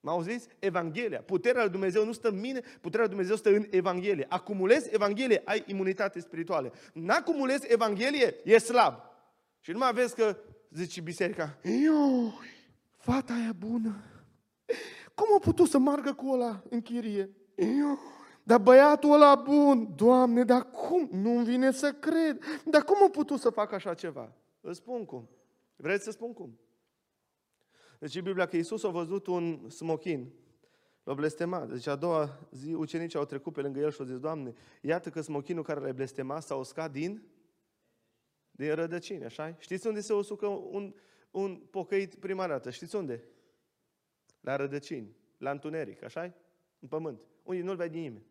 Mă 0.00 0.10
auziți? 0.10 0.48
Evanghelia. 0.58 1.20
Puterea 1.20 1.62
lui 1.62 1.70
Dumnezeu 1.70 2.04
nu 2.04 2.12
stă 2.12 2.28
în 2.28 2.40
mine, 2.40 2.60
puterea 2.60 3.06
lui 3.06 3.08
Dumnezeu 3.08 3.36
stă 3.36 3.48
în 3.48 3.66
Evanghelie. 3.70 4.26
Acumulezi 4.28 4.94
Evanghelie, 4.94 5.42
ai 5.44 5.64
imunitate 5.66 6.20
spirituală. 6.20 6.72
N-acumulezi 6.92 7.72
Evanghelie, 7.72 8.36
e 8.44 8.58
slab. 8.58 8.94
Și 9.60 9.70
nu 9.70 9.78
mai 9.78 9.92
vezi 9.92 10.14
că 10.14 10.36
zice 10.70 11.00
biserica, 11.00 11.58
Ioi, 11.62 12.32
fata 12.96 13.32
aia 13.34 13.52
bună, 13.58 14.04
cum 15.14 15.26
a 15.34 15.38
putut 15.38 15.68
să 15.68 15.78
margă 15.78 16.12
cu 16.12 16.30
ăla 16.30 16.62
în 16.70 16.82
chirie? 16.82 17.30
Ioi, 17.54 17.98
dar 18.42 18.60
băiatul 18.60 19.12
ăla 19.12 19.34
bun, 19.34 19.92
Doamne, 19.96 20.44
dar 20.44 20.70
cum? 20.70 21.08
Nu-mi 21.12 21.44
vine 21.44 21.70
să 21.70 21.92
cred. 21.92 22.42
Dar 22.64 22.82
cum 22.82 22.96
a 23.02 23.08
putut 23.10 23.40
să 23.40 23.50
facă 23.50 23.74
așa 23.74 23.94
ceva? 23.94 24.32
Îți 24.60 24.78
spun 24.78 25.04
cum. 25.04 25.28
Vreți 25.76 26.04
să 26.04 26.10
spun 26.10 26.32
cum? 26.32 26.58
Deci 27.98 28.20
Biblia 28.20 28.46
că 28.46 28.56
Iisus 28.56 28.84
a 28.84 28.88
văzut 28.88 29.26
un 29.26 29.70
smochin, 29.70 30.32
l-a 31.02 31.14
blestemat. 31.14 31.68
Deci 31.68 31.86
a 31.86 31.96
doua 31.96 32.48
zi 32.50 32.72
ucenicii 32.72 33.18
au 33.18 33.24
trecut 33.24 33.52
pe 33.52 33.60
lângă 33.60 33.80
el 33.80 33.90
și 33.90 34.00
au 34.00 34.06
zis, 34.06 34.18
Doamne, 34.18 34.54
iată 34.80 35.10
că 35.10 35.20
smochinul 35.20 35.62
care 35.62 35.80
l-ai 35.80 35.92
blestemat 35.92 36.42
s-a 36.42 36.54
uscat 36.54 36.92
din 36.92 37.22
din 38.58 38.74
rădăcini, 38.74 39.24
așa 39.24 39.56
Știți 39.58 39.86
unde 39.86 40.00
se 40.00 40.12
usucă 40.12 40.46
un, 40.46 40.94
un 41.30 41.56
pocăit 41.70 42.14
prima 42.14 42.46
dată? 42.46 42.70
Știți 42.70 42.96
unde? 42.96 43.24
La 44.40 44.56
rădăcini, 44.56 45.16
la 45.38 45.50
întuneric, 45.50 46.02
așa 46.02 46.34
În 46.78 46.88
pământ. 46.88 47.20
Unde 47.42 47.62
nu-l 47.62 47.76
vede 47.76 47.98
nimeni. 47.98 48.26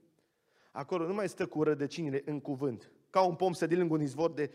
Acolo 0.72 1.08
nu 1.08 1.14
mai 1.14 1.30
stă 1.30 1.48
cu 1.48 1.64
rădăcinile 1.64 2.22
în 2.26 2.40
cuvânt. 2.40 2.92
Ca 3.10 3.22
un 3.22 3.36
pom 3.36 3.54
să 3.54 3.66
lângă 3.66 3.94
un 3.94 4.02
izvor 4.02 4.32
de 4.32 4.52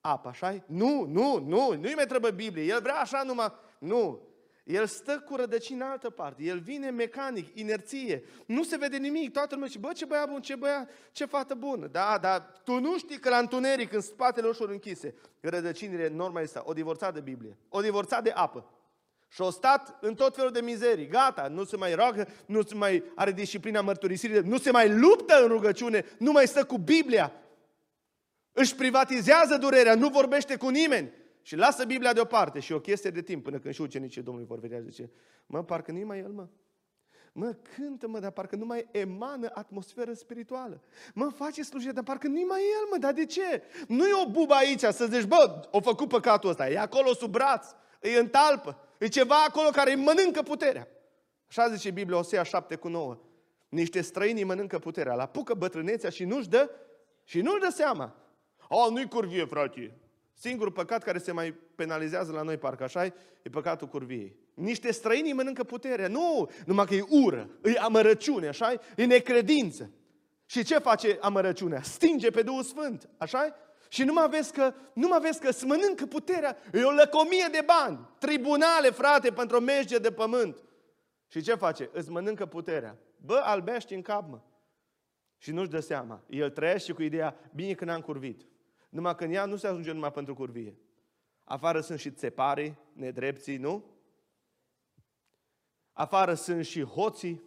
apă, 0.00 0.28
așa 0.28 0.64
Nu, 0.66 1.04
nu, 1.04 1.38
nu, 1.38 1.74
nu-i 1.74 1.94
mai 1.94 2.06
trebuie 2.06 2.30
Biblie. 2.30 2.64
El 2.64 2.80
vrea 2.80 3.00
așa 3.00 3.22
numai... 3.22 3.52
Nu. 3.78 4.27
El 4.68 4.86
stă 4.86 5.18
cu 5.18 5.36
rădăcini 5.36 5.80
în 5.80 5.86
altă 5.86 6.10
parte. 6.10 6.42
El 6.42 6.58
vine 6.58 6.90
mecanic, 6.90 7.58
inerție. 7.58 8.24
Nu 8.46 8.62
se 8.62 8.76
vede 8.76 8.96
nimic. 8.96 9.32
Toată 9.32 9.54
lumea 9.54 9.66
zice, 9.68 9.78
bă, 9.78 9.92
ce 9.92 10.04
băiat 10.04 10.28
bun, 10.28 10.40
ce 10.40 10.54
băiat, 10.54 10.90
ce 11.12 11.24
fată 11.24 11.54
bună. 11.54 11.86
Da, 11.86 12.18
dar 12.20 12.60
tu 12.64 12.80
nu 12.80 12.98
știi 12.98 13.18
că 13.18 13.28
la 13.28 13.38
întuneric, 13.38 13.92
în 13.92 14.00
spatele 14.00 14.48
ușor 14.48 14.70
închise, 14.70 15.14
rădăcinile 15.40 16.08
normal 16.08 16.42
este 16.42 16.60
o 16.64 16.72
divorțat 16.72 17.14
de 17.14 17.20
Biblie, 17.20 17.56
o 17.68 17.80
divorțat 17.80 18.22
de 18.22 18.30
apă. 18.30 18.70
Și 19.28 19.40
o 19.40 19.50
stat 19.50 19.98
în 20.00 20.14
tot 20.14 20.34
felul 20.34 20.50
de 20.50 20.60
mizerii. 20.60 21.06
Gata, 21.06 21.48
nu 21.48 21.64
se 21.64 21.76
mai 21.76 21.94
roagă, 21.94 22.28
nu 22.46 22.62
se 22.62 22.74
mai 22.74 23.02
are 23.14 23.32
disciplina 23.32 23.80
mărturisirii, 23.80 24.40
nu 24.40 24.58
se 24.58 24.70
mai 24.70 24.90
luptă 24.98 25.42
în 25.42 25.48
rugăciune, 25.48 26.04
nu 26.18 26.32
mai 26.32 26.46
stă 26.46 26.64
cu 26.64 26.78
Biblia. 26.78 27.32
Își 28.52 28.74
privatizează 28.74 29.56
durerea, 29.56 29.94
nu 29.94 30.08
vorbește 30.08 30.56
cu 30.56 30.68
nimeni. 30.68 31.12
Și 31.42 31.56
lasă 31.56 31.84
Biblia 31.84 32.12
deoparte 32.12 32.60
și 32.60 32.72
o 32.72 32.80
chestie 32.80 33.10
de 33.10 33.22
timp 33.22 33.44
până 33.44 33.58
când 33.58 33.74
și 33.74 33.80
ucenicii 33.80 34.22
Domnului 34.22 34.48
vor 34.48 34.58
vedea, 34.58 34.80
zice, 34.80 35.10
mă, 35.46 35.64
parcă 35.64 35.92
nu 35.92 36.06
mai 36.06 36.18
el, 36.18 36.30
mă. 36.30 36.46
Mă, 37.32 37.56
cântă, 37.76 38.08
mă, 38.08 38.18
dar 38.18 38.30
parcă 38.30 38.56
nu 38.56 38.64
mai 38.64 38.88
emană 38.90 39.50
atmosferă 39.54 40.12
spirituală. 40.12 40.82
Mă, 41.14 41.28
face 41.28 41.62
slujire, 41.62 41.92
dar 41.92 42.04
parcă 42.04 42.26
nu 42.26 42.44
mai 42.48 42.60
el, 42.60 42.88
mă, 42.90 42.96
dar 42.98 43.12
de 43.12 43.24
ce? 43.24 43.62
Nu 43.88 44.06
e 44.06 44.24
o 44.26 44.30
bubă 44.30 44.54
aici 44.54 44.80
să 44.80 45.06
zici, 45.06 45.24
bă, 45.24 45.68
o 45.70 45.80
făcut 45.80 46.08
păcatul 46.08 46.50
ăsta, 46.50 46.70
e 46.70 46.78
acolo 46.78 47.14
sub 47.14 47.30
braț, 47.30 47.66
e 48.00 48.18
în 48.18 48.28
talpă, 48.28 48.78
e 48.98 49.08
ceva 49.08 49.44
acolo 49.48 49.68
care 49.68 49.92
îi 49.92 50.02
mănâncă 50.02 50.42
puterea. 50.42 50.88
Așa 51.48 51.68
zice 51.68 51.90
Biblia, 51.90 52.18
Osea 52.18 52.42
7 52.42 52.74
cu 52.76 52.88
9. 52.88 53.18
Niște 53.68 54.00
străini 54.00 54.44
mănâncă 54.44 54.78
puterea, 54.78 55.14
la 55.14 55.22
apucă 55.22 55.54
bătrânețea 55.54 56.10
și 56.10 56.24
nu-și 56.24 56.48
dă, 56.48 56.70
și 57.24 57.40
nu-și 57.40 57.60
dă 57.60 57.68
seama. 57.70 58.16
A, 58.68 58.88
nu-i 58.90 59.08
curvie, 59.08 59.44
frate. 59.44 59.98
Singurul 60.40 60.72
păcat 60.72 61.02
care 61.02 61.18
se 61.18 61.32
mai 61.32 61.54
penalizează 61.74 62.32
la 62.32 62.42
noi, 62.42 62.56
parcă 62.56 62.82
așa 62.84 63.04
e 63.04 63.14
păcatul 63.50 63.88
curviei. 63.88 64.36
Niște 64.54 64.92
străini 64.92 65.32
mănâncă 65.32 65.64
puterea. 65.64 66.08
Nu, 66.08 66.50
numai 66.66 66.86
că 66.86 66.94
e 66.94 67.04
ură, 67.08 67.50
e 67.64 67.78
amărăciune, 67.78 68.48
așa 68.48 68.74
e 68.96 69.04
necredință. 69.04 69.90
Și 70.46 70.64
ce 70.64 70.78
face 70.78 71.18
amărăciunea? 71.20 71.82
Stinge 71.82 72.30
pe 72.30 72.42
Duhul 72.42 72.62
Sfânt, 72.62 73.08
așa 73.16 73.54
Și 73.88 74.04
nu 74.04 74.12
mai 74.12 74.28
vezi 74.28 74.52
că, 74.52 74.74
nu 74.92 75.08
mai 75.08 75.20
vezi 75.20 75.40
că 75.40 75.48
îți 75.48 75.66
mănâncă 75.66 76.06
puterea, 76.06 76.56
e 76.72 76.82
o 76.82 76.90
lăcomie 76.90 77.48
de 77.52 77.64
bani, 77.66 78.08
tribunale, 78.18 78.90
frate, 78.90 79.30
pentru 79.30 79.56
o 79.56 79.60
merge 79.60 79.98
de 79.98 80.12
pământ. 80.12 80.62
Și 81.28 81.42
ce 81.42 81.54
face? 81.54 81.90
Îți 81.92 82.10
mănâncă 82.10 82.46
puterea. 82.46 82.98
Bă, 83.16 83.40
albești 83.44 83.94
în 83.94 84.02
cap, 84.02 84.28
mă. 84.30 84.40
Și 85.38 85.50
nu-și 85.50 85.70
dă 85.70 85.80
seama. 85.80 86.22
El 86.28 86.50
trăiește 86.50 86.92
cu 86.92 87.02
ideea, 87.02 87.36
bine 87.54 87.72
că 87.72 87.84
n-am 87.84 88.00
curvit. 88.00 88.46
Numai 88.88 89.14
că 89.14 89.24
în 89.24 89.32
ea 89.32 89.44
nu 89.44 89.56
se 89.56 89.66
ajunge 89.66 89.92
numai 89.92 90.12
pentru 90.12 90.34
curvie. 90.34 90.78
Afară 91.44 91.80
sunt 91.80 91.98
și 91.98 92.10
țeparii, 92.10 92.78
nedrepții, 92.92 93.56
nu? 93.56 93.84
Afară 95.92 96.34
sunt 96.34 96.64
și 96.64 96.82
hoții, 96.82 97.42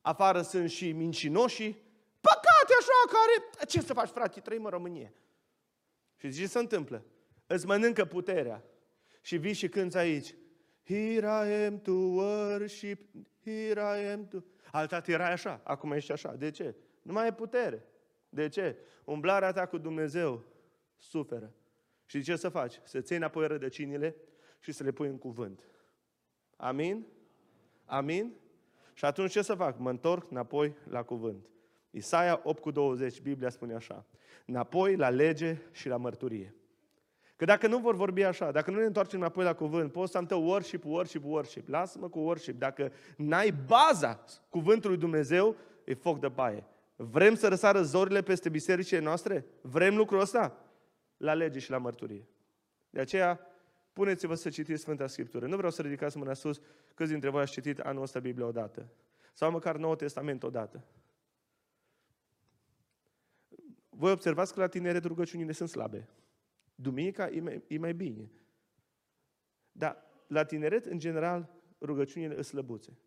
afară 0.00 0.42
sunt 0.42 0.70
și 0.70 0.92
mincinoșii, 0.92 1.82
păcate 2.20 2.72
așa 2.78 2.92
care... 3.06 3.66
Ce 3.66 3.80
să 3.80 3.92
faci, 3.92 4.08
frate, 4.08 4.40
trăim 4.40 4.64
în 4.64 4.70
România. 4.70 5.12
Și 6.16 6.32
ce 6.32 6.46
se 6.46 6.58
întâmplă? 6.58 7.04
Îți 7.46 7.66
mănâncă 7.66 8.04
puterea. 8.04 8.64
Și 9.20 9.36
vii 9.36 9.52
și 9.52 9.68
cânți 9.68 9.96
aici. 9.96 10.34
Here 10.84 11.26
I 11.26 11.64
am 11.66 11.80
to 11.80 11.92
worship, 11.92 13.14
here 13.44 13.80
I 13.80 14.10
am 14.12 14.26
to... 14.26 14.38
Alta 14.72 15.02
erai 15.06 15.32
așa, 15.32 15.60
acum 15.64 15.92
ești 15.92 16.12
așa. 16.12 16.34
De 16.34 16.50
ce? 16.50 16.74
Nu 17.02 17.12
mai 17.12 17.26
e 17.26 17.32
putere. 17.32 17.84
De 18.28 18.48
ce? 18.48 18.76
Umblarea 19.04 19.52
ta 19.52 19.66
cu 19.66 19.78
Dumnezeu 19.78 20.44
suferă. 20.98 21.52
Și 22.04 22.22
ce 22.22 22.36
să 22.36 22.48
faci? 22.48 22.80
Să 22.84 23.00
ții 23.00 23.16
înapoi 23.16 23.46
rădăcinile 23.46 24.16
și 24.60 24.72
să 24.72 24.82
le 24.82 24.90
pui 24.90 25.08
în 25.08 25.18
cuvânt. 25.18 25.60
Amin? 26.56 27.06
Amin? 27.84 28.34
Și 28.94 29.04
atunci 29.04 29.30
ce 29.30 29.42
să 29.42 29.54
fac? 29.54 29.78
Mă 29.78 29.90
întorc 29.90 30.30
înapoi 30.30 30.74
la 30.88 31.02
cuvânt. 31.02 31.46
Isaia 31.90 32.40
8 32.44 32.62
cu 32.62 32.70
20, 32.70 33.20
Biblia 33.20 33.48
spune 33.48 33.74
așa. 33.74 34.04
Înapoi 34.46 34.96
la 34.96 35.08
lege 35.08 35.58
și 35.72 35.88
la 35.88 35.96
mărturie. 35.96 36.54
Că 37.36 37.44
dacă 37.44 37.66
nu 37.66 37.78
vor 37.78 37.94
vorbi 37.94 38.22
așa, 38.22 38.50
dacă 38.50 38.70
nu 38.70 38.78
ne 38.78 38.84
întoarcem 38.84 39.20
înapoi 39.20 39.44
la 39.44 39.54
cuvânt, 39.54 39.92
poți 39.92 40.12
să 40.12 40.18
am 40.18 40.26
tău 40.26 40.44
worship, 40.44 40.84
worship, 40.84 41.24
worship. 41.24 41.68
Lasă-mă 41.68 42.08
cu 42.08 42.18
worship. 42.18 42.58
Dacă 42.58 42.92
n-ai 43.16 43.54
baza 43.66 44.24
cuvântului 44.48 44.96
Dumnezeu, 44.96 45.56
e 45.84 45.94
foc 45.94 46.20
de 46.20 46.28
paie. 46.28 46.64
Vrem 46.96 47.34
să 47.34 47.48
răsară 47.48 47.82
zorile 47.82 48.22
peste 48.22 48.48
bisericile 48.48 49.00
noastre? 49.00 49.44
Vrem 49.60 49.96
lucrul 49.96 50.20
ăsta? 50.20 50.56
La 51.18 51.34
lege 51.34 51.58
și 51.58 51.70
la 51.70 51.78
mărturie. 51.78 52.28
De 52.90 53.00
aceea, 53.00 53.40
puneți-vă 53.92 54.34
să 54.34 54.50
citiți 54.50 54.80
Sfânta 54.80 55.06
Scriptură. 55.06 55.46
Nu 55.46 55.56
vreau 55.56 55.70
să 55.70 55.82
ridicați 55.82 56.16
mâna 56.16 56.34
sus 56.34 56.60
câți 56.94 57.10
dintre 57.10 57.28
voi 57.28 57.40
ați 57.40 57.52
citit 57.52 57.78
anul 57.78 58.02
ăsta 58.02 58.20
Biblia 58.20 58.46
odată. 58.46 58.88
Sau 59.32 59.50
măcar 59.50 59.76
Noul 59.76 59.96
Testament 59.96 60.42
odată. 60.42 60.84
Voi 63.88 64.12
observați 64.12 64.54
că 64.54 64.60
la 64.60 64.66
tineret 64.66 65.04
rugăciunile 65.04 65.52
sunt 65.52 65.68
slabe. 65.68 66.08
Duminica 66.74 67.28
e 67.28 67.40
mai, 67.40 67.62
e 67.66 67.78
mai 67.78 67.94
bine. 67.94 68.30
Dar 69.72 70.04
la 70.26 70.44
tineret, 70.44 70.84
în 70.84 70.98
general, 70.98 71.50
rugăciunile 71.80 72.32
sunt 72.32 72.44
slăbuțe. 72.44 72.98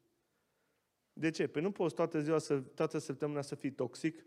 De 1.13 1.29
ce? 1.29 1.47
Păi 1.47 1.61
nu 1.61 1.71
poți 1.71 1.95
toată 1.95 2.19
ziua, 2.19 2.37
să, 2.37 2.59
toată 2.59 2.97
săptămâna 2.97 3.41
să 3.41 3.55
fii 3.55 3.71
toxic, 3.71 4.25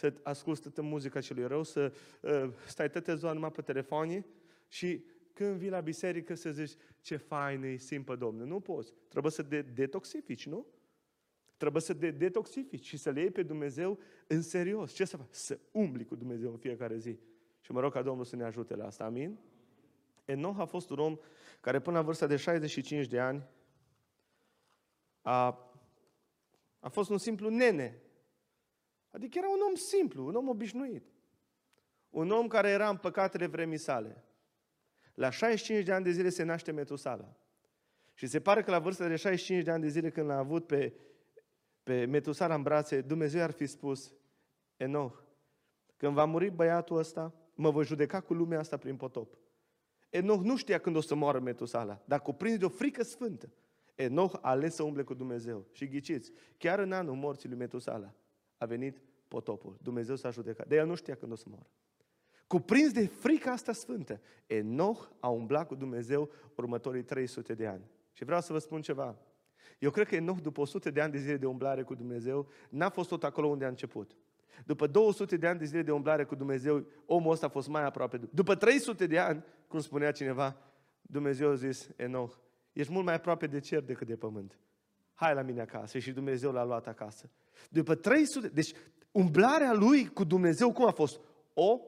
să 0.00 0.14
asculți 0.22 0.60
toată 0.62 0.82
muzica 0.82 1.20
celui 1.20 1.46
rău, 1.46 1.62
să 1.62 1.92
uh, 2.20 2.50
stai 2.66 2.90
toată 2.90 3.14
ziua 3.14 3.32
numai 3.32 3.50
pe 3.52 3.62
telefoane 3.62 4.26
și 4.68 5.04
când 5.32 5.56
vii 5.56 5.68
la 5.68 5.80
biserică 5.80 6.34
să 6.34 6.50
zici 6.50 6.72
ce 7.00 7.16
fain 7.16 7.62
e, 7.62 7.76
simpă 7.76 8.16
Domnul. 8.16 8.46
Nu 8.46 8.60
poți. 8.60 8.92
Trebuie 9.08 9.32
să 9.32 9.42
de- 9.42 9.62
detoxifici, 9.62 10.46
nu? 10.46 10.66
Trebuie 11.56 11.82
să 11.82 11.92
de- 11.92 12.10
detoxifici 12.10 12.86
și 12.86 12.96
să 12.96 13.10
le 13.10 13.20
iei 13.20 13.30
pe 13.30 13.42
Dumnezeu 13.42 13.98
în 14.26 14.42
serios. 14.42 14.92
Ce 14.92 15.04
să 15.04 15.16
faci? 15.16 15.26
Să 15.30 15.58
umbli 15.70 16.04
cu 16.04 16.14
Dumnezeu 16.14 16.50
în 16.50 16.58
fiecare 16.58 16.96
zi. 16.96 17.18
Și 17.60 17.72
mă 17.72 17.80
rog 17.80 17.92
ca 17.92 18.02
Domnul 18.02 18.24
să 18.24 18.36
ne 18.36 18.44
ajute 18.44 18.76
la 18.76 18.86
asta. 18.86 19.04
Amin? 19.04 19.38
Enoch 20.24 20.58
a 20.58 20.64
fost 20.64 20.90
un 20.90 20.98
om 20.98 21.18
care 21.60 21.80
până 21.80 21.96
la 21.96 22.02
vârsta 22.02 22.26
de 22.26 22.36
65 22.36 23.06
de 23.06 23.18
ani 23.18 23.42
a, 25.22 25.70
a 26.80 26.88
fost 26.88 27.10
un 27.10 27.18
simplu 27.18 27.48
nene 27.48 28.02
Adică 29.10 29.38
era 29.38 29.48
un 29.48 29.60
om 29.68 29.74
simplu, 29.74 30.26
un 30.26 30.34
om 30.34 30.48
obișnuit. 30.48 31.06
Un 32.10 32.30
om 32.30 32.46
care 32.46 32.68
era 32.68 32.88
în 32.88 32.96
păcatele 32.96 33.46
vremii 33.46 33.78
sale. 33.78 34.24
La 35.14 35.30
65 35.30 35.84
de 35.84 35.92
ani 35.92 36.04
de 36.04 36.10
zile 36.10 36.28
se 36.28 36.42
naște 36.42 36.72
Metusala. 36.72 37.36
Și 38.14 38.26
se 38.26 38.40
pare 38.40 38.62
că 38.62 38.70
la 38.70 38.78
vârsta 38.78 39.08
de 39.08 39.16
65 39.16 39.64
de 39.64 39.70
ani 39.70 39.82
de 39.82 39.88
zile 39.88 40.10
când 40.10 40.26
l-a 40.26 40.38
avut 40.38 40.66
pe, 40.66 40.94
pe 41.82 42.04
Metusala 42.04 42.54
în 42.54 42.62
brațe, 42.62 43.00
Dumnezeu 43.00 43.42
ar 43.42 43.50
fi 43.50 43.66
spus, 43.66 44.12
Enoch, 44.76 45.22
când 45.96 46.14
va 46.14 46.24
muri 46.24 46.50
băiatul 46.50 46.96
ăsta, 46.96 47.34
mă 47.54 47.70
voi 47.70 47.84
judeca 47.84 48.20
cu 48.20 48.34
lumea 48.34 48.58
asta 48.58 48.76
prin 48.76 48.96
potop. 48.96 49.38
Enoch 50.10 50.42
nu 50.42 50.56
știa 50.56 50.78
când 50.78 50.96
o 50.96 51.00
să 51.00 51.14
moară 51.14 51.40
Metusala, 51.40 52.02
dar 52.04 52.20
cuprins 52.20 52.58
de 52.58 52.64
o 52.64 52.68
frică 52.68 53.02
sfântă. 53.02 53.52
Enoch 53.94 54.38
a 54.40 54.50
ales 54.50 54.74
să 54.74 54.82
umble 54.82 55.02
cu 55.02 55.14
Dumnezeu. 55.14 55.66
Și 55.72 55.88
ghiciți, 55.88 56.32
chiar 56.58 56.78
în 56.78 56.92
anul 56.92 57.14
morții 57.14 57.48
lui 57.48 57.58
Metusala, 57.58 58.14
a 58.60 58.66
venit 58.66 59.02
potopul. 59.28 59.76
Dumnezeu 59.82 60.16
s-a 60.16 60.30
judecat. 60.30 60.66
De 60.66 60.76
el 60.76 60.86
nu 60.86 60.94
știa 60.94 61.14
când 61.14 61.32
o 61.32 61.34
să 61.34 61.44
moară. 61.48 61.66
Cuprins 62.46 62.92
de 62.92 63.06
frica 63.06 63.50
asta 63.50 63.72
sfântă, 63.72 64.20
Enoch 64.46 65.08
a 65.20 65.28
umblat 65.28 65.66
cu 65.66 65.74
Dumnezeu 65.74 66.30
următorii 66.56 67.02
300 67.02 67.54
de 67.54 67.66
ani. 67.66 67.90
Și 68.12 68.24
vreau 68.24 68.40
să 68.40 68.52
vă 68.52 68.58
spun 68.58 68.80
ceva. 68.82 69.18
Eu 69.78 69.90
cred 69.90 70.06
că 70.06 70.14
Enoch, 70.14 70.40
după 70.40 70.60
100 70.60 70.90
de 70.90 71.00
ani 71.00 71.12
de 71.12 71.18
zile 71.18 71.36
de 71.36 71.46
umblare 71.46 71.82
cu 71.82 71.94
Dumnezeu, 71.94 72.48
n-a 72.68 72.88
fost 72.88 73.08
tot 73.08 73.24
acolo 73.24 73.46
unde 73.46 73.64
a 73.64 73.68
început. 73.68 74.16
După 74.64 74.86
200 74.86 75.36
de 75.36 75.46
ani 75.46 75.58
de 75.58 75.64
zile 75.64 75.82
de 75.82 75.92
umblare 75.92 76.24
cu 76.24 76.34
Dumnezeu, 76.34 76.86
omul 77.06 77.32
ăsta 77.32 77.46
a 77.46 77.48
fost 77.48 77.68
mai 77.68 77.84
aproape. 77.84 78.16
După 78.16 78.54
300 78.54 79.06
de 79.06 79.18
ani, 79.18 79.44
cum 79.68 79.80
spunea 79.80 80.12
cineva, 80.12 80.56
Dumnezeu 81.02 81.50
a 81.50 81.54
zis, 81.54 81.88
Enoch, 81.96 82.34
ești 82.72 82.92
mult 82.92 83.04
mai 83.04 83.14
aproape 83.14 83.46
de 83.46 83.60
cer 83.60 83.82
decât 83.82 84.06
de 84.06 84.16
pământ. 84.16 84.58
Hai 85.20 85.34
la 85.34 85.42
mine 85.42 85.60
acasă. 85.60 85.98
Și 85.98 86.10
Dumnezeu 86.10 86.52
l-a 86.52 86.64
luat 86.64 86.86
acasă. 86.86 87.30
După 87.70 87.94
300, 87.94 88.48
deci 88.48 88.72
umblarea 89.10 89.72
lui 89.72 90.06
cu 90.06 90.24
Dumnezeu 90.24 90.72
cum 90.72 90.86
a 90.86 90.90
fost? 90.90 91.20
O 91.54 91.80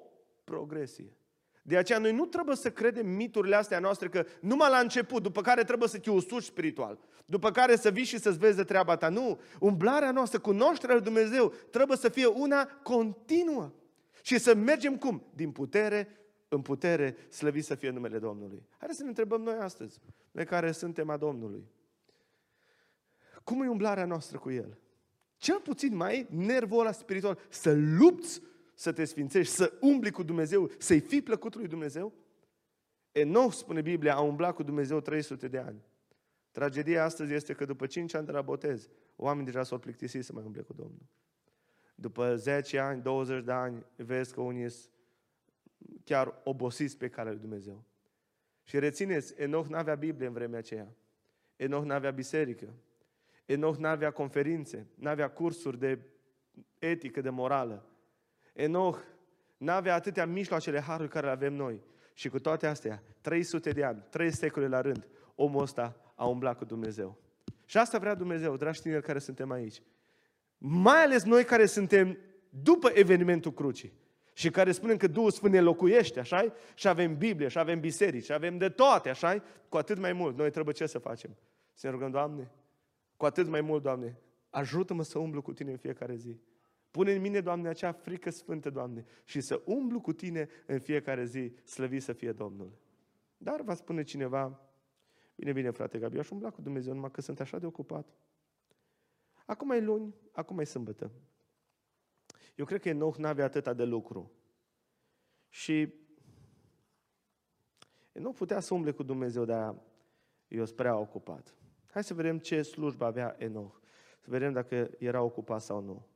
progresie. 0.45 1.17
De 1.63 1.77
aceea 1.77 1.99
noi 1.99 2.13
nu 2.13 2.27
trebuie 2.27 2.57
să 2.57 2.71
credem 2.71 3.09
miturile 3.09 3.57
astea 3.57 3.79
noastre 3.79 4.09
că 4.09 4.25
numai 4.41 4.71
la 4.71 4.79
început, 4.79 5.23
după 5.23 5.41
care 5.41 5.65
trebuie 5.65 5.89
să 5.89 5.99
te 5.99 6.11
usuci 6.11 6.43
spiritual, 6.43 6.99
după 7.25 7.51
care 7.51 7.77
să 7.77 7.91
vii 7.91 8.05
și 8.05 8.19
să-ți 8.19 8.39
vezi 8.39 8.57
de 8.57 8.65
treaba 8.65 8.97
ta. 8.97 9.09
Nu, 9.09 9.41
umblarea 9.61 10.11
noastră, 10.11 10.39
cunoașterea 10.39 10.95
lui 10.95 11.05
Dumnezeu 11.05 11.53
trebuie 11.71 11.97
să 11.97 12.09
fie 12.09 12.27
una 12.27 12.65
continuă. 12.65 13.73
Și 14.23 14.39
să 14.39 14.55
mergem 14.55 14.97
cum? 14.97 15.23
Din 15.35 15.51
putere 15.51 16.09
în 16.49 16.63
putere, 16.63 17.17
slăvit 17.29 17.65
să 17.65 17.75
fie 17.75 17.91
numele 17.91 18.19
Domnului. 18.19 18.63
Haideți 18.77 18.99
să 18.99 19.03
ne 19.03 19.09
întrebăm 19.09 19.43
noi 19.43 19.55
astăzi, 19.55 20.01
noi 20.31 20.45
care 20.45 20.73
suntem 20.73 21.11
a 21.11 21.17
Domnului. 21.17 21.71
Cum 23.45 23.63
e 23.63 23.69
umblarea 23.69 24.05
noastră 24.05 24.39
cu 24.39 24.51
El? 24.51 24.79
Cel 25.37 25.61
puțin 25.61 25.97
mai 25.97 26.27
nervul 26.31 26.81
ăla 26.81 26.93
spiritual, 26.93 27.39
să 27.49 27.75
lupți 27.75 28.43
să 28.75 28.93
te 28.93 29.05
sfințești, 29.05 29.55
să 29.55 29.73
umbli 29.81 30.11
cu 30.11 30.23
Dumnezeu, 30.23 30.71
să-i 30.79 31.01
fii 31.01 31.23
plăcut 31.23 31.55
lui 31.55 31.69
Dumnezeu? 31.69 32.13
Enoch, 33.13 33.53
spune 33.53 33.81
Biblia, 33.81 34.15
a 34.15 34.21
umblat 34.21 34.55
cu 34.55 34.63
Dumnezeu 34.63 35.01
300 35.01 35.49
de 35.49 35.59
ani. 35.59 35.83
Tragedia 36.51 37.05
astăzi 37.05 37.33
este 37.33 37.53
că 37.53 37.65
după 37.65 37.87
5 37.87 38.15
ani 38.15 38.27
de 38.27 38.33
la 38.33 38.43
botez, 38.43 38.89
oamenii 39.17 39.53
deja 39.53 39.63
s-au 39.63 39.79
plictisit 39.79 40.25
să 40.25 40.33
mai 40.33 40.45
umble 40.45 40.63
cu 40.63 40.73
Domnul. 40.73 41.07
După 41.95 42.37
10 42.37 42.79
ani, 42.79 43.03
20 43.03 43.45
de 43.45 43.53
ani, 43.53 43.87
vezi 43.97 44.35
că 44.35 44.41
unii 44.41 44.71
sunt 44.71 44.91
chiar 46.05 46.41
obosiți 46.45 46.97
pe 46.97 47.09
calea 47.09 47.33
lui 47.33 47.41
Dumnezeu. 47.41 47.85
Și 48.63 48.79
rețineți, 48.79 49.35
Enoch 49.37 49.67
n-avea 49.69 49.95
Biblie 49.95 50.27
în 50.27 50.33
vremea 50.33 50.59
aceea. 50.59 50.95
Enoch 51.57 51.85
n-avea 51.85 52.11
biserică. 52.11 52.75
Enoch 53.53 53.77
n-avea 53.77 54.11
conferințe, 54.11 54.87
n-avea 54.95 55.31
cursuri 55.31 55.79
de 55.79 55.99
etică, 56.79 57.21
de 57.21 57.31
morală. 57.31 57.87
Enoch 58.53 58.99
n-avea 59.57 59.95
atâtea 59.95 60.27
mijloacele 60.27 60.81
harului 60.81 61.11
care 61.11 61.27
le 61.27 61.33
avem 61.33 61.55
noi. 61.55 61.83
Și 62.15 62.29
cu 62.29 62.39
toate 62.39 62.67
astea, 62.67 63.03
300 63.21 63.71
de 63.71 63.85
ani, 63.85 64.05
3 64.11 64.31
secole 64.31 64.67
la 64.69 64.81
rând, 64.81 65.09
omul 65.35 65.63
ăsta 65.63 66.13
a 66.15 66.27
umblat 66.27 66.59
cu 66.59 66.65
Dumnezeu. 66.65 67.19
Și 67.65 67.79
asta 67.79 67.99
vrea 67.99 68.15
Dumnezeu, 68.15 68.57
dragi 68.57 68.81
tineri 68.81 69.03
care 69.03 69.19
suntem 69.19 69.51
aici. 69.51 69.83
Mai 70.59 71.03
ales 71.03 71.25
noi 71.25 71.45
care 71.45 71.67
suntem 71.67 72.19
după 72.49 72.91
evenimentul 72.95 73.53
crucii 73.53 73.93
și 74.33 74.51
care 74.51 74.73
spunem 74.73 74.97
că 74.97 75.07
Duhul 75.07 75.31
Sfânt 75.31 75.53
ne 75.53 75.61
locuiește, 75.61 76.21
așa 76.21 76.53
Și 76.75 76.89
avem 76.89 77.17
Biblie, 77.17 77.49
și 77.49 77.59
avem 77.59 77.81
biserici, 77.81 78.25
și 78.25 78.33
avem 78.33 78.59
de 78.59 78.69
toate, 78.69 79.09
așa 79.09 79.43
Cu 79.69 79.77
atât 79.77 79.99
mai 79.99 80.13
mult, 80.13 80.37
noi 80.37 80.51
trebuie 80.51 80.75
ce 80.75 80.87
să 80.87 80.99
facem? 80.99 81.37
Să 81.73 81.87
ne 81.87 81.93
rugăm, 81.93 82.11
Doamne, 82.11 82.51
cu 83.23 83.29
atât 83.29 83.47
mai 83.47 83.61
mult, 83.61 83.83
Doamne, 83.83 84.21
ajută-mă 84.51 85.03
să 85.03 85.19
umblu 85.19 85.43
cu 85.43 85.53
Tine 85.53 85.71
în 85.71 85.77
fiecare 85.77 86.15
zi. 86.15 86.41
Pune 86.91 87.13
în 87.13 87.21
mine, 87.21 87.41
Doamne, 87.41 87.69
acea 87.69 87.93
frică 87.93 88.31
sfântă, 88.31 88.71
Doamne, 88.71 89.05
și 89.25 89.41
să 89.41 89.63
umblu 89.65 90.01
cu 90.01 90.13
Tine 90.13 90.49
în 90.67 90.79
fiecare 90.79 91.25
zi, 91.25 91.53
slăvi 91.65 92.01
să 92.01 92.13
fie 92.13 92.33
Domnul. 92.33 92.79
Dar 93.37 93.61
va 93.61 93.75
spune 93.75 94.03
cineva, 94.03 94.61
bine, 95.35 95.53
bine, 95.53 95.71
frate 95.71 95.99
Gabi, 95.99 96.19
aș 96.19 96.31
umbla 96.31 96.51
cu 96.51 96.61
Dumnezeu, 96.61 96.95
numai 96.95 97.11
că 97.11 97.21
sunt 97.21 97.41
așa 97.41 97.59
de 97.59 97.67
ocupat. 97.67 98.15
Acum 99.47 99.71
e 99.71 99.81
luni, 99.81 100.15
acum 100.33 100.59
e 100.59 100.65
sâmbătă. 100.65 101.11
Eu 102.55 102.65
cred 102.65 102.81
că 102.81 102.89
Enoch 102.89 103.17
n-avea 103.17 103.45
atâta 103.45 103.73
de 103.73 103.85
lucru. 103.85 104.33
Și 105.49 105.95
Enoch 108.13 108.37
putea 108.37 108.61
să 108.61 108.75
umble 108.75 108.91
cu 108.91 109.03
Dumnezeu, 109.03 109.45
dar 109.45 109.77
eu 110.49 110.65
sunt 110.65 110.77
prea 110.77 110.97
ocupat. 110.97 111.57
Hai 111.93 112.05
să 112.05 112.15
vedem 112.15 112.39
ce 112.39 112.63
slujbă 112.63 113.05
avea 113.05 113.37
Enoch. 113.39 113.81
Să 114.21 114.31
vedem 114.31 114.53
dacă 114.53 114.91
era 114.99 115.23
ocupat 115.23 115.63
sau 115.63 115.81
nu. 115.81 116.07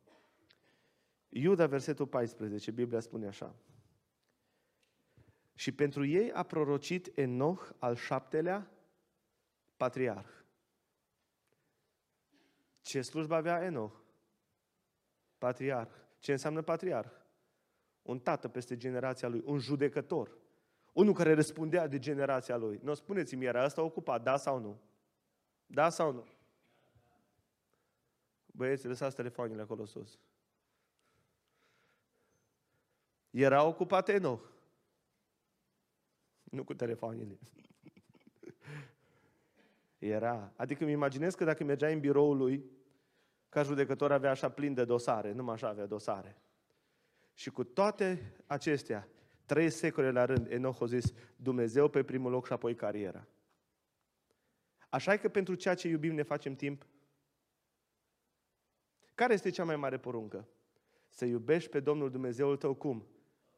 Iuda, 1.28 1.66
versetul 1.66 2.06
14, 2.06 2.70
Biblia 2.70 3.00
spune 3.00 3.26
așa. 3.26 3.54
Și 5.54 5.72
pentru 5.72 6.04
ei 6.04 6.32
a 6.32 6.42
prorocit 6.42 7.18
Enoch 7.18 7.70
al 7.78 7.94
șaptelea 7.94 8.70
patriarh. 9.76 10.28
Ce 12.80 13.02
slujbă 13.02 13.34
avea 13.34 13.64
Enoch? 13.64 13.94
Patriarh. 15.38 15.94
Ce 16.18 16.32
înseamnă 16.32 16.62
patriarh? 16.62 17.10
Un 18.02 18.18
tată 18.18 18.48
peste 18.48 18.76
generația 18.76 19.28
lui, 19.28 19.42
un 19.44 19.58
judecător. 19.58 20.36
Unul 20.92 21.14
care 21.14 21.34
răspundea 21.34 21.86
de 21.86 21.98
generația 21.98 22.56
lui. 22.56 22.80
Nu 22.82 22.94
spuneți-mi, 22.94 23.44
era 23.44 23.64
ăsta 23.64 23.82
ocupat, 23.82 24.22
da 24.22 24.36
sau 24.36 24.58
nu? 24.58 24.80
Da 25.66 25.88
sau 25.88 26.12
nu? 26.12 26.26
Băieți, 28.46 28.86
lăsați 28.86 29.16
telefoanele 29.16 29.62
acolo 29.62 29.84
sus. 29.84 30.18
Era 33.30 33.64
ocupat 33.64 34.08
Enoch. 34.08 34.42
Nu 36.44 36.64
cu 36.64 36.74
telefoanele. 36.74 37.38
Era. 39.98 40.52
Adică 40.56 40.82
îmi 40.82 40.92
imaginez 40.92 41.34
că 41.34 41.44
dacă 41.44 41.64
mergeai 41.64 41.92
în 41.92 42.00
biroul 42.00 42.36
lui, 42.36 42.64
ca 43.48 43.62
judecător 43.62 44.12
avea 44.12 44.30
așa 44.30 44.50
plin 44.50 44.74
de 44.74 44.84
dosare, 44.84 45.32
nu 45.32 45.48
așa 45.48 45.68
avea 45.68 45.86
dosare. 45.86 46.36
Și 47.34 47.50
cu 47.50 47.64
toate 47.64 48.34
acestea, 48.46 49.08
trei 49.46 49.70
secole 49.70 50.10
la 50.10 50.24
rând, 50.24 50.50
Enoch 50.50 50.82
a 50.82 50.86
zis, 50.86 51.12
Dumnezeu 51.36 51.88
pe 51.88 52.02
primul 52.02 52.30
loc 52.30 52.46
și 52.46 52.52
apoi 52.52 52.74
cariera. 52.74 53.26
Așa 54.96 55.12
e 55.12 55.16
că 55.16 55.28
pentru 55.28 55.54
ceea 55.54 55.74
ce 55.74 55.88
iubim 55.88 56.14
ne 56.14 56.22
facem 56.22 56.54
timp? 56.54 56.86
Care 59.14 59.32
este 59.32 59.50
cea 59.50 59.64
mai 59.64 59.76
mare 59.76 59.98
poruncă? 59.98 60.48
Să 61.08 61.24
iubești 61.24 61.70
pe 61.70 61.80
Domnul 61.80 62.10
Dumnezeul 62.10 62.56
tău 62.56 62.74
cum? 62.74 63.06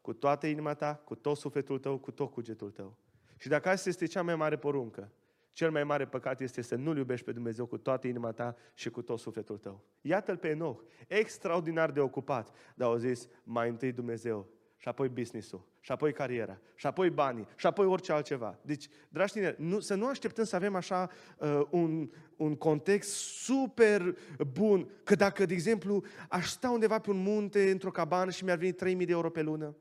Cu 0.01 0.13
toată 0.13 0.47
inima 0.47 0.75
ta, 0.75 0.95
cu 0.95 1.15
tot 1.15 1.37
sufletul 1.37 1.79
tău, 1.79 1.99
cu 1.99 2.11
tot 2.11 2.31
cugetul 2.31 2.71
tău. 2.71 2.97
Și 3.37 3.49
dacă 3.49 3.69
asta 3.69 3.89
este 3.89 4.07
cea 4.07 4.23
mai 4.23 4.37
mare 4.37 4.57
poruncă, 4.57 5.13
cel 5.53 5.71
mai 5.71 5.85
mare 5.85 6.07
păcat 6.07 6.41
este 6.41 6.63
să 6.63 6.75
nu-L 6.75 6.97
iubești 6.97 7.25
pe 7.25 7.33
Dumnezeu 7.33 7.67
cu 7.67 7.79
toată 7.79 8.07
inima 8.07 8.33
ta 8.33 8.57
și 8.75 8.91
cu 8.91 9.03
tot 9.03 9.19
sufletul 9.19 9.59
tău. 9.59 9.85
Iată-l 10.01 10.37
pe 10.37 10.49
Enoch, 10.49 10.83
extraordinar 11.09 11.91
de 11.91 12.01
ocupat, 12.01 12.55
dar 12.75 12.89
au 12.89 12.97
zis, 12.97 13.29
mai 13.43 13.69
întâi 13.69 13.93
Dumnezeu 13.93 14.49
și 14.81 14.89
apoi 14.89 15.09
business-ul, 15.09 15.67
și 15.81 15.93
apoi 15.93 16.13
cariera, 16.13 16.59
și 16.75 16.87
apoi 16.87 17.11
banii, 17.11 17.49
și 17.57 17.67
apoi 17.67 17.87
orice 17.87 18.13
altceva. 18.13 18.59
Deci, 18.63 18.89
dragi 19.09 19.33
tineri, 19.33 19.63
nu, 19.63 19.81
să 19.81 19.95
nu 19.95 20.07
așteptăm 20.07 20.45
să 20.45 20.57
avem 20.57 20.75
așa 20.75 21.11
uh, 21.39 21.61
un, 21.71 22.11
un 22.37 22.57
context 22.57 23.11
super 23.17 24.17
bun, 24.53 24.91
că 25.05 25.15
dacă, 25.15 25.47
de 25.47 25.55
exemplu, 25.55 26.05
aș 26.29 26.49
sta 26.49 26.71
undeva 26.71 26.99
pe 26.99 27.11
un 27.11 27.23
munte, 27.23 27.71
într-o 27.71 27.91
cabană 27.91 28.31
și 28.31 28.45
mi-ar 28.45 28.59
veni 28.59 28.73
3000 28.73 29.07
de 29.07 29.13
euro 29.13 29.31
pe 29.31 29.43
lună, 29.43 29.77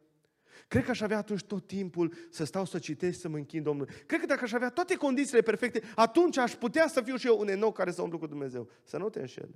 Cred 0.67 0.83
că 0.83 0.89
aș 0.89 1.01
avea 1.01 1.17
atunci 1.17 1.43
tot 1.43 1.67
timpul 1.67 2.13
să 2.29 2.45
stau 2.45 2.65
să 2.65 2.79
citesc, 2.79 3.19
să 3.19 3.27
mă 3.27 3.38
închin 3.38 3.63
Domnului. 3.63 3.93
Cred 4.05 4.19
că 4.19 4.25
dacă 4.25 4.43
aș 4.43 4.51
avea 4.51 4.69
toate 4.69 4.95
condițiile 4.95 5.41
perfecte, 5.41 5.81
atunci 5.95 6.38
aș 6.38 6.53
putea 6.53 6.88
să 6.88 7.01
fiu 7.01 7.15
și 7.15 7.27
eu 7.27 7.39
un 7.39 7.47
enoc 7.47 7.75
care 7.75 7.91
să 7.91 8.01
umblu 8.01 8.17
cu 8.17 8.27
Dumnezeu. 8.27 8.69
Să 8.83 8.97
nu 8.97 9.10
te 9.10 9.19
înșeli. 9.19 9.55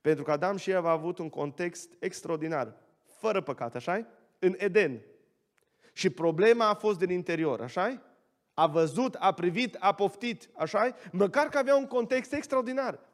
Pentru 0.00 0.24
că 0.24 0.30
Adam 0.30 0.56
și 0.56 0.70
Eva 0.70 0.90
au 0.90 0.96
avut 0.96 1.18
un 1.18 1.28
context 1.28 1.92
extraordinar, 1.98 2.76
fără 3.04 3.40
păcat, 3.40 3.74
așa 3.74 4.06
În 4.38 4.54
Eden. 4.56 5.00
Și 5.92 6.10
problema 6.10 6.68
a 6.68 6.74
fost 6.74 6.98
din 6.98 7.10
interior, 7.10 7.60
așa 7.60 8.02
A 8.54 8.66
văzut, 8.66 9.14
a 9.14 9.32
privit, 9.32 9.76
a 9.78 9.94
poftit, 9.94 10.48
așa 10.56 10.94
Măcar 11.12 11.48
că 11.48 11.58
avea 11.58 11.76
un 11.76 11.86
context 11.86 12.32
extraordinar 12.32 13.08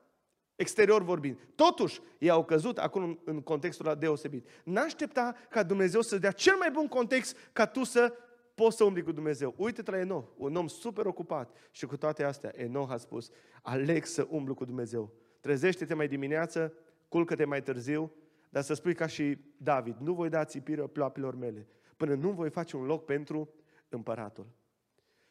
exterior 0.57 1.03
vorbind. 1.03 1.39
Totuși, 1.55 2.01
ei 2.19 2.31
au 2.31 2.45
căzut 2.45 2.79
acum 2.79 3.21
în 3.25 3.41
contextul 3.41 3.87
ăla 3.87 3.95
deosebit. 3.95 4.49
N-aștepta 4.65 5.35
ca 5.51 5.63
Dumnezeu 5.63 6.01
să 6.01 6.19
dea 6.19 6.31
cel 6.31 6.57
mai 6.57 6.71
bun 6.71 6.89
context 6.89 7.37
ca 7.53 7.67
tu 7.67 7.85
să 7.85 8.13
poți 8.55 8.77
să 8.77 8.85
umbli 8.85 9.03
cu 9.03 9.13
Dumnezeu. 9.13 9.55
Uite-te 9.57 9.91
la 9.91 9.99
Enoch, 9.99 10.29
un 10.37 10.57
om 10.57 10.67
super 10.67 11.07
ocupat. 11.07 11.57
Și 11.71 11.87
cu 11.87 11.97
toate 11.97 12.25
astea, 12.25 12.51
Enoch 12.55 12.91
a 12.93 12.97
spus, 12.97 13.31
aleg 13.63 14.05
să 14.05 14.27
umblu 14.29 14.55
cu 14.55 14.65
Dumnezeu. 14.65 15.13
Trezește-te 15.41 15.95
mai 15.95 16.09
dimineață, 16.09 16.73
culcă-te 17.09 17.45
mai 17.45 17.63
târziu, 17.63 18.13
dar 18.55 18.63
să 18.63 18.75
spui 18.75 18.95
ca 18.95 19.07
și 19.07 19.39
David, 19.57 19.97
nu 19.97 20.15
voi 20.15 20.29
da 20.29 20.45
țipire 20.45 20.87
ploapilor 20.87 21.35
mele, 21.35 21.67
până 21.97 22.15
nu 22.15 22.31
voi 22.31 22.51
face 22.51 22.77
un 22.77 22.85
loc 22.85 23.05
pentru 23.05 23.55
împăratul. 23.89 24.47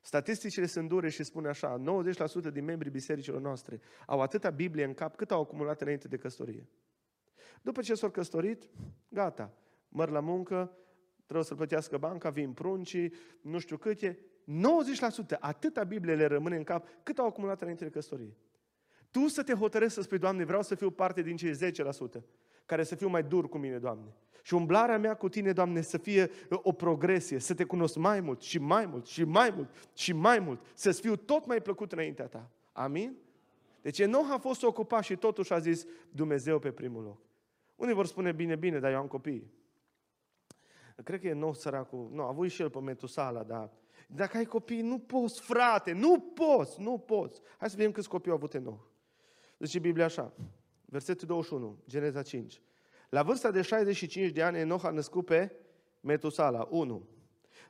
Statisticile 0.01 0.65
sunt 0.65 0.87
dure 0.87 1.09
și 1.09 1.23
spun 1.23 1.45
așa, 1.45 1.81
90% 2.49 2.51
din 2.51 2.63
membrii 2.63 2.91
bisericilor 2.91 3.41
noastre 3.41 3.81
au 4.05 4.21
atâta 4.21 4.49
Biblie 4.49 4.83
în 4.83 4.93
cap 4.93 5.15
cât 5.15 5.31
au 5.31 5.41
acumulat 5.41 5.81
înainte 5.81 6.07
de 6.07 6.17
căsătorie. 6.17 6.67
După 7.61 7.81
ce 7.81 7.93
s-au 7.93 8.09
căsătorit, 8.09 8.69
gata, 9.09 9.53
măr 9.89 10.09
la 10.09 10.19
muncă, 10.19 10.77
trebuie 11.15 11.45
să 11.45 11.55
plătească 11.55 11.97
banca, 11.97 12.29
vin 12.29 12.53
pruncii, 12.53 13.13
nu 13.41 13.59
știu 13.59 13.77
cât 13.77 14.01
e. 14.01 14.19
90% 15.35 15.39
atâta 15.39 15.83
Biblie 15.83 16.15
le 16.15 16.25
rămâne 16.25 16.55
în 16.55 16.63
cap 16.63 16.87
cât 17.03 17.19
au 17.19 17.25
acumulat 17.25 17.61
înainte 17.61 17.83
de 17.83 17.89
căsătorie. 17.89 18.37
Tu 19.11 19.27
să 19.27 19.43
te 19.43 19.53
hotărăști 19.53 19.93
să 19.93 20.01
spui, 20.01 20.17
Doamne, 20.17 20.43
vreau 20.43 20.61
să 20.61 20.75
fiu 20.75 20.91
parte 20.91 21.21
din 21.21 21.35
cei 21.35 21.71
10% 21.71 22.23
care 22.65 22.83
să 22.83 22.95
fiu 22.95 23.07
mai 23.07 23.23
dur 23.23 23.49
cu 23.49 23.57
mine, 23.57 23.77
Doamne. 23.77 24.15
Și 24.43 24.53
umblarea 24.53 24.97
mea 24.97 25.13
cu 25.13 25.29
Tine, 25.29 25.51
Doamne, 25.51 25.81
să 25.81 25.97
fie 25.97 26.29
uh, 26.49 26.59
o 26.61 26.71
progresie, 26.71 27.39
să 27.39 27.53
Te 27.53 27.63
cunosc 27.63 27.95
mai 27.95 28.19
mult 28.19 28.41
și 28.41 28.59
mai 28.59 28.85
mult 28.85 29.05
și 29.05 29.23
mai 29.23 29.49
mult 29.55 29.69
și 29.93 30.13
mai 30.13 30.39
mult, 30.39 30.65
să-ți 30.73 31.01
fiu 31.01 31.15
tot 31.15 31.45
mai 31.45 31.61
plăcut 31.61 31.91
înaintea 31.91 32.27
Ta. 32.27 32.49
Amin? 32.71 33.17
Deci 33.81 33.99
Enoch 33.99 34.31
a 34.31 34.37
fost 34.37 34.63
ocupat 34.63 35.03
și 35.03 35.15
totuși 35.15 35.53
a 35.53 35.59
zis 35.59 35.85
Dumnezeu 36.11 36.59
pe 36.59 36.71
primul 36.71 37.03
loc. 37.03 37.19
Unii 37.75 37.93
vor 37.93 38.05
spune, 38.05 38.31
bine, 38.31 38.55
bine, 38.55 38.79
dar 38.79 38.91
eu 38.91 38.97
am 38.97 39.07
copii. 39.07 39.51
Cred 41.03 41.19
că 41.19 41.27
e 41.27 41.33
nou 41.33 41.53
săracul, 41.53 42.09
nu, 42.11 42.23
a 42.23 42.27
avut 42.27 42.49
și 42.49 42.61
el 42.61 42.69
pe 42.69 42.79
Metusala, 42.79 43.43
dar 43.43 43.71
dacă 44.07 44.37
ai 44.37 44.45
copii, 44.45 44.81
nu 44.81 44.99
poți, 44.99 45.41
frate, 45.41 45.91
nu 45.91 46.19
poți, 46.19 46.81
nu 46.81 46.97
poți. 46.97 47.41
Hai 47.57 47.69
să 47.69 47.75
vedem 47.75 47.91
câți 47.91 48.09
copii 48.09 48.31
au 48.31 48.37
avut 48.37 48.53
Enoch. 48.53 48.81
Zice 49.59 49.79
Biblia 49.79 50.05
așa, 50.05 50.33
versetul 50.93 51.27
21, 51.27 51.83
Geneza 51.87 52.21
5. 52.21 52.61
La 53.09 53.23
vârsta 53.23 53.51
de 53.51 53.61
65 53.61 54.31
de 54.31 54.43
ani, 54.43 54.57
Enoch 54.57 54.83
a 54.83 54.89
născut 54.89 55.25
pe 55.25 55.51
Metusala, 55.99 56.67
1. 56.71 57.07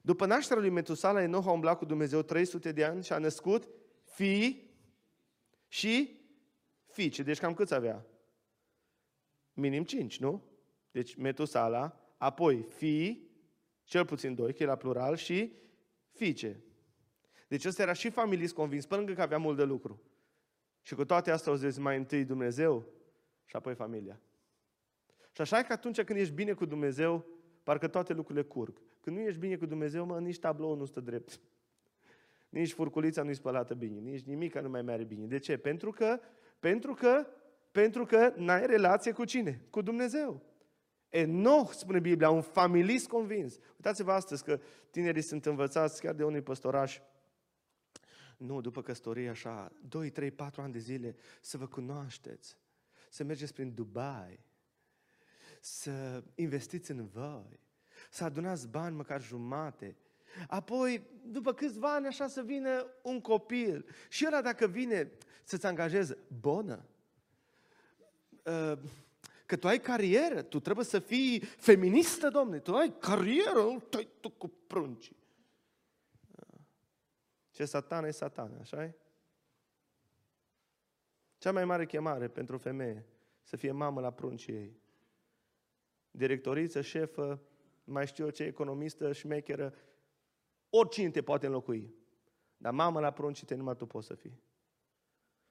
După 0.02 0.26
nașterea 0.26 0.62
lui 0.62 0.72
Metusala, 0.72 1.22
Enoch 1.22 1.48
a 1.48 1.52
umblat 1.52 1.78
cu 1.78 1.86
Dumnezeu 1.86 2.22
300 2.22 2.72
de 2.72 2.84
ani 2.84 3.04
și 3.04 3.14
a 3.14 3.18
născut 3.18 3.68
fii 4.04 4.72
și 5.68 6.20
fiice. 6.86 7.24
Deci 7.24 7.40
cam 7.40 7.54
câți 7.54 7.74
avea? 7.74 8.06
Minim 9.54 9.84
5, 9.84 10.20
nu? 10.20 10.44
Deci 10.92 11.16
Metusala, 11.16 12.00
apoi 12.18 12.62
fii, 12.62 13.32
cel 13.84 14.06
puțin 14.06 14.36
doi, 14.36 14.54
că 14.54 14.64
e 14.64 14.66
la 14.66 14.76
plural, 14.76 15.16
și 15.16 15.54
fiice. 16.12 16.64
Deci 17.48 17.66
ăsta 17.66 17.82
era 17.82 17.94
și 17.94 18.10
familist 18.10 18.54
convins, 18.54 18.86
pe 18.86 18.96
lângă 18.96 19.14
că 19.14 19.22
avea 19.22 19.38
mult 19.38 19.58
de 19.58 19.64
lucru. 19.64 20.02
Și 20.82 20.96
cu 20.96 21.06
toate 21.06 21.32
astea 21.32 21.52
o 21.52 21.56
zis 21.56 21.78
mai 21.78 21.98
întâi 21.98 22.26
Dumnezeu 22.26 23.02
și 23.46 23.56
apoi 23.56 23.76
familia. 23.76 24.20
Și 25.32 25.42
așa 25.42 25.60
e 25.60 25.64
că 25.64 25.74
atunci 25.74 26.02
când 26.02 26.20
ești 26.20 26.34
bine 26.34 26.54
cu 26.54 26.66
Dumnezeu, 26.66 27.26
parcă 27.64 27.88
toate 27.88 28.14
lucrurile 28.14 28.44
curg. 28.44 28.82
Când 29.02 29.18
nu 29.18 29.22
ești 29.22 29.40
bine 29.40 29.56
cu 29.56 29.66
Dumnezeu, 29.66 30.06
mă, 30.06 30.20
nici 30.20 30.40
tabloul 30.40 30.78
nu 30.78 30.86
stă 30.86 31.00
drept. 31.00 31.40
Nici 32.50 32.74
furculița 32.74 33.24
nu-i 33.24 33.34
spălată 33.34 33.74
bine, 33.74 34.00
nici 34.00 34.24
nimic 34.24 34.60
nu 34.60 34.70
mai 34.70 34.82
merge 34.82 35.04
bine. 35.04 35.26
De 35.26 35.38
ce? 35.38 35.58
Pentru 35.58 35.92
că, 35.92 36.20
pentru 36.60 36.94
că, 36.94 37.28
pentru 37.72 38.06
că 38.06 38.34
n-ai 38.36 38.66
relație 38.66 39.12
cu 39.12 39.26
cine? 39.26 39.66
Cu 39.70 39.82
Dumnezeu. 39.82 40.42
Enoch, 41.10 41.72
spune 41.72 42.00
Biblia, 42.00 42.30
un 42.30 42.42
familist 42.42 43.08
convins. 43.08 43.58
Uitați-vă 43.76 44.12
astăzi 44.12 44.44
că 44.44 44.60
tinerii 44.90 45.22
sunt 45.22 45.46
învățați 45.46 46.02
chiar 46.02 46.14
de 46.14 46.24
unui 46.24 46.42
păstoraș. 46.42 47.00
Nu, 48.38 48.62
după 48.62 48.82
căsătorie 48.82 49.30
așa, 49.30 49.72
2, 49.88 50.10
3, 50.10 50.32
4 50.32 50.62
ani 50.62 50.72
de 50.72 50.80
zile, 50.80 51.16
să 51.42 51.58
vă 51.58 51.68
cunoașteți, 51.68 52.58
să 53.14 53.24
mergeți 53.24 53.54
prin 53.54 53.74
Dubai, 53.74 54.40
să 55.60 56.24
investiți 56.36 56.92
în 56.92 57.08
voi, 57.08 57.60
să 58.10 58.24
adunați 58.24 58.68
bani 58.68 58.96
măcar 58.96 59.22
jumate. 59.22 59.96
Apoi, 60.48 61.08
după 61.26 61.54
câțiva 61.54 61.94
ani, 61.94 62.08
așa 62.08 62.28
să 62.28 62.42
vină 62.42 62.88
un 63.02 63.22
copil. 63.22 63.86
Și 64.10 64.26
ăla 64.28 64.42
dacă 64.42 64.68
vine 64.68 65.12
să-ți 65.44 65.66
angajezi 65.66 66.14
bonă, 66.40 66.86
uh, 68.44 68.78
că 69.46 69.56
tu 69.56 69.68
ai 69.68 69.80
carieră, 69.80 70.42
tu 70.42 70.60
trebuie 70.60 70.86
să 70.86 71.00
fii 71.00 71.40
feministă, 71.40 72.30
domne, 72.30 72.60
tu 72.60 72.76
ai 72.76 72.96
carieră, 73.00 73.62
nu 73.62 73.84
stai 73.88 74.08
tu 74.20 74.30
cu 74.30 74.48
prunci. 74.68 75.12
Ce 77.52 77.66
satan 77.66 78.04
e 78.04 78.12
satan, 78.12 78.58
așa 78.62 78.84
e? 78.84 78.94
Cea 81.44 81.52
mai 81.52 81.66
mare 81.66 81.86
chemare 81.86 82.28
pentru 82.28 82.58
femeie, 82.58 83.06
să 83.42 83.56
fie 83.56 83.72
mamă 83.72 84.02
la 84.02 84.12
pruncii 84.12 84.54
ei. 84.54 84.82
Directoriță, 86.12 86.82
șefă, 86.82 87.42
mai 87.84 88.08
știu 88.08 88.24
eu 88.24 88.30
ce, 88.30 88.44
economistă, 88.44 89.12
șmecheră, 89.12 89.74
oricine 90.70 91.10
te 91.10 91.22
poate 91.22 91.46
înlocui. 91.46 91.96
Dar 92.58 92.74
mamă 92.74 93.00
la 93.00 93.12
pruncii 93.12 93.46
te 93.46 93.56
numai 93.56 93.76
tu 93.76 93.86
poți 93.86 94.08
să 94.08 94.14
fii. 94.14 94.42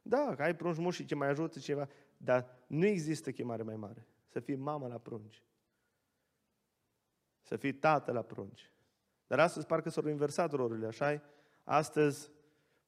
Da, 0.03 0.35
că 0.35 0.43
ai 0.43 0.57
prunci 0.57 0.77
mulți 0.77 0.97
și 0.97 1.05
ce 1.05 1.15
mai 1.15 1.29
ajută 1.29 1.59
ceva, 1.59 1.89
dar 2.17 2.65
nu 2.67 2.87
există 2.87 3.31
chemare 3.31 3.63
mai 3.63 3.77
mare. 3.77 4.07
Să 4.29 4.41
fii 4.41 4.57
mamă 4.57 4.87
la 4.87 4.99
prunci. 4.99 5.43
Să 7.41 7.57
fii 7.57 7.73
tată 7.73 8.13
la 8.13 8.23
prunci. 8.23 8.73
Dar 9.27 9.41
astăzi 9.41 9.67
parcă 9.67 9.89
s-au 9.89 10.09
inversat 10.09 10.53
rolurile, 10.53 10.87
așa 10.87 11.23
Astăzi 11.65 12.31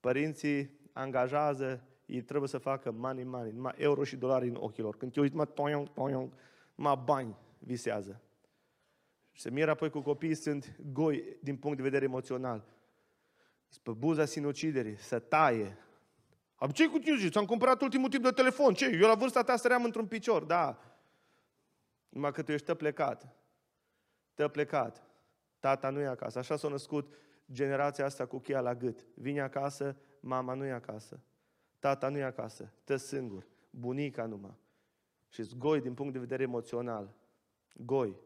părinții 0.01 0.81
angajează, 0.93 1.89
ei 2.07 2.23
trebuie 2.23 2.49
să 2.49 2.59
facă 2.59 2.91
money, 2.91 3.25
money, 3.25 3.51
numai 3.51 3.75
euro 3.77 4.05
și 4.05 4.17
dolari 4.17 4.49
în 4.49 4.57
ochii 4.59 4.83
lor. 4.83 4.97
Când 4.97 5.13
te 5.13 5.21
uiți, 5.21 5.35
mă, 5.35 5.45
toiong, 5.45 5.89
toiong, 5.89 6.33
numai 6.75 7.01
bani 7.05 7.37
visează. 7.59 8.21
Și 9.33 9.43
se 9.43 9.51
miră 9.51 9.71
apoi 9.71 9.91
cu 9.91 10.01
copiii 10.01 10.35
sunt 10.35 10.77
goi 10.93 11.37
din 11.43 11.57
punct 11.57 11.77
de 11.77 11.83
vedere 11.83 12.05
emoțional. 12.05 12.65
Pe 13.83 13.91
buza 13.91 14.25
sinuciderii, 14.25 14.99
să 14.99 15.19
taie, 15.19 15.79
am 16.65 16.71
ce 16.71 16.89
cu 16.89 16.99
tine 16.99 17.29
Ți-am 17.29 17.45
cumpărat 17.45 17.83
ultimul 17.83 18.09
tip 18.09 18.23
de 18.23 18.31
telefon. 18.31 18.75
Ce? 18.75 18.99
Eu 19.01 19.09
la 19.09 19.15
vârsta 19.15 19.43
ta 19.43 19.57
stăream 19.57 19.85
într-un 19.85 20.07
picior. 20.07 20.45
Da. 20.45 20.79
Numai 22.09 22.33
că 22.33 22.43
tu 22.43 22.53
ești 22.53 22.75
plecat. 22.75 23.29
Tă 24.35 24.49
plecat. 24.49 25.03
Tata 25.61 25.91
nu 25.91 26.01
e 26.01 26.07
acasă. 26.07 26.39
Așa 26.39 26.57
s-a 26.57 26.69
născut 26.69 27.15
generația 27.53 28.05
asta 28.05 28.27
cu 28.27 28.39
cheia 28.39 28.61
la 28.61 28.75
gât. 28.75 29.07
Vine 29.15 29.41
acasă, 29.41 29.97
mama 30.21 30.55
nu 30.55 30.65
e 30.65 30.73
acasă. 30.73 31.21
Tata 31.85 32.09
nu 32.09 32.19
e 32.19 32.23
acasă. 32.23 32.73
Tă 32.85 32.97
singur. 32.97 33.47
Bunica 33.71 34.27
numai. 34.27 34.55
Și 35.29 35.43
goi 35.59 35.81
din 35.81 35.95
punct 35.95 36.13
de 36.13 36.19
vedere 36.19 36.43
emoțional. 36.43 37.15
Goi. 37.77 38.17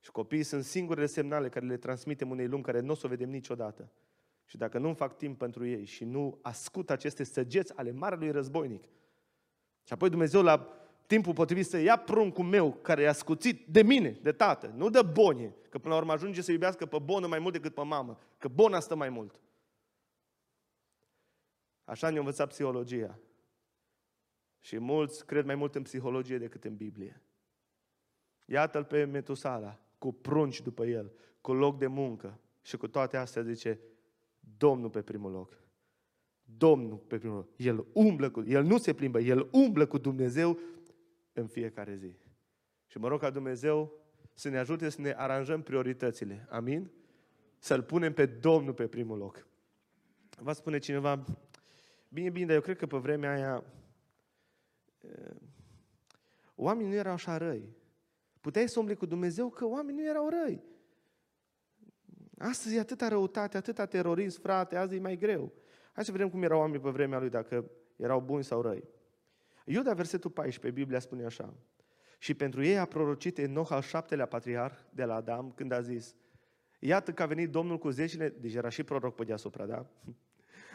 Și 0.00 0.10
copiii 0.10 0.42
sunt 0.42 0.64
singurele 0.64 1.06
semnale 1.06 1.48
care 1.48 1.66
le 1.66 1.76
transmitem 1.76 2.30
unei 2.30 2.46
lumi 2.46 2.62
care 2.62 2.80
nu 2.80 2.90
o 2.90 2.94
să 2.94 3.06
o 3.06 3.08
vedem 3.08 3.30
niciodată. 3.30 3.92
Și 4.44 4.56
dacă 4.56 4.78
nu 4.78 4.94
fac 4.94 5.16
timp 5.16 5.38
pentru 5.38 5.66
ei 5.66 5.84
și 5.84 6.04
nu 6.04 6.38
ascult 6.42 6.90
aceste 6.90 7.24
săgeți 7.24 7.76
ale 7.76 7.90
marelui 7.90 8.30
războinic, 8.30 8.84
și 9.84 9.92
apoi 9.92 10.10
Dumnezeu 10.10 10.42
la 10.42 10.68
timpul 11.06 11.32
potrivit 11.32 11.66
să 11.66 11.78
ia 11.78 11.96
pruncul 11.96 12.44
meu 12.44 12.72
care 12.72 13.02
e 13.02 13.08
ascuțit 13.08 13.66
de 13.66 13.82
mine, 13.82 14.18
de 14.22 14.32
tată, 14.32 14.72
nu 14.76 14.90
de 14.90 15.02
bonie, 15.02 15.54
că 15.68 15.78
până 15.78 15.94
la 15.94 16.00
urmă 16.00 16.12
ajunge 16.12 16.42
să 16.42 16.52
iubească 16.52 16.86
pe 16.86 16.98
bonă 16.98 17.26
mai 17.26 17.38
mult 17.38 17.52
decât 17.52 17.74
pe 17.74 17.82
mamă, 17.82 18.18
că 18.38 18.48
bona 18.48 18.80
stă 18.80 18.96
mai 18.96 19.08
mult. 19.08 19.40
Așa 21.86 22.10
ne-a 22.10 22.18
învățat 22.18 22.48
psihologia. 22.48 23.18
Și 24.60 24.78
mulți 24.78 25.26
cred 25.26 25.44
mai 25.44 25.54
mult 25.54 25.74
în 25.74 25.82
psihologie 25.82 26.38
decât 26.38 26.64
în 26.64 26.76
Biblie. 26.76 27.22
Iată-l 28.44 28.84
pe 28.84 29.04
Metusala, 29.04 29.80
cu 29.98 30.12
prunci 30.12 30.60
după 30.60 30.86
el, 30.86 31.12
cu 31.40 31.52
loc 31.52 31.78
de 31.78 31.86
muncă 31.86 32.40
și 32.62 32.76
cu 32.76 32.88
toate 32.88 33.16
astea 33.16 33.42
zice, 33.42 33.80
Domnul 34.56 34.90
pe 34.90 35.02
primul 35.02 35.30
loc. 35.30 35.58
Domnul 36.44 36.96
pe 36.96 37.18
primul 37.18 37.36
loc. 37.36 37.48
El 37.56 37.86
umblă 37.92 38.30
cu, 38.30 38.42
El 38.46 38.64
nu 38.64 38.78
se 38.78 38.94
plimbă, 38.94 39.20
El 39.20 39.48
umblă 39.52 39.86
cu 39.86 39.98
Dumnezeu 39.98 40.58
în 41.32 41.46
fiecare 41.46 41.96
zi. 41.96 42.16
Și 42.86 42.98
mă 42.98 43.08
rog 43.08 43.20
ca 43.20 43.30
Dumnezeu 43.30 43.92
să 44.34 44.48
ne 44.48 44.58
ajute 44.58 44.88
să 44.88 45.00
ne 45.00 45.14
aranjăm 45.16 45.62
prioritățile. 45.62 46.46
Amin? 46.50 46.90
Să-L 47.58 47.82
punem 47.82 48.12
pe 48.12 48.26
Domnul 48.26 48.74
pe 48.74 48.86
primul 48.86 49.18
loc. 49.18 49.46
Va 50.38 50.52
spune 50.52 50.78
cineva, 50.78 51.24
bine, 52.16 52.30
bine, 52.30 52.46
dar 52.46 52.54
eu 52.54 52.60
cred 52.60 52.76
că 52.76 52.86
pe 52.86 52.96
vremea 52.96 53.30
aia 53.30 53.64
oamenii 56.54 56.90
nu 56.90 56.96
erau 56.96 57.12
așa 57.12 57.36
răi. 57.36 57.76
Puteai 58.40 58.68
să 58.68 58.78
umbli 58.78 58.94
cu 58.94 59.06
Dumnezeu 59.06 59.48
că 59.48 59.66
oamenii 59.66 60.00
nu 60.02 60.08
erau 60.08 60.28
răi. 60.28 60.64
Astăzi 62.38 62.74
e 62.74 62.80
atâta 62.80 63.08
răutate, 63.08 63.56
atâta 63.56 63.86
terorism, 63.86 64.40
frate, 64.40 64.76
azi 64.76 64.94
e 64.94 65.00
mai 65.00 65.16
greu. 65.16 65.52
Hai 65.92 66.04
să 66.04 66.12
vedem 66.12 66.30
cum 66.30 66.42
erau 66.42 66.58
oamenii 66.58 66.80
pe 66.80 66.90
vremea 66.90 67.18
lui, 67.18 67.28
dacă 67.28 67.70
erau 67.96 68.20
buni 68.20 68.44
sau 68.44 68.60
răi. 68.60 68.84
Iuda, 69.64 69.94
versetul 69.94 70.30
14, 70.30 70.80
Biblia 70.80 70.98
spune 70.98 71.24
așa. 71.24 71.54
Și 72.18 72.34
pentru 72.34 72.62
ei 72.62 72.78
a 72.78 72.84
prorocit 72.84 73.38
Enoch 73.38 73.70
al 73.70 73.82
șaptelea 73.82 74.26
patriarh 74.26 74.78
de 74.90 75.04
la 75.04 75.14
Adam 75.14 75.52
când 75.52 75.72
a 75.72 75.80
zis 75.80 76.14
Iată 76.78 77.12
că 77.12 77.22
a 77.22 77.26
venit 77.26 77.50
Domnul 77.50 77.78
cu 77.78 77.90
zecile, 77.90 78.28
deci 78.28 78.54
era 78.54 78.68
și 78.68 78.82
proroc 78.82 79.14
pe 79.14 79.24
deasupra, 79.24 79.66
da? 79.66 79.86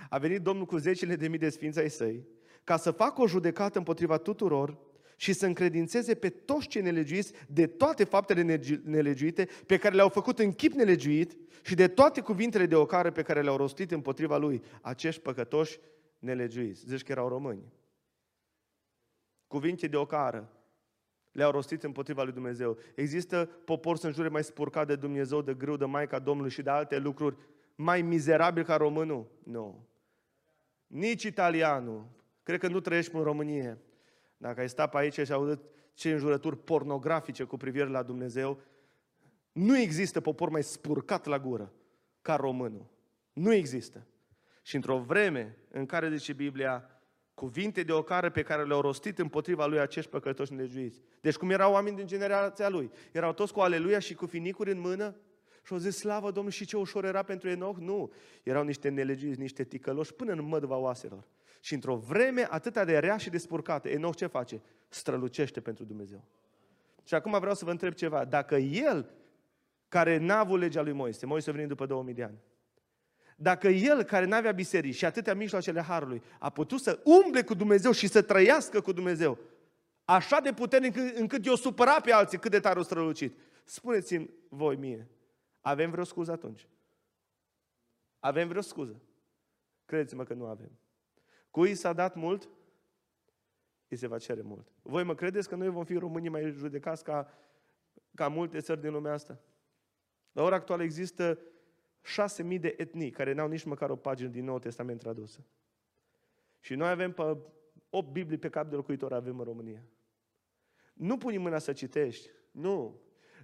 A 0.10 0.18
venit 0.18 0.42
Domnul 0.42 0.66
cu 0.66 0.78
zecile 0.78 1.16
de 1.16 1.28
mii 1.28 1.40
de 1.40 1.50
sfinți 1.50 1.80
ai 1.80 1.90
săi, 1.90 2.28
ca 2.64 2.78
să 2.78 2.92
facă 2.92 3.22
o 3.22 3.28
judecată 3.28 3.78
împotriva 3.78 4.18
tuturor 4.18 4.78
și 5.16 5.34
să 5.34 5.46
încredințeze 5.46 6.16
pe 6.16 6.30
toți 6.30 6.68
cei 6.68 6.82
nelegiuiți 6.82 7.34
de 7.48 7.68
toate 7.68 8.04
faptele 8.04 8.60
nelegiuite 8.84 9.48
pe 9.66 9.78
care 9.78 9.96
le-au 9.96 10.10
făcut 10.10 10.40
în 10.40 10.54
chip 10.54 10.74
nelegiuit 10.74 11.38
și 11.64 11.76
de 11.76 11.88
toate 11.88 12.22
cuvintele 12.22 12.66
de 12.66 12.76
ocară 12.76 13.12
pe 13.12 13.22
care 13.22 13.42
le-au 13.42 13.58
rostit 13.58 13.92
împotriva 13.92 14.38
lui 14.38 14.64
acești 14.82 15.22
păcătoși 15.22 15.80
nelegiuiți. 16.20 16.86
Zici 16.88 17.04
că 17.04 17.12
erau 17.12 17.28
români. 17.28 17.74
Cuvinte 19.48 19.88
de 19.88 19.98
ocară 19.98 20.50
le-au 21.32 21.52
rostit 21.52 21.84
împotriva 21.84 22.24
lui 22.24 22.34
Dumnezeu. 22.34 22.78
Există 22.96 23.50
popor 23.66 23.98
să 23.98 24.08
înjure 24.08 24.28
mai 24.28 24.44
spurcat 24.44 24.88
de 24.88 24.96
Dumnezeu, 24.96 25.42
de 25.42 25.54
grâu, 25.54 25.78
de 25.78 25.86
Maica 25.86 26.20
Domnului 26.20 26.52
și 26.52 26.62
de 26.62 26.70
alte 26.70 26.98
lucruri 26.98 27.36
mai 27.76 28.02
mizerabil 28.02 28.64
ca 28.64 28.76
românul? 28.76 29.28
Nu. 29.44 29.90
Nici 30.92 31.24
italianul. 31.24 32.06
Cred 32.44 32.60
că 32.60 32.68
nu 32.68 32.80
trăiești 32.80 33.16
în 33.16 33.24
România. 33.24 33.78
Dacă 34.38 34.60
ai 34.60 34.70
stat 34.70 34.90
pe 34.90 34.98
aici 34.98 35.20
și 35.20 35.32
auzit 35.32 35.60
ce 35.94 36.12
înjurături 36.12 36.58
pornografice 36.58 37.44
cu 37.44 37.58
privire 37.58 37.88
la 37.88 38.04
Dumnezeu, 38.04 38.62
nu 39.52 39.78
există 39.78 40.22
popor 40.22 40.50
mai 40.50 40.64
spurcat 40.64 41.26
la 41.26 41.40
gură 41.40 41.74
ca 42.22 42.36
românul. 42.36 42.86
Nu 43.34 43.54
există. 43.54 44.08
Și 44.62 44.76
într-o 44.76 45.00
vreme 45.00 45.58
în 45.70 45.86
care, 45.86 46.16
zice 46.16 46.34
Biblia, 46.34 46.90
cuvinte 47.34 47.84
de 47.84 47.92
ocară 47.92 48.30
pe 48.30 48.42
care 48.42 48.64
le-au 48.64 48.82
rostit 48.82 49.20
împotriva 49.20 49.66
lui 49.66 49.80
acești 49.80 50.10
păcătoși 50.10 50.54
nelegiuiți. 50.54 51.02
Deci 51.22 51.36
cum 51.36 51.50
erau 51.50 51.74
oameni 51.74 51.96
din 51.96 52.08
generația 52.08 52.70
lui? 52.70 52.92
Erau 53.12 53.34
toți 53.34 53.54
cu 53.54 53.60
aleluia 53.60 54.00
și 54.00 54.14
cu 54.14 54.26
finicuri 54.26 54.72
în 54.72 54.80
mână? 54.80 55.16
Și 55.64 55.74
au 55.74 55.80
zis, 55.80 55.98
slavă 55.98 56.26
Domnului, 56.26 56.58
și 56.58 56.66
ce 56.66 56.78
ușor 56.78 57.06
era 57.06 57.24
pentru 57.24 57.50
Enoch? 57.50 57.78
Nu, 57.80 58.12
erau 58.44 58.64
niște 58.64 58.90
nelegiuiți, 58.90 59.40
niște 59.40 59.64
ticăloși 59.64 60.14
până 60.14 60.32
în 60.32 60.44
mădva 60.44 60.76
oaselor. 60.76 61.28
Și 61.60 61.74
într-o 61.74 61.96
vreme 61.96 62.48
atâta 62.50 62.86
de 62.86 62.98
rea 62.98 63.18
și 63.18 63.30
de 63.30 63.38
spurcată, 63.38 63.90
Enoch 63.90 64.16
ce 64.16 64.26
face? 64.26 64.62
Strălucește 64.90 65.60
pentru 65.60 65.84
Dumnezeu. 65.84 66.24
Și 67.04 67.14
acum 67.14 67.40
vreau 67.40 67.56
să 67.56 67.66
vă 67.66 67.72
întreb 67.72 67.94
ceva. 67.94 68.26
Dacă 68.26 68.56
el, 68.56 69.10
care 69.88 70.18
n-a 70.18 70.40
avut 70.40 70.60
legea 70.60 70.82
lui 70.82 70.94
Moise, 70.94 71.26
Moise 71.26 71.50
a 71.50 71.54
venit 71.54 71.68
după 71.68 71.86
2000 71.86 72.14
de 72.14 72.24
ani, 72.24 72.38
dacă 73.36 73.68
el, 73.68 74.04
care 74.04 74.26
n-avea 74.26 74.52
biserici 74.52 74.96
și 74.96 75.06
atâtea 75.06 75.34
mijloacele 75.34 75.82
Harului, 75.82 76.22
a 76.40 76.50
putut 76.50 76.80
să 76.80 77.00
umble 77.04 77.44
cu 77.44 77.54
Dumnezeu 77.54 77.92
și 77.92 78.08
să 78.08 78.22
trăiască 78.22 78.82
cu 78.82 78.92
Dumnezeu, 78.92 79.38
așa 80.06 80.40
de 80.40 80.54
puternic 80.54 80.98
încât 81.14 81.46
eu 81.46 81.56
supăra 81.56 82.00
pe 82.00 82.12
alții 82.12 82.38
cât 82.38 82.52
de 82.52 82.60
tare 82.60 82.80
o 82.80 82.84
strălucit, 82.84 83.38
spuneți-mi 83.64 84.30
voi 84.50 84.76
mie, 84.76 85.08
avem 85.62 85.92
vreo 85.92 86.04
scuză 86.04 86.32
atunci? 86.32 86.68
Avem 88.20 88.48
vreo 88.48 88.62
scuză? 88.62 89.02
Credeți-mă 89.86 90.24
că 90.24 90.34
nu 90.34 90.46
avem. 90.46 90.80
Cui 91.50 91.76
s-a 91.76 91.94
dat 91.94 92.16
mult, 92.16 92.50
îi 93.88 93.98
se 93.98 94.08
va 94.08 94.18
cere 94.18 94.42
mult. 94.42 94.72
Voi 94.82 95.04
mă 95.04 95.16
credeți 95.16 95.50
că 95.50 95.56
noi 95.56 95.70
vom 95.70 95.84
fi 95.84 95.98
românii 95.98 96.30
mai 96.30 96.52
judecați 96.52 97.04
ca, 97.04 97.34
ca 98.16 98.28
multe 98.28 98.60
țări 98.60 98.82
din 98.82 98.92
lumea 98.92 99.14
asta? 99.14 99.40
La 100.32 100.44
ora 100.44 100.56
actuală 100.56 100.84
există 100.84 101.40
șase 102.02 102.44
mii 102.44 102.60
de 102.60 102.74
etnii 102.78 103.10
care 103.10 103.34
n-au 103.34 103.48
nici 103.48 103.64
măcar 103.64 103.90
o 103.90 103.96
pagină 103.96 104.30
din 104.30 104.44
Noul 104.44 104.60
Testament 104.60 105.00
tradusă. 105.00 105.46
Și 106.60 106.76
noi 106.76 106.90
avem 106.90 107.12
pe 107.12 107.38
8 107.90 108.12
Biblii 108.12 108.38
pe 108.38 108.50
cap 108.50 108.70
de 108.70 108.76
locuitor 108.76 109.14
avem 109.14 109.40
în 109.40 109.46
România. 109.46 109.86
Nu 110.94 111.18
puni 111.18 111.38
mâna 111.38 111.58
să 111.58 111.74
citești. 111.74 112.30
Nu. 112.52 113.02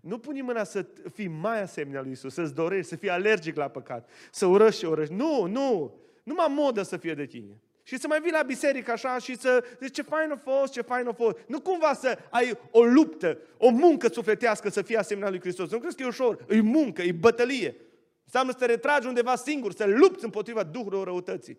Nu 0.07 0.17
puni 0.17 0.41
mâna 0.41 0.63
să 0.63 0.85
fii 1.13 1.27
mai 1.27 1.61
asemenea 1.61 2.01
lui 2.01 2.11
Isus, 2.11 2.33
să-ți 2.33 2.53
dorești, 2.53 2.89
să 2.89 2.95
fii 2.95 3.09
alergic 3.09 3.55
la 3.55 3.67
păcat, 3.67 4.09
să 4.31 4.45
urăști 4.45 4.79
și 4.79 4.85
urăști. 4.85 5.13
Nu, 5.13 5.45
nu. 5.45 5.95
Numai 6.23 6.47
modă 6.49 6.81
să 6.81 6.97
fie 6.97 7.13
de 7.13 7.25
tine. 7.25 7.61
Și 7.83 7.97
să 7.97 8.07
mai 8.07 8.19
vii 8.19 8.31
la 8.31 8.41
biserică 8.41 8.91
așa 8.91 9.17
și 9.17 9.37
să 9.37 9.63
zici 9.81 9.93
ce 9.93 10.01
fain 10.01 10.31
a 10.31 10.35
fost, 10.35 10.71
ce 10.71 10.81
fain 10.81 11.07
a 11.07 11.13
fost. 11.13 11.37
Nu 11.47 11.61
cumva 11.61 11.93
să 11.93 12.17
ai 12.29 12.57
o 12.71 12.83
luptă, 12.83 13.37
o 13.57 13.69
muncă 13.69 14.07
sufletească 14.07 14.69
să 14.69 14.81
fii 14.81 14.95
asemenea 14.95 15.29
lui 15.29 15.39
Hristos. 15.39 15.71
Nu 15.71 15.79
crezi 15.79 15.95
că 15.95 16.03
e 16.03 16.07
ușor? 16.07 16.45
E 16.49 16.61
muncă, 16.61 17.01
e 17.01 17.11
bătălie. 17.11 17.75
Înseamnă 18.23 18.51
să 18.51 18.57
te 18.57 18.65
retragi 18.65 19.07
undeva 19.07 19.35
singur, 19.35 19.73
să 19.73 19.85
lupți 19.85 20.23
împotriva 20.23 20.63
Duhului 20.63 21.03
răutății. 21.03 21.57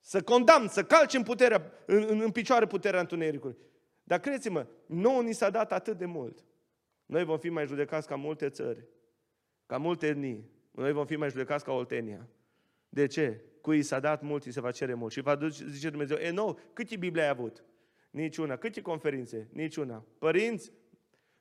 Să 0.00 0.22
condamn, 0.22 0.68
să 0.68 0.84
calci 0.84 1.14
în, 1.14 1.22
puterea, 1.22 1.72
în, 1.86 2.06
în, 2.08 2.20
în 2.20 2.30
picioare 2.30 2.66
puterea 2.66 3.00
întunericului. 3.00 3.56
Dar 4.02 4.20
credeți-mă, 4.20 4.66
nouă 4.86 5.22
ni 5.22 5.32
s-a 5.32 5.50
dat 5.50 5.72
atât 5.72 5.98
de 5.98 6.06
mult. 6.06 6.44
Noi 7.12 7.24
vom 7.24 7.38
fi 7.38 7.48
mai 7.48 7.66
judecați 7.66 8.06
ca 8.06 8.16
multe 8.16 8.48
țări, 8.48 8.86
ca 9.66 9.78
multe 9.78 10.06
etnii. 10.06 10.50
Noi 10.70 10.92
vom 10.92 11.06
fi 11.06 11.16
mai 11.16 11.30
judecați 11.30 11.64
ca 11.64 11.72
Oltenia. 11.72 12.28
De 12.88 13.06
ce? 13.06 13.40
Cui 13.60 13.82
s-a 13.82 14.00
dat 14.00 14.22
mult, 14.22 14.44
îi 14.44 14.52
se 14.52 14.60
va 14.60 14.70
cere 14.70 14.94
mult. 14.94 15.12
Și 15.12 15.20
va 15.20 15.34
duce, 15.34 15.64
zice 15.68 15.90
Dumnezeu, 15.90 16.16
e 16.16 16.30
nou, 16.30 16.58
câte 16.72 16.96
Biblie 16.96 17.22
ai 17.22 17.28
avut? 17.28 17.64
Niciuna. 18.10 18.56
Câte 18.56 18.80
conferințe? 18.80 19.48
Niciuna. 19.52 20.04
Părinți? 20.18 20.72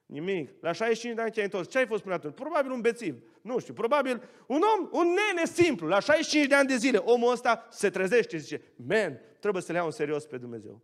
Nimic. 0.06 0.50
La 0.62 0.72
65 0.72 1.16
de 1.16 1.22
ani 1.22 1.32
te-ai 1.32 1.46
întors. 1.46 1.70
Ce 1.70 1.78
ai 1.78 1.86
fost 1.86 2.04
până 2.04 2.16
atunci? 2.16 2.34
Probabil 2.34 2.72
un 2.72 2.82
bețiv. 2.82 3.24
Nu 3.42 3.60
știu. 3.60 3.74
Probabil 3.74 4.30
un 4.48 4.62
om, 4.78 4.90
un 4.92 5.08
nene 5.08 5.46
simplu. 5.46 5.88
La 5.88 6.00
65 6.00 6.48
de 6.48 6.56
ani 6.56 6.68
de 6.68 6.76
zile, 6.76 6.98
omul 6.98 7.32
ăsta 7.32 7.68
se 7.70 7.90
trezește 7.90 8.38
și 8.38 8.44
zice, 8.44 8.62
man, 8.76 9.20
trebuie 9.40 9.62
să 9.62 9.72
le 9.72 9.78
iau 9.78 9.88
în 9.88 9.92
serios 9.92 10.26
pe 10.26 10.38
Dumnezeu. 10.38 10.82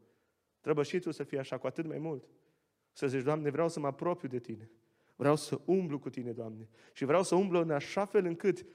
Trebuie 0.62 0.86
și 0.86 1.00
tu 1.00 1.12
să 1.12 1.24
fii 1.24 1.38
așa, 1.38 1.58
cu 1.58 1.68
atât 1.68 1.86
mai 1.86 1.98
mult. 1.98 2.24
Să 2.98 3.08
zici, 3.08 3.24
Doamne, 3.24 3.50
vreau 3.50 3.70
să 3.70 3.80
mă 3.80 3.88
apropiu 3.88 4.28
de 4.28 4.40
Tine. 4.40 4.70
Vreau 5.16 5.36
să 5.36 5.60
umblu 5.66 6.00
cu 6.00 6.10
Tine, 6.10 6.32
Doamne. 6.32 6.70
Și 6.94 7.06
vreau 7.06 7.24
să 7.24 7.36
umblu 7.36 7.60
în 7.60 7.72
așa 7.72 8.06
fel 8.06 8.26
încât 8.26 8.66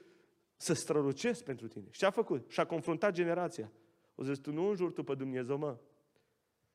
să 0.55 0.73
strălucesc 0.73 1.43
pentru 1.43 1.67
Tine. 1.67 1.85
Și 1.89 1.99
ce 1.99 2.05
a 2.05 2.09
făcut? 2.09 2.49
Și-a 2.49 2.65
confruntat 2.65 3.13
generația. 3.13 3.71
O 4.15 4.23
zis, 4.23 4.37
tu 4.37 4.51
nu 4.51 4.67
înjuri 4.67 4.93
tu 4.93 5.03
pe 5.03 5.15
Dumnezeu, 5.15 5.57
mă. 5.57 5.77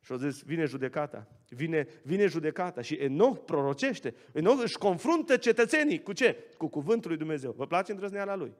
Și 0.01 0.13
au 0.13 0.19
zis, 0.19 0.43
vine 0.43 0.65
judecata. 0.65 1.29
Vine, 1.49 1.89
vine 2.03 2.27
judecata. 2.27 2.81
Și 2.81 2.95
Enoch 2.95 3.45
prorocește. 3.45 4.15
Enoch 4.33 4.63
își 4.63 4.79
confruntă 4.79 5.37
cetățenii. 5.37 6.03
Cu 6.03 6.13
ce? 6.13 6.45
Cu 6.57 6.69
cuvântul 6.69 7.11
lui 7.11 7.19
Dumnezeu. 7.19 7.53
Vă 7.53 7.67
place 7.67 7.93
îndrăzneala 7.93 8.35
lui? 8.35 8.53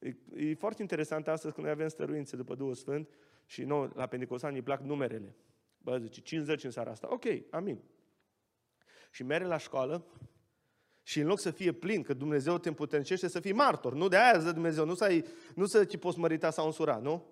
E, 0.00 0.14
e 0.36 0.54
foarte 0.54 0.82
interesant 0.82 1.28
astăzi 1.28 1.54
când 1.54 1.66
noi 1.66 1.74
avem 1.74 1.88
stăruințe 1.88 2.36
după 2.36 2.54
Duhul 2.54 2.74
Sfânt 2.74 3.08
și 3.46 3.64
noi, 3.64 3.90
la 3.94 4.06
Pentecostani, 4.06 4.56
îi 4.56 4.62
plac 4.62 4.80
numerele. 4.80 5.36
Bă, 5.82 5.98
zice, 5.98 6.20
50 6.20 6.64
în 6.64 6.70
seara 6.70 6.90
asta. 6.90 7.08
Ok, 7.10 7.24
amin. 7.50 7.82
Și 9.10 9.22
mere 9.22 9.44
la 9.44 9.56
școală 9.56 10.06
și 11.02 11.20
în 11.20 11.26
loc 11.26 11.38
să 11.38 11.50
fie 11.50 11.72
plin, 11.72 12.02
că 12.02 12.14
Dumnezeu 12.14 12.58
te 12.58 12.68
împuternicește 12.68 13.28
să 13.28 13.40
fii 13.40 13.52
martor. 13.52 13.94
Nu 13.94 14.08
de 14.08 14.16
aia 14.16 14.38
zice 14.38 14.52
Dumnezeu, 14.52 14.84
nu 14.84 14.94
să, 14.94 15.04
ai, 15.04 15.24
nu 15.54 15.66
să 15.66 15.84
te 15.84 15.98
poți 15.98 16.18
mărita 16.18 16.50
sau 16.50 16.66
însura, 16.66 16.98
nu? 16.98 17.26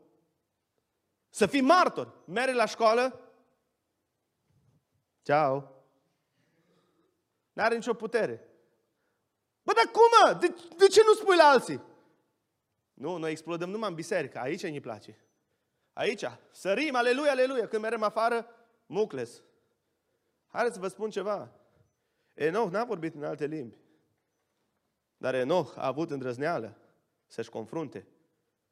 Să 1.28 1.46
fii 1.46 1.60
martor. 1.60 2.22
Mere 2.26 2.52
la 2.52 2.66
școală. 2.66 3.32
Ceau. 5.22 5.84
N-are 7.52 7.74
nicio 7.74 7.94
putere. 7.94 8.48
Bă, 9.62 9.72
dar 9.74 9.84
cum, 9.92 10.02
mă? 10.24 10.38
De, 10.40 10.46
de 10.76 10.86
ce 10.86 11.00
nu 11.06 11.14
spui 11.14 11.36
la 11.36 11.44
alții? 11.44 11.82
Nu, 12.94 13.16
noi 13.16 13.30
explodăm 13.30 13.70
numai 13.70 13.88
în 13.88 13.94
biserică. 13.94 14.38
Aici 14.38 14.66
ne 14.66 14.80
place. 14.80 15.29
Aici. 16.00 16.24
Sărim, 16.50 16.94
aleluia, 16.94 17.30
aleluia. 17.30 17.68
Când 17.68 17.82
merem 17.82 18.02
afară, 18.02 18.46
mucles. 18.86 19.42
Haideți 20.46 20.74
să 20.74 20.80
vă 20.80 20.88
spun 20.88 21.10
ceva. 21.10 21.52
Enoch 22.34 22.70
n-a 22.70 22.84
vorbit 22.84 23.14
în 23.14 23.24
alte 23.24 23.46
limbi. 23.46 23.78
Dar 25.16 25.34
Enoch 25.34 25.76
a 25.76 25.86
avut 25.86 26.10
îndrăzneală 26.10 26.76
să-și 27.26 27.50
confrunte. 27.50 28.06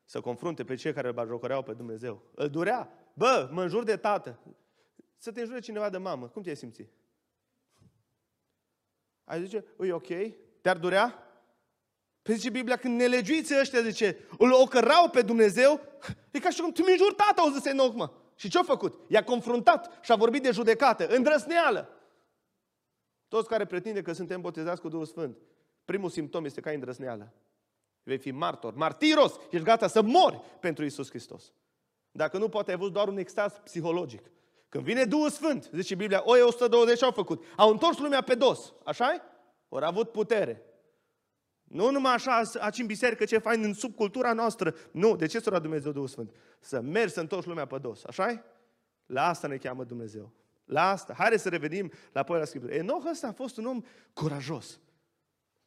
Să 0.04 0.20
confrunte 0.20 0.64
pe 0.64 0.74
cei 0.74 0.92
care 0.92 1.08
îl 1.08 1.14
bajocoreau 1.14 1.62
pe 1.62 1.72
Dumnezeu. 1.72 2.22
Îl 2.34 2.48
durea. 2.48 2.90
Bă, 3.14 3.48
mă 3.52 3.62
înjur 3.62 3.84
de 3.84 3.96
tată. 3.96 4.38
Să 5.16 5.32
te 5.32 5.40
înjure 5.40 5.60
cineva 5.60 5.90
de 5.90 5.98
mamă. 5.98 6.28
Cum 6.28 6.42
te-ai 6.42 6.56
simțit? 6.56 6.90
Ai 9.24 9.42
zice, 9.42 9.64
e 9.80 9.92
ok? 9.92 10.08
Te-ar 10.60 10.78
durea? 10.78 11.27
Păi 12.28 12.36
zice 12.36 12.50
Biblia, 12.50 12.76
când 12.76 13.00
nelegiuiții 13.00 13.58
ăștia, 13.60 13.80
zice, 13.80 14.16
îl 14.38 14.52
ocărau 14.52 15.08
pe 15.10 15.22
Dumnezeu, 15.22 15.80
e 16.30 16.38
ca 16.38 16.50
și 16.50 16.60
cum 16.60 16.72
tu 16.72 16.82
mi 16.82 16.96
jur 16.96 17.14
tata, 17.14 17.42
au 17.42 17.50
zis 17.50 17.64
Enoch, 17.64 17.94
mă. 17.94 18.10
Și 18.34 18.48
ce-a 18.48 18.62
făcut? 18.62 19.00
I-a 19.10 19.24
confruntat 19.24 19.98
și 20.02 20.12
a 20.12 20.16
vorbit 20.16 20.42
de 20.42 20.50
judecată, 20.50 21.06
îndrăsneală. 21.06 21.88
Toți 23.28 23.48
care 23.48 23.64
pretinde 23.64 24.02
că 24.02 24.12
suntem 24.12 24.40
botezați 24.40 24.80
cu 24.80 24.88
Duhul 24.88 25.06
Sfânt, 25.06 25.36
primul 25.84 26.10
simptom 26.10 26.44
este 26.44 26.60
ca 26.60 26.70
îndrăsneală. 26.70 27.32
Vei 28.02 28.18
fi 28.18 28.30
martor, 28.30 28.74
martiros, 28.74 29.34
ești 29.50 29.66
gata 29.66 29.86
să 29.86 30.02
mori 30.02 30.40
pentru 30.60 30.84
Isus 30.84 31.08
Hristos. 31.08 31.52
Dacă 32.10 32.38
nu, 32.38 32.48
poate 32.48 32.70
ai 32.70 32.76
avut 32.76 32.92
doar 32.92 33.08
un 33.08 33.18
extaz 33.18 33.52
psihologic. 33.64 34.30
Când 34.68 34.84
vine 34.84 35.04
Duhul 35.04 35.30
Sfânt, 35.30 35.70
zice 35.72 35.94
Biblia, 35.94 36.22
oi 36.24 36.40
120 36.40 37.02
au 37.02 37.10
făcut, 37.10 37.44
au 37.56 37.70
întors 37.70 37.98
lumea 37.98 38.20
pe 38.20 38.34
dos, 38.34 38.72
așa 38.84 39.16
-i? 39.16 39.22
Ori 39.68 39.84
avut 39.84 40.12
putere. 40.12 40.62
Nu 41.68 41.90
numai 41.90 42.12
așa, 42.12 42.42
aici 42.58 42.78
în 42.78 42.86
biserică, 42.86 43.24
ce 43.24 43.38
fain 43.38 43.62
în 43.64 43.74
subcultura 43.74 44.32
noastră. 44.32 44.74
Nu, 44.90 45.16
de 45.16 45.26
ce 45.26 45.38
s-a 45.38 45.58
Dumnezeu 45.58 45.92
Duhul 45.92 46.08
Sfânt? 46.08 46.34
Să 46.60 46.80
mergi 46.80 47.12
să 47.12 47.20
întorci 47.20 47.46
lumea 47.46 47.66
pe 47.66 47.78
dos, 47.78 48.04
așa 48.04 48.44
La 49.06 49.28
asta 49.28 49.46
ne 49.46 49.56
cheamă 49.56 49.84
Dumnezeu. 49.84 50.32
La 50.64 50.90
asta. 50.90 51.14
Haideți 51.14 51.42
să 51.42 51.48
revenim 51.48 51.92
la 52.12 52.24
la 52.28 52.44
Scriptură. 52.44 52.74
Enoch 52.74 53.04
ăsta 53.10 53.26
a 53.26 53.32
fost 53.32 53.56
un 53.56 53.66
om 53.66 53.82
curajos. 54.12 54.80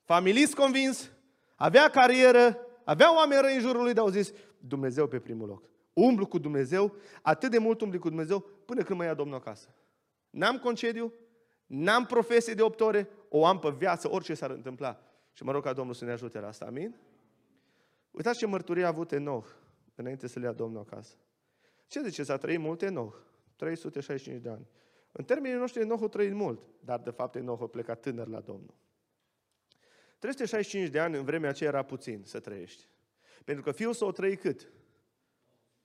Familist 0.04 0.54
convins, 0.54 1.12
avea 1.56 1.90
carieră, 1.90 2.58
avea 2.84 3.16
oameni 3.16 3.42
răi 3.42 3.56
în 3.56 3.62
jurul 3.62 3.84
lui, 3.84 3.94
dar 3.94 4.04
au 4.04 4.10
zis, 4.10 4.32
Dumnezeu 4.60 5.08
pe 5.08 5.20
primul 5.20 5.48
loc. 5.48 5.64
Umblu 5.94 6.28
cu 6.28 6.38
Dumnezeu, 6.38 6.96
atât 7.22 7.52
de 7.52 7.58
mult 7.58 7.82
umblu 7.82 8.00
cu 8.00 8.08
Dumnezeu, 8.10 8.40
până 8.40 8.84
când 8.84 9.00
mă 9.00 9.06
ia 9.06 9.14
Domnul 9.14 9.36
acasă. 9.36 9.76
N-am 10.30 10.58
concediu, 10.58 11.14
n-am 11.66 12.06
profesie 12.06 12.54
de 12.54 12.62
8 12.62 12.82
ore, 12.82 13.10
o 13.30 13.46
am 13.46 13.60
pe 13.60 13.70
viață, 13.70 14.12
orice 14.12 14.34
s-ar 14.34 14.50
întâmpla. 14.50 15.00
Și 15.34 15.44
mă 15.44 15.52
rog 15.52 15.64
ca 15.64 15.74
Domnul 15.74 15.94
să 15.94 16.06
ne 16.06 16.12
ajute 16.12 16.40
la 16.40 16.48
asta. 16.48 16.66
Amin? 16.66 16.96
Uitați 18.12 18.38
ce 18.38 18.46
mărturie 18.46 18.84
a 18.84 18.88
avut 18.88 19.12
Enoch 19.12 19.48
înainte 19.96 20.28
să 20.28 20.40
le 20.40 20.46
ia 20.46 20.52
Domnul 20.52 20.82
acasă. 20.82 21.14
Ce 21.88 22.02
zice? 22.02 22.32
a 22.32 22.38
trăit 22.38 22.60
mult 22.60 22.82
Enoch. 22.82 23.16
365 23.56 24.42
de 24.42 24.50
ani. 24.50 24.68
În 25.12 25.24
termenii 25.24 25.58
noștri 25.58 25.82
Enoch 25.82 26.04
a 26.04 26.08
trăit 26.08 26.34
mult, 26.34 26.62
dar 26.80 27.00
de 27.00 27.10
fapt 27.10 27.36
Enoch 27.36 27.62
a 27.62 27.68
plecat 27.68 28.00
tânăr 28.00 28.28
la 28.28 28.40
Domnul. 28.40 28.74
365 30.20 30.90
de 30.90 31.00
ani 31.00 31.18
în 31.18 31.24
vremea 31.24 31.50
aceea 31.50 31.70
era 31.70 31.84
puțin 31.84 32.22
să 32.24 32.40
trăiești. 32.40 32.88
Pentru 33.46 33.64
că 33.64 33.72
fiul 33.72 33.94
său 33.94 34.08
a 34.08 34.12
trăit 34.12 34.40
cât? 34.40 34.72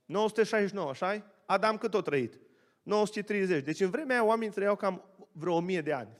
969, 0.05 0.89
așa 0.89 1.33
Adam 1.47 1.79
cât 1.79 1.95
a 1.95 2.01
trăit? 2.01 2.41
930. 2.83 3.65
Deci 3.65 3.81
în 3.81 3.91
vremea 3.91 4.17
aia 4.17 4.25
oamenii 4.25 4.55
trăiau 4.55 4.77
cam 4.77 5.05
vreo 5.33 5.55
1000 5.55 5.81
de 5.81 5.93
ani. 5.93 6.19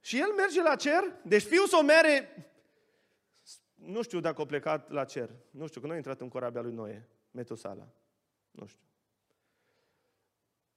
Și 0.00 0.20
el 0.20 0.32
merge 0.32 0.62
la 0.62 0.76
cer, 0.76 1.02
deci 1.22 1.42
fiul 1.42 1.66
său 1.66 1.82
mere, 1.82 2.44
nu 3.74 4.02
știu 4.02 4.20
dacă 4.20 4.40
a 4.40 4.46
plecat 4.46 4.90
la 4.90 5.04
cer, 5.04 5.30
nu 5.50 5.66
știu, 5.66 5.80
că 5.80 5.86
nu 5.86 5.92
a 5.92 5.96
intrat 5.96 6.20
în 6.20 6.28
corabia 6.28 6.60
lui 6.60 6.72
Noe, 6.72 7.08
Metusala, 7.30 7.88
nu 8.50 8.66
știu. 8.66 8.84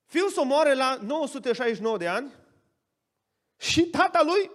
Fiul 0.05 0.29
său 0.29 0.45
moare 0.45 0.73
la 0.73 0.99
969 1.01 1.97
de 1.97 2.07
ani 2.07 2.31
și 3.57 3.85
tata 3.85 4.23
lui 4.23 4.51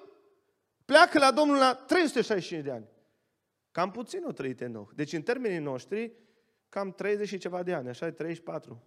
pleacă 0.85 1.19
la 1.19 1.33
Domnul 1.33 1.57
la 1.57 1.75
365 1.75 2.64
de 2.64 2.71
ani. 2.71 2.87
Cam 3.71 3.91
puțin 3.91 4.25
o 4.25 4.33
trăit 4.33 4.61
Enoch. 4.61 4.93
Deci 4.95 5.12
în 5.12 5.23
termenii 5.23 5.59
noștri, 5.59 6.12
cam 6.69 6.93
30 6.93 7.29
și 7.29 7.39
ceva 7.39 7.62
de 7.62 7.75
ani, 7.75 7.89
așa 7.89 8.11
34. 8.11 8.83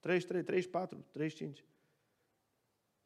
33, 0.00 0.42
34, 0.42 1.06
35. 1.10 1.64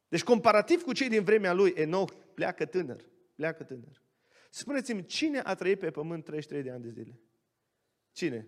Deci 0.09 0.23
comparativ 0.23 0.81
cu 0.81 0.93
cei 0.93 1.09
din 1.09 1.23
vremea 1.23 1.53
lui, 1.53 1.73
Enoch 1.75 2.13
pleacă 2.33 2.65
tânăr. 2.65 3.05
Pleacă 3.35 3.63
tânăr. 3.63 4.01
Spuneți-mi, 4.49 5.05
cine 5.05 5.39
a 5.39 5.55
trăit 5.55 5.79
pe 5.79 5.91
pământ 5.91 6.23
33 6.23 6.63
de 6.63 6.71
ani 6.71 6.83
de 6.83 6.89
zile? 6.89 7.19
Cine? 8.11 8.47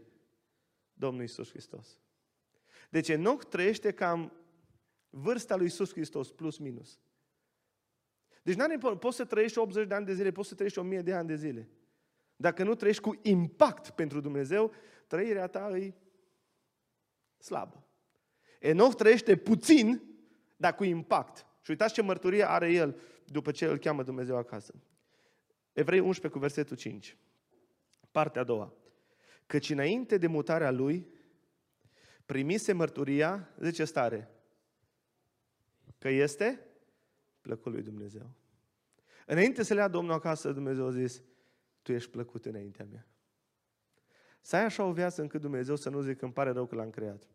Domnul 0.93 1.23
Isus 1.23 1.49
Hristos. 1.49 1.99
Deci 2.89 3.09
Enoch 3.09 3.43
trăiește 3.43 3.91
cam 3.91 4.33
vârsta 5.09 5.55
lui 5.55 5.65
Isus 5.65 5.91
Hristos, 5.91 6.31
plus 6.31 6.57
minus. 6.57 6.99
Deci 8.43 8.55
n-are, 8.55 8.77
poți 8.77 9.15
să 9.15 9.25
trăiești 9.25 9.57
80 9.57 9.87
de 9.87 9.93
ani 9.93 10.05
de 10.05 10.13
zile, 10.13 10.31
poți 10.31 10.47
să 10.47 10.53
trăiești 10.53 10.79
1000 10.79 11.01
de 11.01 11.13
ani 11.13 11.27
de 11.27 11.35
zile. 11.35 11.69
dacă 12.35 12.63
nu 12.63 12.75
trăiești 12.75 13.01
cu 13.01 13.19
impact 13.21 13.89
pentru 13.89 14.19
Dumnezeu, 14.19 14.73
trăirea 15.07 15.47
ta 15.47 15.77
e 15.77 15.93
slabă. 17.37 17.85
Enoch 18.59 18.95
trăiește 18.95 19.37
puțin, 19.37 20.01
dar 20.57 20.75
cu 20.75 20.83
impact. 20.83 21.45
Și 21.61 21.69
uitați 21.69 21.93
ce 21.93 22.01
mărturie 22.01 22.49
are 22.49 22.71
el 22.71 22.99
după 23.25 23.51
ce 23.51 23.65
îl 23.65 23.77
cheamă 23.77 24.03
Dumnezeu 24.03 24.35
acasă. 24.37 24.73
Evrei 25.73 25.99
11 25.99 26.27
cu 26.27 26.39
versetul 26.39 26.77
5. 26.77 27.17
Partea 28.11 28.41
a 28.41 28.43
doua. 28.43 28.73
Căci 29.45 29.69
înainte 29.69 30.17
de 30.17 30.27
mutarea 30.27 30.71
lui, 30.71 31.07
primise 32.25 32.73
mărturia, 32.73 33.49
zice 33.59 33.85
stare, 33.85 34.29
că 35.97 36.09
este 36.09 36.65
plăcut 37.41 37.71
lui 37.71 37.81
Dumnezeu. 37.81 38.29
Înainte 39.25 39.63
să 39.63 39.73
le 39.73 39.79
ia 39.79 39.87
Domnul 39.87 40.13
acasă, 40.13 40.51
Dumnezeu 40.51 40.85
a 40.85 40.91
zis, 40.91 41.23
tu 41.81 41.91
ești 41.91 42.09
plăcut 42.09 42.45
înaintea 42.45 42.85
mea. 42.91 43.07
Să 44.41 44.55
ai 44.55 44.63
așa 44.63 44.83
o 44.83 44.91
viață 44.91 45.21
încât 45.21 45.41
Dumnezeu 45.41 45.75
să 45.75 45.89
nu 45.89 46.01
zic 46.01 46.17
că 46.17 46.25
îmi 46.25 46.33
pare 46.33 46.49
rău 46.49 46.65
că 46.65 46.75
l-am 46.75 46.89
creat. 46.89 47.27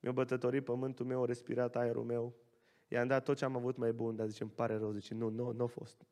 Mi-a 0.00 0.12
bătătorit 0.12 0.64
pământul 0.64 1.06
meu, 1.06 1.22
a 1.22 1.26
respirat 1.26 1.76
aerul 1.76 2.04
meu, 2.04 2.34
i-am 2.92 3.06
dat 3.06 3.24
tot 3.24 3.36
ce 3.36 3.44
am 3.44 3.56
avut 3.56 3.76
mai 3.76 3.92
bun, 3.92 4.16
dar 4.16 4.26
zice, 4.26 4.42
îmi 4.42 4.52
pare 4.52 4.76
rău, 4.76 4.92
zice, 4.92 5.14
nu, 5.14 5.28
nu, 5.28 5.52
nu 5.52 5.64
a 5.64 5.66
fost. 5.66 6.06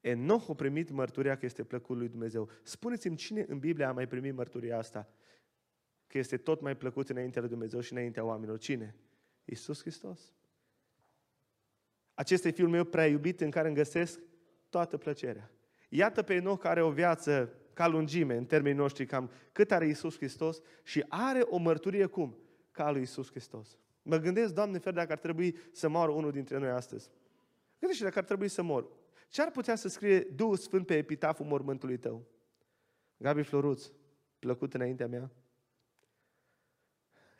Enoch 0.00 0.48
a 0.50 0.54
primit 0.54 0.90
mărturia 0.90 1.36
că 1.36 1.44
este 1.44 1.64
plăcut 1.64 1.96
lui 1.96 2.08
Dumnezeu. 2.08 2.48
Spuneți-mi 2.62 3.16
cine 3.16 3.44
în 3.48 3.58
Biblie 3.58 3.84
a 3.84 3.92
mai 3.92 4.06
primit 4.06 4.34
mărturia 4.34 4.78
asta? 4.78 5.08
Că 6.06 6.18
este 6.18 6.36
tot 6.36 6.60
mai 6.60 6.76
plăcut 6.76 7.08
înaintea 7.08 7.40
lui 7.40 7.50
Dumnezeu 7.50 7.80
și 7.80 7.92
înaintea 7.92 8.24
oamenilor. 8.24 8.58
Cine? 8.58 8.96
Iisus 9.44 9.80
Hristos. 9.80 10.32
Acesta 12.14 12.48
e 12.48 12.50
Fiul 12.50 12.68
meu 12.68 12.84
prea 12.84 13.06
iubit 13.06 13.40
în 13.40 13.50
care 13.50 13.66
îmi 13.66 13.76
găsesc 13.76 14.20
toată 14.68 14.96
plăcerea. 14.96 15.50
Iată 15.88 16.22
pe 16.22 16.34
Enoch 16.34 16.60
care 16.60 16.80
are 16.80 16.88
o 16.88 16.90
viață 16.90 17.52
ca 17.72 17.86
lungime, 17.86 18.36
în 18.36 18.44
termenii 18.44 18.78
noștri, 18.78 19.06
cam 19.06 19.30
cât 19.52 19.72
are 19.72 19.86
Iisus 19.86 20.16
Hristos 20.16 20.60
și 20.82 21.04
are 21.08 21.40
o 21.40 21.56
mărturie 21.56 22.06
cum? 22.06 22.38
Ca 22.70 22.90
lui 22.90 23.00
Iisus 23.00 23.30
Hristos. 23.30 23.78
Mă 24.08 24.16
gândesc, 24.16 24.52
Doamne, 24.54 24.78
fer, 24.78 24.92
dacă 24.92 25.12
ar 25.12 25.18
trebui 25.18 25.56
să 25.72 25.88
moară 25.88 26.10
unul 26.10 26.30
dintre 26.30 26.58
noi 26.58 26.68
astăzi. 26.68 27.10
Gândește 27.78 28.04
dacă 28.04 28.18
ar 28.18 28.24
trebui 28.24 28.48
să 28.48 28.62
mor. 28.62 28.88
Ce 29.28 29.42
ar 29.42 29.50
putea 29.50 29.74
să 29.76 29.88
scrie 29.88 30.20
Duhul 30.20 30.56
Sfânt 30.56 30.86
pe 30.86 30.96
epitaful 30.96 31.46
mormântului 31.46 31.98
tău? 31.98 32.26
Gabi 33.16 33.42
Floruț, 33.42 33.90
plăcut 34.38 34.74
înaintea 34.74 35.06
mea? 35.06 35.30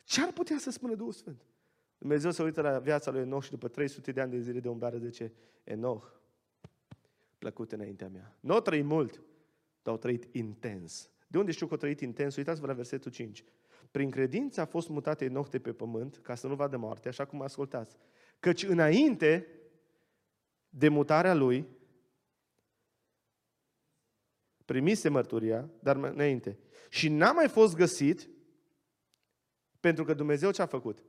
Ce 0.03 0.21
ar 0.21 0.31
putea 0.31 0.57
să 0.57 0.71
spună 0.71 0.95
Duhul 0.95 1.11
Sfânt? 1.11 1.45
Dumnezeu 1.97 2.31
se 2.31 2.43
uită 2.43 2.61
la 2.61 2.79
viața 2.79 3.11
lui 3.11 3.21
Enoch 3.21 3.43
și 3.43 3.49
după 3.49 3.67
300 3.67 4.11
de 4.11 4.21
ani 4.21 4.31
de 4.31 4.39
zile 4.39 4.59
de 4.59 4.69
umblare 4.69 4.97
zice, 4.97 5.33
Enoch, 5.63 6.05
plăcut 7.37 7.71
înaintea 7.71 8.09
mea. 8.09 8.37
Nu 8.39 8.53
au 8.53 8.61
trăit 8.61 8.85
mult, 8.85 9.21
dar 9.81 9.93
au 9.93 9.97
trăit 9.97 10.35
intens. 10.35 11.09
De 11.27 11.37
unde 11.37 11.51
știu 11.51 11.65
că 11.65 11.73
au 11.73 11.79
trăit 11.79 11.99
intens? 11.99 12.35
Uitați-vă 12.35 12.67
la 12.67 12.73
versetul 12.73 13.11
5. 13.11 13.43
Prin 13.91 14.09
credință 14.09 14.61
a 14.61 14.65
fost 14.65 14.89
mutat 14.89 15.21
Enoch 15.21 15.49
de 15.49 15.59
pe 15.59 15.73
pământ, 15.73 16.17
ca 16.17 16.35
să 16.35 16.47
nu 16.47 16.55
vadă 16.55 16.77
moarte, 16.77 17.07
așa 17.07 17.25
cum 17.25 17.41
ascultați. 17.41 17.97
Căci 18.39 18.63
înainte 18.63 19.47
de 20.69 20.87
mutarea 20.87 21.33
lui, 21.33 21.67
primise 24.65 25.09
mărturia, 25.09 25.69
dar 25.79 25.95
înainte. 25.95 26.57
Și 26.89 27.09
n-a 27.09 27.31
mai 27.31 27.47
fost 27.47 27.75
găsit, 27.75 28.29
pentru 29.79 30.03
că 30.03 30.13
Dumnezeu 30.13 30.51
ce 30.51 30.61
a 30.61 30.65
făcut? 30.65 31.03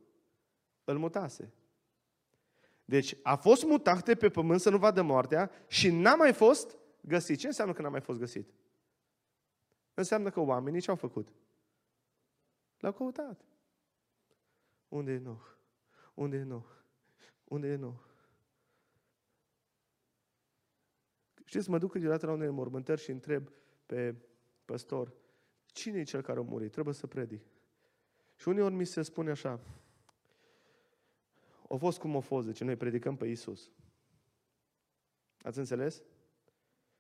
Îl 0.85 0.99
mutase. 0.99 1.53
Deci 2.85 3.17
a 3.23 3.37
fost 3.37 3.65
mutat 3.65 4.15
pe 4.15 4.29
pământ 4.29 4.61
să 4.61 4.71
nu 4.71 4.79
vadă 4.79 5.03
moartea 5.03 5.51
și 5.69 5.91
n-a 5.91 6.15
mai 6.15 6.33
fost 6.33 6.77
găsit. 7.01 7.39
Ce 7.39 7.47
înseamnă 7.47 7.73
că 7.73 7.83
n-a 7.83 7.89
mai 7.89 8.01
fost 8.01 8.19
găsit? 8.19 8.49
Înseamnă 9.95 10.31
că 10.31 10.41
oamenii 10.41 10.81
ce 10.81 10.91
au 10.91 10.97
făcut? 10.97 11.29
L-au 12.81 12.93
căutat. 12.93 13.45
Unde 14.89 15.13
e 15.13 15.19
Noh? 15.19 15.43
Unde 16.15 16.37
e 16.37 16.43
Noh? 16.43 16.67
Unde 17.45 17.69
e 17.69 17.77
Noh? 17.77 17.99
Știți, 21.45 21.71
mă 21.71 21.79
duc 21.79 21.91
câteodată 21.91 22.27
la 22.27 22.33
unele 22.33 22.51
mormântări 22.51 23.01
și 23.01 23.11
întreb 23.11 23.51
pe 23.87 24.15
păstor, 24.65 25.13
cine 25.65 25.99
e 25.99 26.03
cel 26.03 26.23
care 26.23 26.39
a 26.39 26.43
murit? 26.43 26.73
Trebuie 26.73 26.95
să 26.95 27.07
predic. 27.07 27.43
Și 28.37 28.49
uneori 28.49 28.75
mi 28.75 28.85
se 28.85 29.03
spune 29.03 29.31
așa, 29.31 29.61
o 31.67 31.77
fost 31.77 31.99
cum 31.99 32.15
o 32.15 32.21
fost, 32.21 32.47
deci 32.47 32.61
noi 32.61 32.77
predicăm 32.77 33.17
pe 33.17 33.27
Isus. 33.27 33.71
Ați 35.43 35.59
înțeles? 35.59 36.03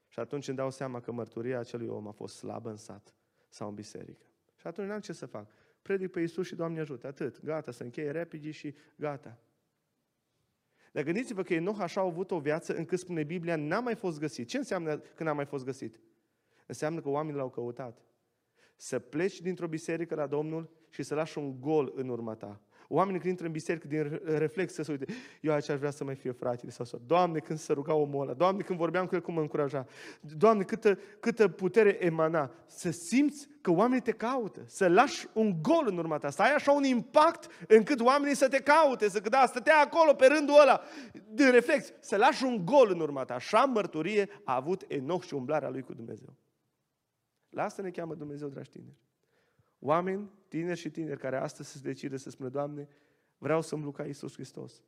Și 0.08 0.20
atunci 0.20 0.48
îmi 0.48 0.56
dau 0.56 0.70
seama 0.70 1.00
că 1.00 1.12
mărturia 1.12 1.58
acelui 1.58 1.88
om 1.88 2.06
a 2.06 2.10
fost 2.10 2.36
slabă 2.36 2.70
în 2.70 2.76
sat 2.76 3.14
sau 3.48 3.68
în 3.68 3.74
biserică. 3.74 4.26
Și 4.56 4.66
atunci 4.66 4.88
n-am 4.88 5.00
ce 5.00 5.12
să 5.12 5.26
fac. 5.26 5.50
Predic 5.82 6.10
pe 6.10 6.20
Isus 6.20 6.46
și 6.46 6.54
Doamne 6.54 6.80
ajută. 6.80 7.06
Atât. 7.06 7.44
Gata, 7.44 7.70
să 7.70 7.82
încheie 7.82 8.10
repede 8.10 8.50
și 8.50 8.74
gata. 8.96 9.38
Dar 10.92 11.02
gândiți-vă 11.02 11.42
că 11.42 11.54
Enoch 11.54 11.80
așa 11.80 12.00
a 12.00 12.04
avut 12.04 12.30
o 12.30 12.38
viață 12.38 12.76
încât 12.76 12.98
spune 12.98 13.24
Biblia, 13.24 13.56
n-a 13.56 13.80
mai 13.80 13.94
fost 13.94 14.18
găsit. 14.18 14.48
Ce 14.48 14.56
înseamnă 14.56 14.98
că 14.98 15.22
n-a 15.22 15.32
mai 15.32 15.44
fost 15.44 15.64
găsit? 15.64 16.00
Înseamnă 16.66 17.00
că 17.00 17.08
oamenii 17.08 17.38
l-au 17.38 17.50
căutat. 17.50 18.04
Să 18.76 18.98
pleci 18.98 19.40
dintr-o 19.40 19.68
biserică 19.68 20.14
la 20.14 20.26
Domnul 20.26 20.70
și 20.88 21.02
să 21.02 21.14
lași 21.14 21.38
un 21.38 21.60
gol 21.60 21.92
în 21.94 22.08
urma 22.08 22.34
ta. 22.34 22.60
Oamenii 22.92 23.18
când 23.18 23.30
intră 23.30 23.46
în 23.46 23.52
biserică 23.52 23.86
din 23.86 24.20
reflex 24.24 24.72
să 24.72 24.82
se 24.82 24.90
uite, 24.90 25.04
eu 25.40 25.52
aici 25.52 25.68
aș 25.68 25.78
vrea 25.78 25.90
să 25.90 26.04
mai 26.04 26.14
fie 26.14 26.30
fratele 26.30 26.70
sau 26.70 26.84
sau. 26.84 27.00
Doamne, 27.06 27.38
când 27.38 27.58
se 27.58 27.72
ruga 27.72 27.94
omul 27.94 28.22
ăla, 28.22 28.32
Doamne, 28.32 28.62
când 28.62 28.78
vorbeam 28.78 29.06
cu 29.06 29.14
el, 29.14 29.20
cum 29.20 29.34
mă 29.34 29.40
încuraja. 29.40 29.86
Doamne, 30.36 30.62
câtă, 30.62 30.98
câtă 31.20 31.48
putere 31.48 32.04
emana. 32.04 32.50
Să 32.66 32.90
simți 32.90 33.48
că 33.60 33.70
oamenii 33.70 34.02
te 34.02 34.10
caută, 34.10 34.62
să 34.66 34.88
lași 34.88 35.26
un 35.32 35.62
gol 35.62 35.84
în 35.86 35.98
urma 35.98 36.18
ta, 36.18 36.30
să 36.30 36.42
ai 36.42 36.54
așa 36.54 36.72
un 36.72 36.84
impact 36.84 37.66
încât 37.68 38.00
oamenii 38.00 38.36
să 38.36 38.48
te 38.48 38.60
caute, 38.62 39.08
să 39.08 39.20
că 39.20 39.28
da, 39.28 39.46
stătea 39.46 39.78
acolo 39.78 40.14
pe 40.14 40.26
rândul 40.26 40.60
ăla, 40.60 40.80
din 41.28 41.50
reflex, 41.50 41.92
să 42.00 42.16
lași 42.16 42.44
un 42.44 42.64
gol 42.64 42.90
în 42.90 43.00
urma 43.00 43.24
ta. 43.24 43.34
Așa 43.34 43.64
mărturie 43.64 44.28
a 44.44 44.54
avut 44.54 44.84
Enoch 44.88 45.24
și 45.24 45.34
umblarea 45.34 45.68
lui 45.68 45.82
cu 45.82 45.92
Dumnezeu. 45.92 46.34
La 47.48 47.64
asta 47.64 47.82
ne 47.82 47.90
cheamă 47.90 48.14
Dumnezeu, 48.14 48.48
dragi 48.48 48.70
tineri. 48.70 48.96
Oameni, 49.80 50.30
tineri 50.48 50.78
și 50.78 50.90
tineri, 50.90 51.18
care 51.18 51.36
astăzi 51.36 51.70
se 51.70 51.78
decide 51.82 52.16
să 52.16 52.30
spună, 52.30 52.48
Doamne, 52.48 52.88
vreau 53.38 53.60
să 53.60 53.74
umblu 53.74 53.90
ca 53.90 54.04
Iisus 54.04 54.32
Hristos. 54.32 54.82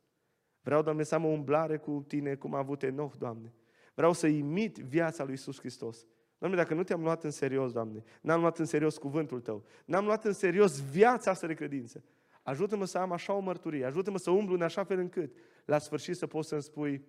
Vreau, 0.61 0.81
Doamne, 0.81 1.03
să 1.03 1.15
am 1.15 1.25
o 1.25 1.27
umblare 1.27 1.77
cu 1.77 2.03
Tine, 2.07 2.35
cum 2.35 2.53
a 2.53 2.57
avut 2.57 2.83
Enoch, 2.83 3.13
Doamne. 3.17 3.53
Vreau 3.93 4.13
să 4.13 4.27
imit 4.27 4.77
viața 4.77 5.23
lui 5.23 5.31
Iisus 5.31 5.59
Hristos. 5.59 6.05
Doamne, 6.37 6.57
dacă 6.57 6.73
nu 6.73 6.83
te-am 6.83 7.01
luat 7.01 7.23
în 7.23 7.31
serios, 7.31 7.71
Doamne, 7.71 8.03
n-am 8.21 8.39
luat 8.39 8.59
în 8.59 8.65
serios 8.65 8.97
cuvântul 8.97 9.41
Tău, 9.41 9.65
n-am 9.85 10.05
luat 10.05 10.25
în 10.25 10.33
serios 10.33 10.81
viața 10.81 11.31
asta 11.31 11.47
de 11.47 11.53
credință, 11.53 12.03
ajută-mă 12.41 12.85
să 12.85 12.97
am 12.97 13.11
așa 13.11 13.33
o 13.33 13.39
mărturie, 13.39 13.85
ajută-mă 13.85 14.17
să 14.17 14.31
umblu 14.31 14.53
în 14.53 14.61
așa 14.61 14.83
fel 14.83 14.99
încât, 14.99 15.35
la 15.65 15.77
sfârșit 15.77 16.15
să 16.15 16.27
poți 16.27 16.47
să-mi 16.47 16.61
spui, 16.61 17.05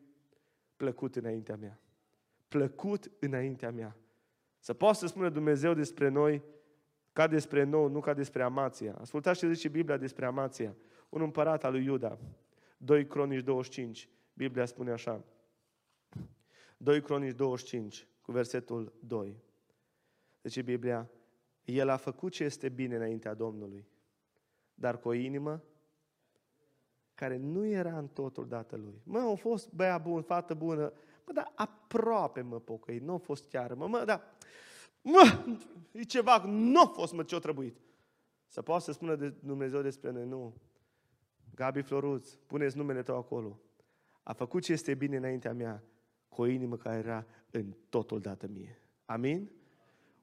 plăcut 0.76 1.16
înaintea 1.16 1.56
mea. 1.56 1.80
Plăcut 2.48 3.10
înaintea 3.18 3.70
mea. 3.70 3.96
Să 4.58 4.74
poți 4.74 4.98
să 4.98 5.06
spună 5.06 5.28
Dumnezeu 5.28 5.74
despre 5.74 6.08
noi, 6.08 6.42
ca 7.14 7.26
despre 7.26 7.62
nou, 7.62 7.88
nu 7.88 8.00
ca 8.00 8.14
despre 8.14 8.42
Amația. 8.42 8.94
Ascultați 9.00 9.38
ce 9.38 9.52
zice 9.52 9.68
Biblia 9.68 9.96
despre 9.96 10.26
Amația. 10.26 10.76
Un 11.08 11.20
împărat 11.20 11.64
al 11.64 11.72
lui 11.72 11.84
Iuda. 11.84 12.18
2 12.76 13.06
Cronici 13.06 13.44
25. 13.44 14.08
Biblia 14.32 14.64
spune 14.64 14.90
așa. 14.90 15.24
2 16.76 17.00
Cronici 17.02 17.34
25, 17.34 18.08
cu 18.22 18.32
versetul 18.32 18.92
2. 19.00 19.42
Deci 20.40 20.62
Biblia, 20.62 21.10
El 21.64 21.88
a 21.88 21.96
făcut 21.96 22.32
ce 22.32 22.44
este 22.44 22.68
bine 22.68 22.96
înaintea 22.96 23.34
Domnului, 23.34 23.86
dar 24.74 24.98
cu 24.98 25.08
o 25.08 25.12
inimă 25.12 25.62
care 27.14 27.36
nu 27.36 27.66
era 27.66 27.98
în 27.98 28.08
totul 28.08 28.48
dată 28.48 28.76
lui. 28.76 29.00
Mă, 29.04 29.18
a 29.18 29.34
fost 29.34 29.72
băiat 29.72 30.02
bun, 30.02 30.22
fată 30.22 30.54
bună, 30.54 30.92
mă, 31.26 31.32
dar 31.32 31.52
aproape 31.54 32.40
mă 32.40 32.60
pocăi, 32.60 32.98
nu 32.98 33.14
a 33.14 33.18
fost 33.18 33.48
chiar, 33.48 33.74
mă, 33.74 33.86
mă, 33.86 34.02
dar 34.04 34.22
Mă, 35.04 35.44
e 35.92 36.02
ceva, 36.02 36.44
nu 36.46 36.80
a 36.80 36.86
fost 36.86 37.12
mă 37.12 37.22
ce-o 37.22 37.38
trebuit. 37.38 37.76
Să 38.46 38.62
poată 38.62 38.82
să 38.84 38.92
spună 38.92 39.16
de 39.16 39.28
Dumnezeu 39.28 39.82
despre 39.82 40.10
noi, 40.10 40.26
nu. 40.26 40.54
Gabi 41.54 41.82
Floruț, 41.82 42.32
puneți 42.46 42.76
numele 42.76 43.02
tău 43.02 43.16
acolo. 43.16 43.60
A 44.22 44.32
făcut 44.32 44.62
ce 44.62 44.72
este 44.72 44.94
bine 44.94 45.16
înaintea 45.16 45.52
mea, 45.52 45.82
cu 46.28 46.42
o 46.42 46.46
inimă 46.46 46.76
care 46.76 46.98
era 46.98 47.26
în 47.50 47.74
totul 47.88 48.20
dată 48.20 48.46
mie. 48.46 48.80
Amin? 49.04 49.50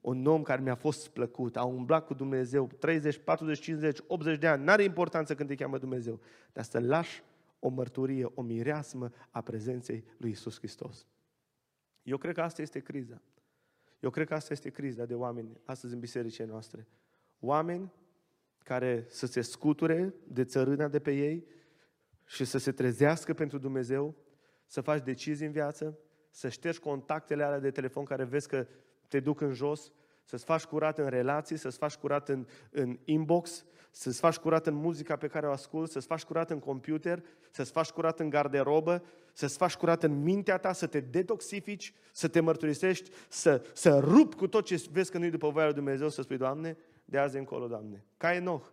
Un 0.01 0.25
om 0.25 0.41
care 0.41 0.61
mi-a 0.61 0.75
fost 0.75 1.09
plăcut, 1.09 1.57
a 1.57 1.63
umblat 1.63 2.05
cu 2.05 2.13
Dumnezeu 2.13 2.67
30, 2.67 3.17
40, 3.17 3.59
50, 3.59 3.99
80 4.07 4.38
de 4.38 4.47
ani, 4.47 4.63
n-are 4.63 4.84
importanță 4.84 5.36
când 5.36 5.49
te 5.49 5.55
cheamă 5.55 5.77
Dumnezeu, 5.77 6.19
dar 6.53 6.63
să 6.63 6.79
lași 6.79 7.23
o 7.59 7.69
mărturie, 7.69 8.32
o 8.34 8.41
mireasmă 8.41 9.11
a 9.29 9.41
prezenței 9.41 10.03
lui 10.17 10.29
Isus 10.29 10.57
Hristos. 10.57 11.07
Eu 12.03 12.17
cred 12.17 12.34
că 12.34 12.41
asta 12.41 12.61
este 12.61 12.79
criza. 12.79 13.21
Eu 14.02 14.10
cred 14.10 14.28
că 14.28 14.34
asta 14.34 14.54
este 14.54 14.70
criza 14.70 15.06
de 15.06 15.16
oameni 15.16 15.58
astăzi 15.66 15.93
în 15.93 15.99
bisericile 15.99 16.45
noastre. 16.45 16.88
Oameni 17.39 17.91
care 18.64 19.06
să 19.08 19.26
se 19.26 19.41
scuture 19.41 20.14
de 20.28 20.43
țărâna 20.43 20.88
de 20.88 20.99
pe 20.99 21.12
ei 21.12 21.47
și 22.26 22.45
să 22.45 22.58
se 22.58 22.72
trezească 22.72 23.34
pentru 23.34 23.58
Dumnezeu, 23.58 24.16
să 24.66 24.82
faci 24.82 25.04
decizii 25.04 25.45
în 25.45 25.52
viață, 25.52 25.99
să 26.30 26.49
ștergi 26.49 26.80
contactele 26.80 27.43
alea 27.43 27.60
de 27.60 27.72
telefon 27.72 28.04
care 28.04 28.24
vezi 28.24 28.47
că 28.47 28.68
te 29.08 29.20
duc 29.20 29.41
în 29.41 29.54
jos, 29.54 29.91
să-ți 30.24 30.45
faci 30.45 30.64
curat 30.64 30.97
în 30.97 31.08
relații, 31.08 31.58
să-ți 31.58 31.78
faci 31.78 31.95
curat 31.95 32.30
în, 32.30 32.47
în 32.72 32.99
inbox, 33.04 33.66
să-ți 33.91 34.20
faci 34.20 34.38
curat 34.38 34.68
în 34.68 34.74
muzica 34.74 35.16
pe 35.16 35.28
care 35.28 35.47
o 35.47 35.52
asculți, 35.52 35.91
să-ți 35.91 36.08
faci 36.08 36.24
curat 36.24 36.49
în 36.49 36.60
computer, 36.60 37.24
să-ți 37.52 37.72
faci 37.72 37.89
curat 37.89 38.20
în 38.20 38.30
garderobă, 38.30 39.04
să-ți 39.34 39.57
faci 39.57 39.75
curat 39.75 40.03
în 40.03 40.23
mintea 40.23 40.57
ta, 40.57 40.73
să 40.73 40.88
te 40.88 40.99
detoxifici, 40.99 41.93
să 42.11 42.27
te 42.27 42.39
mărturisești, 42.39 43.09
să, 43.29 43.65
să 43.73 43.99
rup 43.99 44.34
cu 44.34 44.47
tot 44.47 44.65
ce 44.65 44.84
vezi 44.91 45.11
că 45.11 45.17
nu-i 45.17 45.29
după 45.29 45.49
voia 45.49 45.65
lui 45.65 45.73
Dumnezeu, 45.73 46.09
să 46.09 46.21
spui, 46.21 46.38
Doamne, 46.38 46.77
de 47.05 47.17
azi 47.17 47.38
încolo, 47.38 47.67
Doamne. 47.67 48.05
Ca 48.17 48.34
Enoch, 48.34 48.65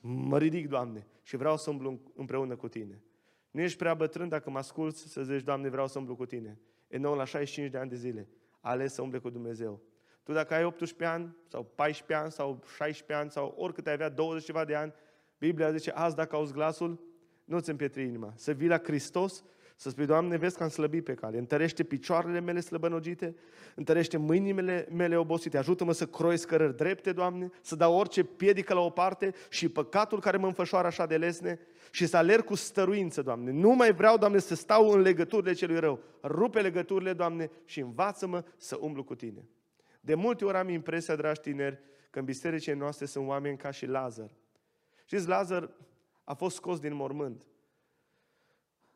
mă 0.00 0.38
ridic, 0.38 0.68
Doamne, 0.68 1.06
și 1.22 1.36
vreau 1.36 1.56
să 1.56 1.70
umblu 1.70 2.00
împreună 2.14 2.56
cu 2.56 2.68
Tine. 2.68 3.02
Nu 3.50 3.60
ești 3.60 3.78
prea 3.78 3.94
bătrân 3.94 4.28
dacă 4.28 4.50
mă 4.50 4.58
asculți 4.58 5.12
să 5.12 5.22
zici, 5.22 5.42
Doamne, 5.42 5.68
vreau 5.68 5.88
să 5.88 5.98
umblu 5.98 6.16
cu 6.16 6.26
Tine. 6.26 6.58
Enoch 6.88 7.16
la 7.16 7.24
65 7.24 7.70
de 7.70 7.78
ani 7.78 7.90
de 7.90 7.96
zile 7.96 8.28
a 8.60 8.70
ales 8.70 8.92
să 8.94 9.02
umble 9.02 9.18
cu 9.18 9.30
Dumnezeu. 9.30 9.80
Tu 10.22 10.32
dacă 10.32 10.54
ai 10.54 10.64
18 10.64 11.04
ani, 11.04 11.36
sau 11.48 11.64
14 11.74 12.24
ani, 12.24 12.32
sau 12.32 12.62
16 12.76 13.12
ani, 13.12 13.30
sau 13.30 13.54
oricât 13.56 13.86
ai 13.86 13.92
avea 13.92 14.08
20 14.08 14.44
ceva 14.44 14.64
de 14.64 14.74
ani, 14.74 14.92
Biblia 15.38 15.72
zice, 15.72 15.90
azi 15.90 16.16
dacă 16.16 16.36
auzi 16.36 16.52
glasul, 16.52 17.00
nu-ți 17.44 17.70
împietri 17.70 18.02
inima. 18.02 18.32
Să 18.36 18.52
vii 18.52 18.68
la 18.68 18.78
Hristos 18.78 19.44
să 19.82 19.90
spui, 19.90 20.06
Doamne, 20.06 20.36
vezi 20.36 20.56
că 20.56 20.62
am 20.62 20.68
slăbit 20.68 21.04
pe 21.04 21.14
cale. 21.14 21.38
Întărește 21.38 21.82
picioarele 21.82 22.40
mele 22.40 22.60
slăbănogite, 22.60 23.34
întărește 23.74 24.16
mâinile 24.16 24.88
mele 24.90 25.16
obosite. 25.16 25.58
Ajută-mă 25.58 25.92
să 25.92 26.06
croiesc 26.06 26.46
cărări 26.46 26.76
drepte, 26.76 27.12
Doamne, 27.12 27.50
să 27.62 27.76
dau 27.76 27.94
orice 27.94 28.24
piedică 28.24 28.74
la 28.74 28.80
o 28.80 28.90
parte 28.90 29.34
și 29.48 29.68
păcatul 29.68 30.20
care 30.20 30.36
mă 30.36 30.46
înfășoară 30.46 30.86
așa 30.86 31.06
de 31.06 31.16
lesne 31.16 31.58
și 31.90 32.06
să 32.06 32.16
alerg 32.16 32.44
cu 32.44 32.54
stăruință, 32.54 33.22
Doamne. 33.22 33.50
Nu 33.50 33.70
mai 33.70 33.92
vreau, 33.92 34.18
Doamne, 34.18 34.38
să 34.38 34.54
stau 34.54 34.90
în 34.90 35.00
legăturile 35.00 35.52
celui 35.52 35.78
rău. 35.78 36.00
Rupe 36.22 36.60
legăturile, 36.60 37.12
Doamne, 37.12 37.50
și 37.64 37.80
învață-mă 37.80 38.44
să 38.56 38.78
umblu 38.80 39.04
cu 39.04 39.14
Tine. 39.14 39.48
De 40.00 40.14
multe 40.14 40.44
ori 40.44 40.56
am 40.56 40.68
impresia, 40.68 41.16
dragi 41.16 41.40
tineri, 41.40 41.78
că 42.10 42.18
în 42.18 42.24
bisericile 42.24 42.74
noastre 42.74 43.06
sunt 43.06 43.28
oameni 43.28 43.56
ca 43.56 43.70
și 43.70 43.86
Lazar. 43.86 44.30
Știți, 45.04 45.28
Lazar 45.28 45.70
a 46.24 46.34
fost 46.34 46.56
scos 46.56 46.78
din 46.80 46.94
mormânt. 46.94 47.42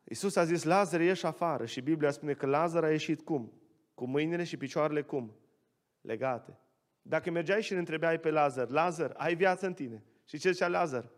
Iisus 0.09 0.35
a 0.35 0.43
zis, 0.43 0.63
Lazar, 0.63 1.01
ieși 1.01 1.25
afară. 1.25 1.65
Și 1.65 1.81
Biblia 1.81 2.11
spune 2.11 2.33
că 2.33 2.45
Lazar 2.45 2.83
a 2.83 2.91
ieșit 2.91 3.21
cum? 3.21 3.51
Cu 3.93 4.05
mâinile 4.05 4.43
și 4.43 4.57
picioarele 4.57 5.01
cum? 5.01 5.35
Legate. 6.01 6.59
Dacă 7.01 7.31
mergeai 7.31 7.61
și 7.61 7.71
îl 7.71 7.77
întrebeai 7.77 8.19
pe 8.19 8.29
Lazar, 8.29 8.69
Lazar, 8.69 9.13
ai 9.17 9.35
viață 9.35 9.65
în 9.65 9.73
tine? 9.73 10.03
Și 10.25 10.37
ce 10.37 10.51
zicea 10.51 10.67
Lazar? 10.67 11.11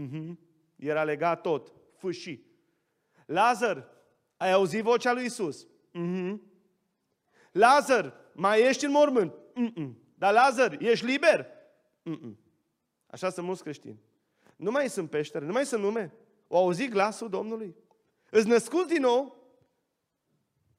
Uh-huh. 0.00 0.36
Era 0.76 1.04
legat 1.04 1.40
tot, 1.40 1.72
fâșii. 1.96 2.46
Lazar, 3.26 3.88
ai 4.36 4.52
auzit 4.52 4.82
vocea 4.82 5.12
lui 5.12 5.24
Isus? 5.24 5.66
Uh-huh. 5.66 6.38
Lazar, 7.52 8.14
mai 8.32 8.60
ești 8.68 8.84
în 8.84 8.90
mormânt? 8.90 9.32
Uh-uh. 9.54 9.90
Dar 10.14 10.32
Lazar, 10.32 10.76
ești 10.78 11.06
liber? 11.06 11.46
Uh-uh. 12.02 12.32
Așa 13.06 13.30
sunt 13.30 13.46
mulți 13.46 13.62
creștini. 13.62 14.00
Nu 14.56 14.70
mai 14.70 14.88
sunt 14.88 15.10
peștere, 15.10 15.44
nu 15.44 15.52
mai 15.52 15.66
sunt 15.66 15.82
nume. 15.82 16.12
O 16.48 16.56
auzit 16.56 16.90
glasul 16.90 17.28
Domnului? 17.28 17.74
Îți 18.30 18.48
născuți 18.48 18.88
din 18.88 19.00
nou, 19.00 19.40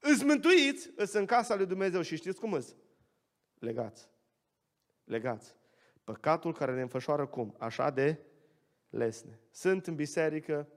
îți 0.00 0.24
mântuiți, 0.24 0.90
îți 0.96 1.16
în 1.16 1.26
casa 1.26 1.54
lui 1.54 1.66
Dumnezeu 1.66 2.02
și 2.02 2.16
știți 2.16 2.40
cum 2.40 2.52
îți? 2.52 2.76
Legați. 3.58 4.08
Legați. 5.04 5.54
Păcatul 6.04 6.52
care 6.52 6.74
ne 6.74 6.80
înfășoară 6.80 7.26
cum? 7.26 7.54
Așa 7.58 7.90
de 7.90 8.18
lesne. 8.90 9.40
Sunt 9.50 9.86
în 9.86 9.94
biserică, 9.94 10.68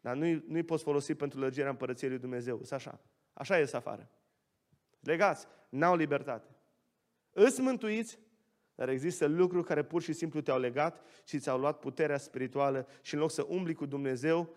dar 0.00 0.16
nu-i, 0.16 0.44
nu-i 0.46 0.62
poți 0.62 0.82
folosi 0.82 1.14
pentru 1.14 1.38
lărgirea 1.38 1.70
împărăției 1.70 2.10
lui 2.10 2.18
Dumnezeu. 2.18 2.56
Sunt 2.56 2.72
așa. 2.72 3.00
Așa 3.32 3.58
ies 3.58 3.72
afară. 3.72 4.10
Legați. 5.00 5.46
N-au 5.68 5.96
libertate. 5.96 6.48
Îți 7.32 7.60
mântuiți, 7.60 8.18
dar 8.74 8.88
există 8.88 9.26
lucruri 9.26 9.66
care 9.66 9.84
pur 9.84 10.02
și 10.02 10.12
simplu 10.12 10.40
te-au 10.40 10.58
legat 10.58 11.00
și 11.24 11.38
ți-au 11.38 11.58
luat 11.58 11.78
puterea 11.78 12.18
spirituală 12.18 12.88
și 13.02 13.14
în 13.14 13.20
loc 13.20 13.30
să 13.30 13.46
umbli 13.48 13.74
cu 13.74 13.86
Dumnezeu, 13.86 14.54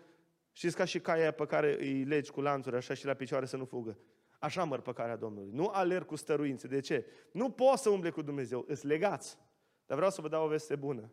Știți 0.58 0.76
ca 0.76 0.84
și 0.84 1.00
caia 1.00 1.30
pe 1.30 1.46
care 1.46 1.76
îi 1.80 2.04
legi 2.04 2.30
cu 2.30 2.40
lanțuri 2.40 2.76
așa 2.76 2.94
și 2.94 3.06
la 3.06 3.14
picioare 3.14 3.46
să 3.46 3.56
nu 3.56 3.64
fugă. 3.64 3.98
Așa 4.38 4.64
măr 4.64 4.80
păcarea 4.80 5.16
Domnului. 5.16 5.50
Nu 5.52 5.66
alerg 5.66 6.06
cu 6.06 6.16
stăruințe. 6.16 6.66
De 6.66 6.80
ce? 6.80 7.06
Nu 7.32 7.50
poți 7.50 7.82
să 7.82 7.88
umble 7.88 8.10
cu 8.10 8.22
Dumnezeu. 8.22 8.64
Îți 8.68 8.86
legați. 8.86 9.38
Dar 9.86 9.96
vreau 9.96 10.10
să 10.10 10.20
vă 10.20 10.28
dau 10.28 10.44
o 10.44 10.48
veste 10.48 10.76
bună. 10.76 11.10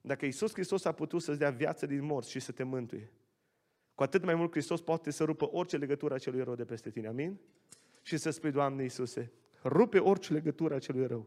Dacă 0.00 0.26
Isus 0.26 0.52
Hristos 0.52 0.84
a 0.84 0.92
putut 0.92 1.22
să-ți 1.22 1.38
dea 1.38 1.50
viață 1.50 1.86
din 1.86 2.04
morți 2.04 2.30
și 2.30 2.40
să 2.40 2.52
te 2.52 2.62
mântuie, 2.62 3.12
cu 3.94 4.02
atât 4.02 4.24
mai 4.24 4.34
mult 4.34 4.50
Hristos 4.50 4.80
poate 4.80 5.10
să 5.10 5.24
rupă 5.24 5.48
orice 5.52 5.76
legătură 5.76 6.14
a 6.14 6.18
celui 6.18 6.42
rău 6.42 6.54
de 6.54 6.64
peste 6.64 6.90
tine. 6.90 7.08
Amin? 7.08 7.38
Și 8.02 8.16
să 8.16 8.30
spui, 8.30 8.50
Doamne 8.50 8.82
Iisuse, 8.82 9.32
rupe 9.64 9.98
orice 9.98 10.32
legătură 10.32 10.74
a 10.74 10.78
celui 10.78 11.06
rău. 11.06 11.26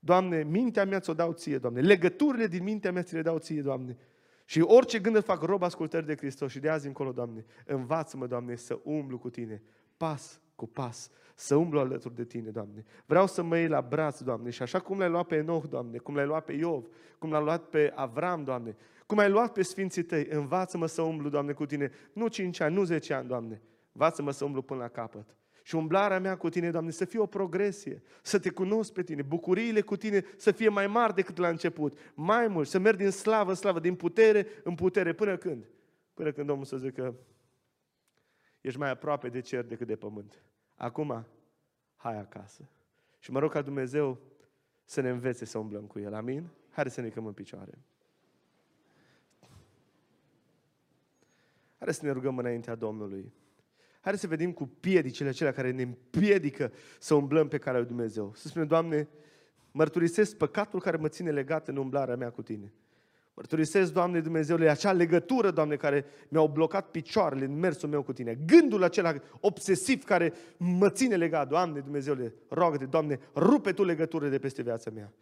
Doamne, 0.00 0.42
mintea 0.42 0.84
mea 0.84 1.00
ți-o 1.00 1.14
dau 1.14 1.32
ție, 1.32 1.58
Doamne. 1.58 1.80
Legăturile 1.80 2.46
din 2.46 2.62
mintea 2.62 2.92
mea 2.92 3.02
ți 3.02 3.14
le 3.14 3.22
dau 3.22 3.38
ție, 3.38 3.62
Doamne. 3.62 3.96
Și 4.44 4.60
orice 4.60 4.98
gând 4.98 5.16
îl 5.16 5.22
fac 5.22 5.42
rob 5.42 5.62
ascultări 5.62 6.06
de 6.06 6.16
Hristos 6.16 6.50
și 6.50 6.58
de 6.58 6.68
azi 6.68 6.86
încolo, 6.86 7.12
Doamne, 7.12 7.44
învață-mă, 7.66 8.26
Doamne, 8.26 8.54
să 8.56 8.78
umblu 8.82 9.18
cu 9.18 9.30
Tine, 9.30 9.62
pas 9.96 10.40
cu 10.54 10.66
pas, 10.66 11.10
să 11.34 11.54
umblu 11.56 11.78
alături 11.78 12.14
de 12.14 12.24
Tine, 12.24 12.50
Doamne. 12.50 12.84
Vreau 13.06 13.26
să 13.26 13.42
mă 13.42 13.58
iei 13.58 13.68
la 13.68 13.80
braț, 13.80 14.20
Doamne, 14.20 14.50
și 14.50 14.62
așa 14.62 14.78
cum 14.80 14.98
l-ai 14.98 15.08
luat 15.08 15.26
pe 15.26 15.36
Enoch, 15.36 15.68
Doamne, 15.68 15.98
cum 15.98 16.14
l-ai 16.14 16.26
luat 16.26 16.44
pe 16.44 16.52
Iov, 16.52 16.86
cum 17.18 17.30
l-ai 17.30 17.42
luat 17.42 17.62
pe 17.62 17.92
Avram, 17.94 18.44
Doamne, 18.44 18.76
cum 19.06 19.18
ai 19.18 19.30
luat 19.30 19.52
pe 19.52 19.62
Sfinții 19.62 20.02
Tăi, 20.02 20.26
învață-mă 20.30 20.86
să 20.86 21.02
umblu, 21.02 21.28
Doamne, 21.28 21.52
cu 21.52 21.66
Tine, 21.66 21.90
nu 22.12 22.28
5 22.28 22.60
ani, 22.60 22.74
nu 22.74 22.84
10 22.84 23.14
ani, 23.14 23.28
Doamne, 23.28 23.62
învață-mă 23.92 24.30
să 24.30 24.44
umblu 24.44 24.62
până 24.62 24.80
la 24.80 24.88
capăt. 24.88 25.36
Și 25.62 25.74
umblarea 25.74 26.20
mea 26.20 26.36
cu 26.36 26.48
tine, 26.48 26.70
Doamne, 26.70 26.90
să 26.90 27.04
fie 27.04 27.18
o 27.18 27.26
progresie, 27.26 28.02
să 28.22 28.38
te 28.38 28.50
cunosc 28.50 28.92
pe 28.92 29.02
tine, 29.02 29.22
bucuriile 29.22 29.80
cu 29.80 29.96
tine 29.96 30.24
să 30.36 30.52
fie 30.52 30.68
mai 30.68 30.86
mari 30.86 31.14
decât 31.14 31.36
la 31.36 31.48
început, 31.48 31.98
mai 32.14 32.48
mult, 32.48 32.68
să 32.68 32.78
merg 32.78 32.96
din 32.96 33.10
slavă 33.10 33.50
în 33.50 33.56
slavă, 33.56 33.80
din 33.80 33.94
putere 33.94 34.46
în 34.64 34.74
putere, 34.74 35.12
până 35.12 35.36
când? 35.36 35.68
Până 36.14 36.32
când 36.32 36.46
Domnul 36.46 36.64
să 36.64 36.76
zică, 36.76 37.14
ești 38.60 38.78
mai 38.78 38.90
aproape 38.90 39.28
de 39.28 39.40
cer 39.40 39.64
decât 39.64 39.86
de 39.86 39.96
pământ. 39.96 40.42
Acum, 40.74 41.26
hai 41.96 42.18
acasă. 42.18 42.68
Și 43.18 43.30
mă 43.30 43.38
rog 43.38 43.50
ca 43.50 43.62
Dumnezeu 43.62 44.18
să 44.84 45.00
ne 45.00 45.10
învețe 45.10 45.44
să 45.44 45.58
umblăm 45.58 45.84
cu 45.84 45.98
El. 45.98 46.14
Amin? 46.14 46.48
Hai 46.70 46.90
să 46.90 47.00
ne 47.00 47.08
căm 47.08 47.26
în 47.26 47.32
picioare. 47.32 47.78
Hai 51.78 51.94
să 51.94 52.04
ne 52.04 52.10
rugăm 52.10 52.38
înaintea 52.38 52.74
Domnului. 52.74 53.32
Haideți 54.02 54.24
să 54.24 54.28
vedem 54.28 54.52
cu 54.52 54.70
piedicile 54.80 55.28
acelea 55.28 55.52
care 55.52 55.70
ne 55.70 55.82
împiedică 55.82 56.72
să 56.98 57.14
umblăm 57.14 57.48
pe 57.48 57.58
calea 57.58 57.78
lui 57.78 57.88
Dumnezeu. 57.88 58.32
Să 58.34 58.48
spunem, 58.48 58.68
Doamne, 58.68 59.08
mărturisesc 59.70 60.36
păcatul 60.36 60.80
care 60.80 60.96
mă 60.96 61.08
ține 61.08 61.30
legat 61.30 61.68
în 61.68 61.76
umblarea 61.76 62.16
mea 62.16 62.30
cu 62.30 62.42
Tine. 62.42 62.72
Mărturisesc, 63.34 63.92
Doamne 63.92 64.20
Dumnezeule, 64.20 64.68
acea 64.68 64.92
legătură, 64.92 65.50
Doamne, 65.50 65.76
care 65.76 66.04
mi-au 66.28 66.48
blocat 66.48 66.90
picioarele 66.90 67.44
în 67.44 67.58
mersul 67.58 67.88
meu 67.88 68.02
cu 68.02 68.12
Tine. 68.12 68.38
Gândul 68.46 68.82
acela 68.82 69.14
obsesiv 69.40 70.04
care 70.04 70.32
mă 70.56 70.90
ține 70.90 71.16
legat, 71.16 71.48
Doamne 71.48 71.80
Dumnezeule, 71.80 72.34
rogă-te, 72.48 72.84
Doamne, 72.84 73.20
rupe 73.34 73.72
Tu 73.72 73.84
legăturile 73.84 74.30
de 74.30 74.38
peste 74.38 74.62
viața 74.62 74.90
mea. 74.90 75.12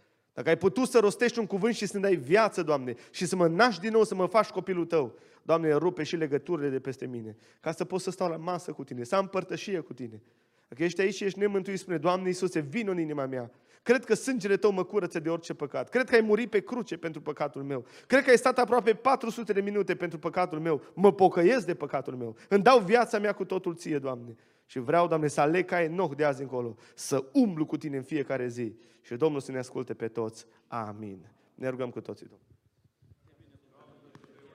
Dacă 0.40 0.52
ai 0.52 0.58
putut 0.58 0.88
să 0.88 0.98
rostești 0.98 1.38
un 1.38 1.46
cuvânt 1.46 1.74
și 1.74 1.86
să-mi 1.86 2.02
dai 2.02 2.16
viață, 2.16 2.62
Doamne, 2.62 2.94
și 3.10 3.26
să 3.26 3.36
mă 3.36 3.48
naști 3.48 3.80
din 3.80 3.90
nou, 3.92 4.04
să 4.04 4.14
mă 4.14 4.26
faci 4.26 4.48
copilul 4.48 4.84
Tău, 4.84 5.18
Doamne, 5.42 5.72
rupe 5.72 6.02
și 6.02 6.16
legăturile 6.16 6.68
de 6.68 6.78
peste 6.78 7.06
mine, 7.06 7.36
ca 7.60 7.72
să 7.72 7.84
pot 7.84 8.00
să 8.00 8.10
stau 8.10 8.28
la 8.28 8.36
masă 8.36 8.72
cu 8.72 8.84
Tine, 8.84 9.04
să 9.04 9.16
am 9.16 9.28
părtășie 9.28 9.80
cu 9.80 9.92
Tine. 9.92 10.22
Dacă 10.68 10.84
ești 10.84 11.00
aici 11.00 11.14
și 11.14 11.24
ești 11.24 11.38
nemântuit, 11.38 11.78
spune, 11.78 11.96
Doamne 11.96 12.28
Iisuse, 12.28 12.60
vin 12.60 12.88
în 12.88 12.98
inima 12.98 13.26
mea. 13.26 13.50
Cred 13.82 14.04
că 14.04 14.14
sângele 14.14 14.56
Tău 14.56 14.72
mă 14.72 14.84
curăță 14.84 15.18
de 15.18 15.28
orice 15.28 15.54
păcat. 15.54 15.88
Cred 15.88 16.08
că 16.08 16.14
ai 16.14 16.20
murit 16.20 16.50
pe 16.50 16.60
cruce 16.60 16.96
pentru 16.96 17.20
păcatul 17.20 17.62
meu. 17.62 17.84
Cred 18.06 18.24
că 18.24 18.30
ai 18.30 18.38
stat 18.38 18.58
aproape 18.58 18.94
400 18.94 19.52
de 19.52 19.60
minute 19.60 19.94
pentru 19.94 20.18
păcatul 20.18 20.60
meu. 20.60 20.82
Mă 20.94 21.12
pocăiesc 21.12 21.66
de 21.66 21.74
păcatul 21.74 22.16
meu. 22.16 22.36
Îmi 22.48 22.62
dau 22.62 22.78
viața 22.78 23.18
mea 23.18 23.32
cu 23.32 23.44
totul 23.44 23.74
Ție, 23.74 23.98
Doamne. 23.98 24.36
Și 24.70 24.78
vreau, 24.78 25.06
Doamne, 25.08 25.28
să 25.28 25.40
aleg 25.40 25.64
ca 25.64 25.82
Enoch 25.82 26.14
de 26.16 26.24
azi 26.24 26.42
încolo, 26.42 26.76
să 26.94 27.24
umblu 27.32 27.66
cu 27.66 27.76
Tine 27.76 27.96
în 27.96 28.02
fiecare 28.02 28.48
zi. 28.48 28.74
Și 29.00 29.14
Domnul 29.14 29.40
să 29.40 29.52
ne 29.52 29.58
asculte 29.58 29.94
pe 29.94 30.08
toți. 30.08 30.46
Amin. 30.66 31.30
Ne 31.54 31.68
rugăm 31.68 31.90
cu 31.90 32.00
toții, 32.00 32.26
Domnul. 32.26 32.49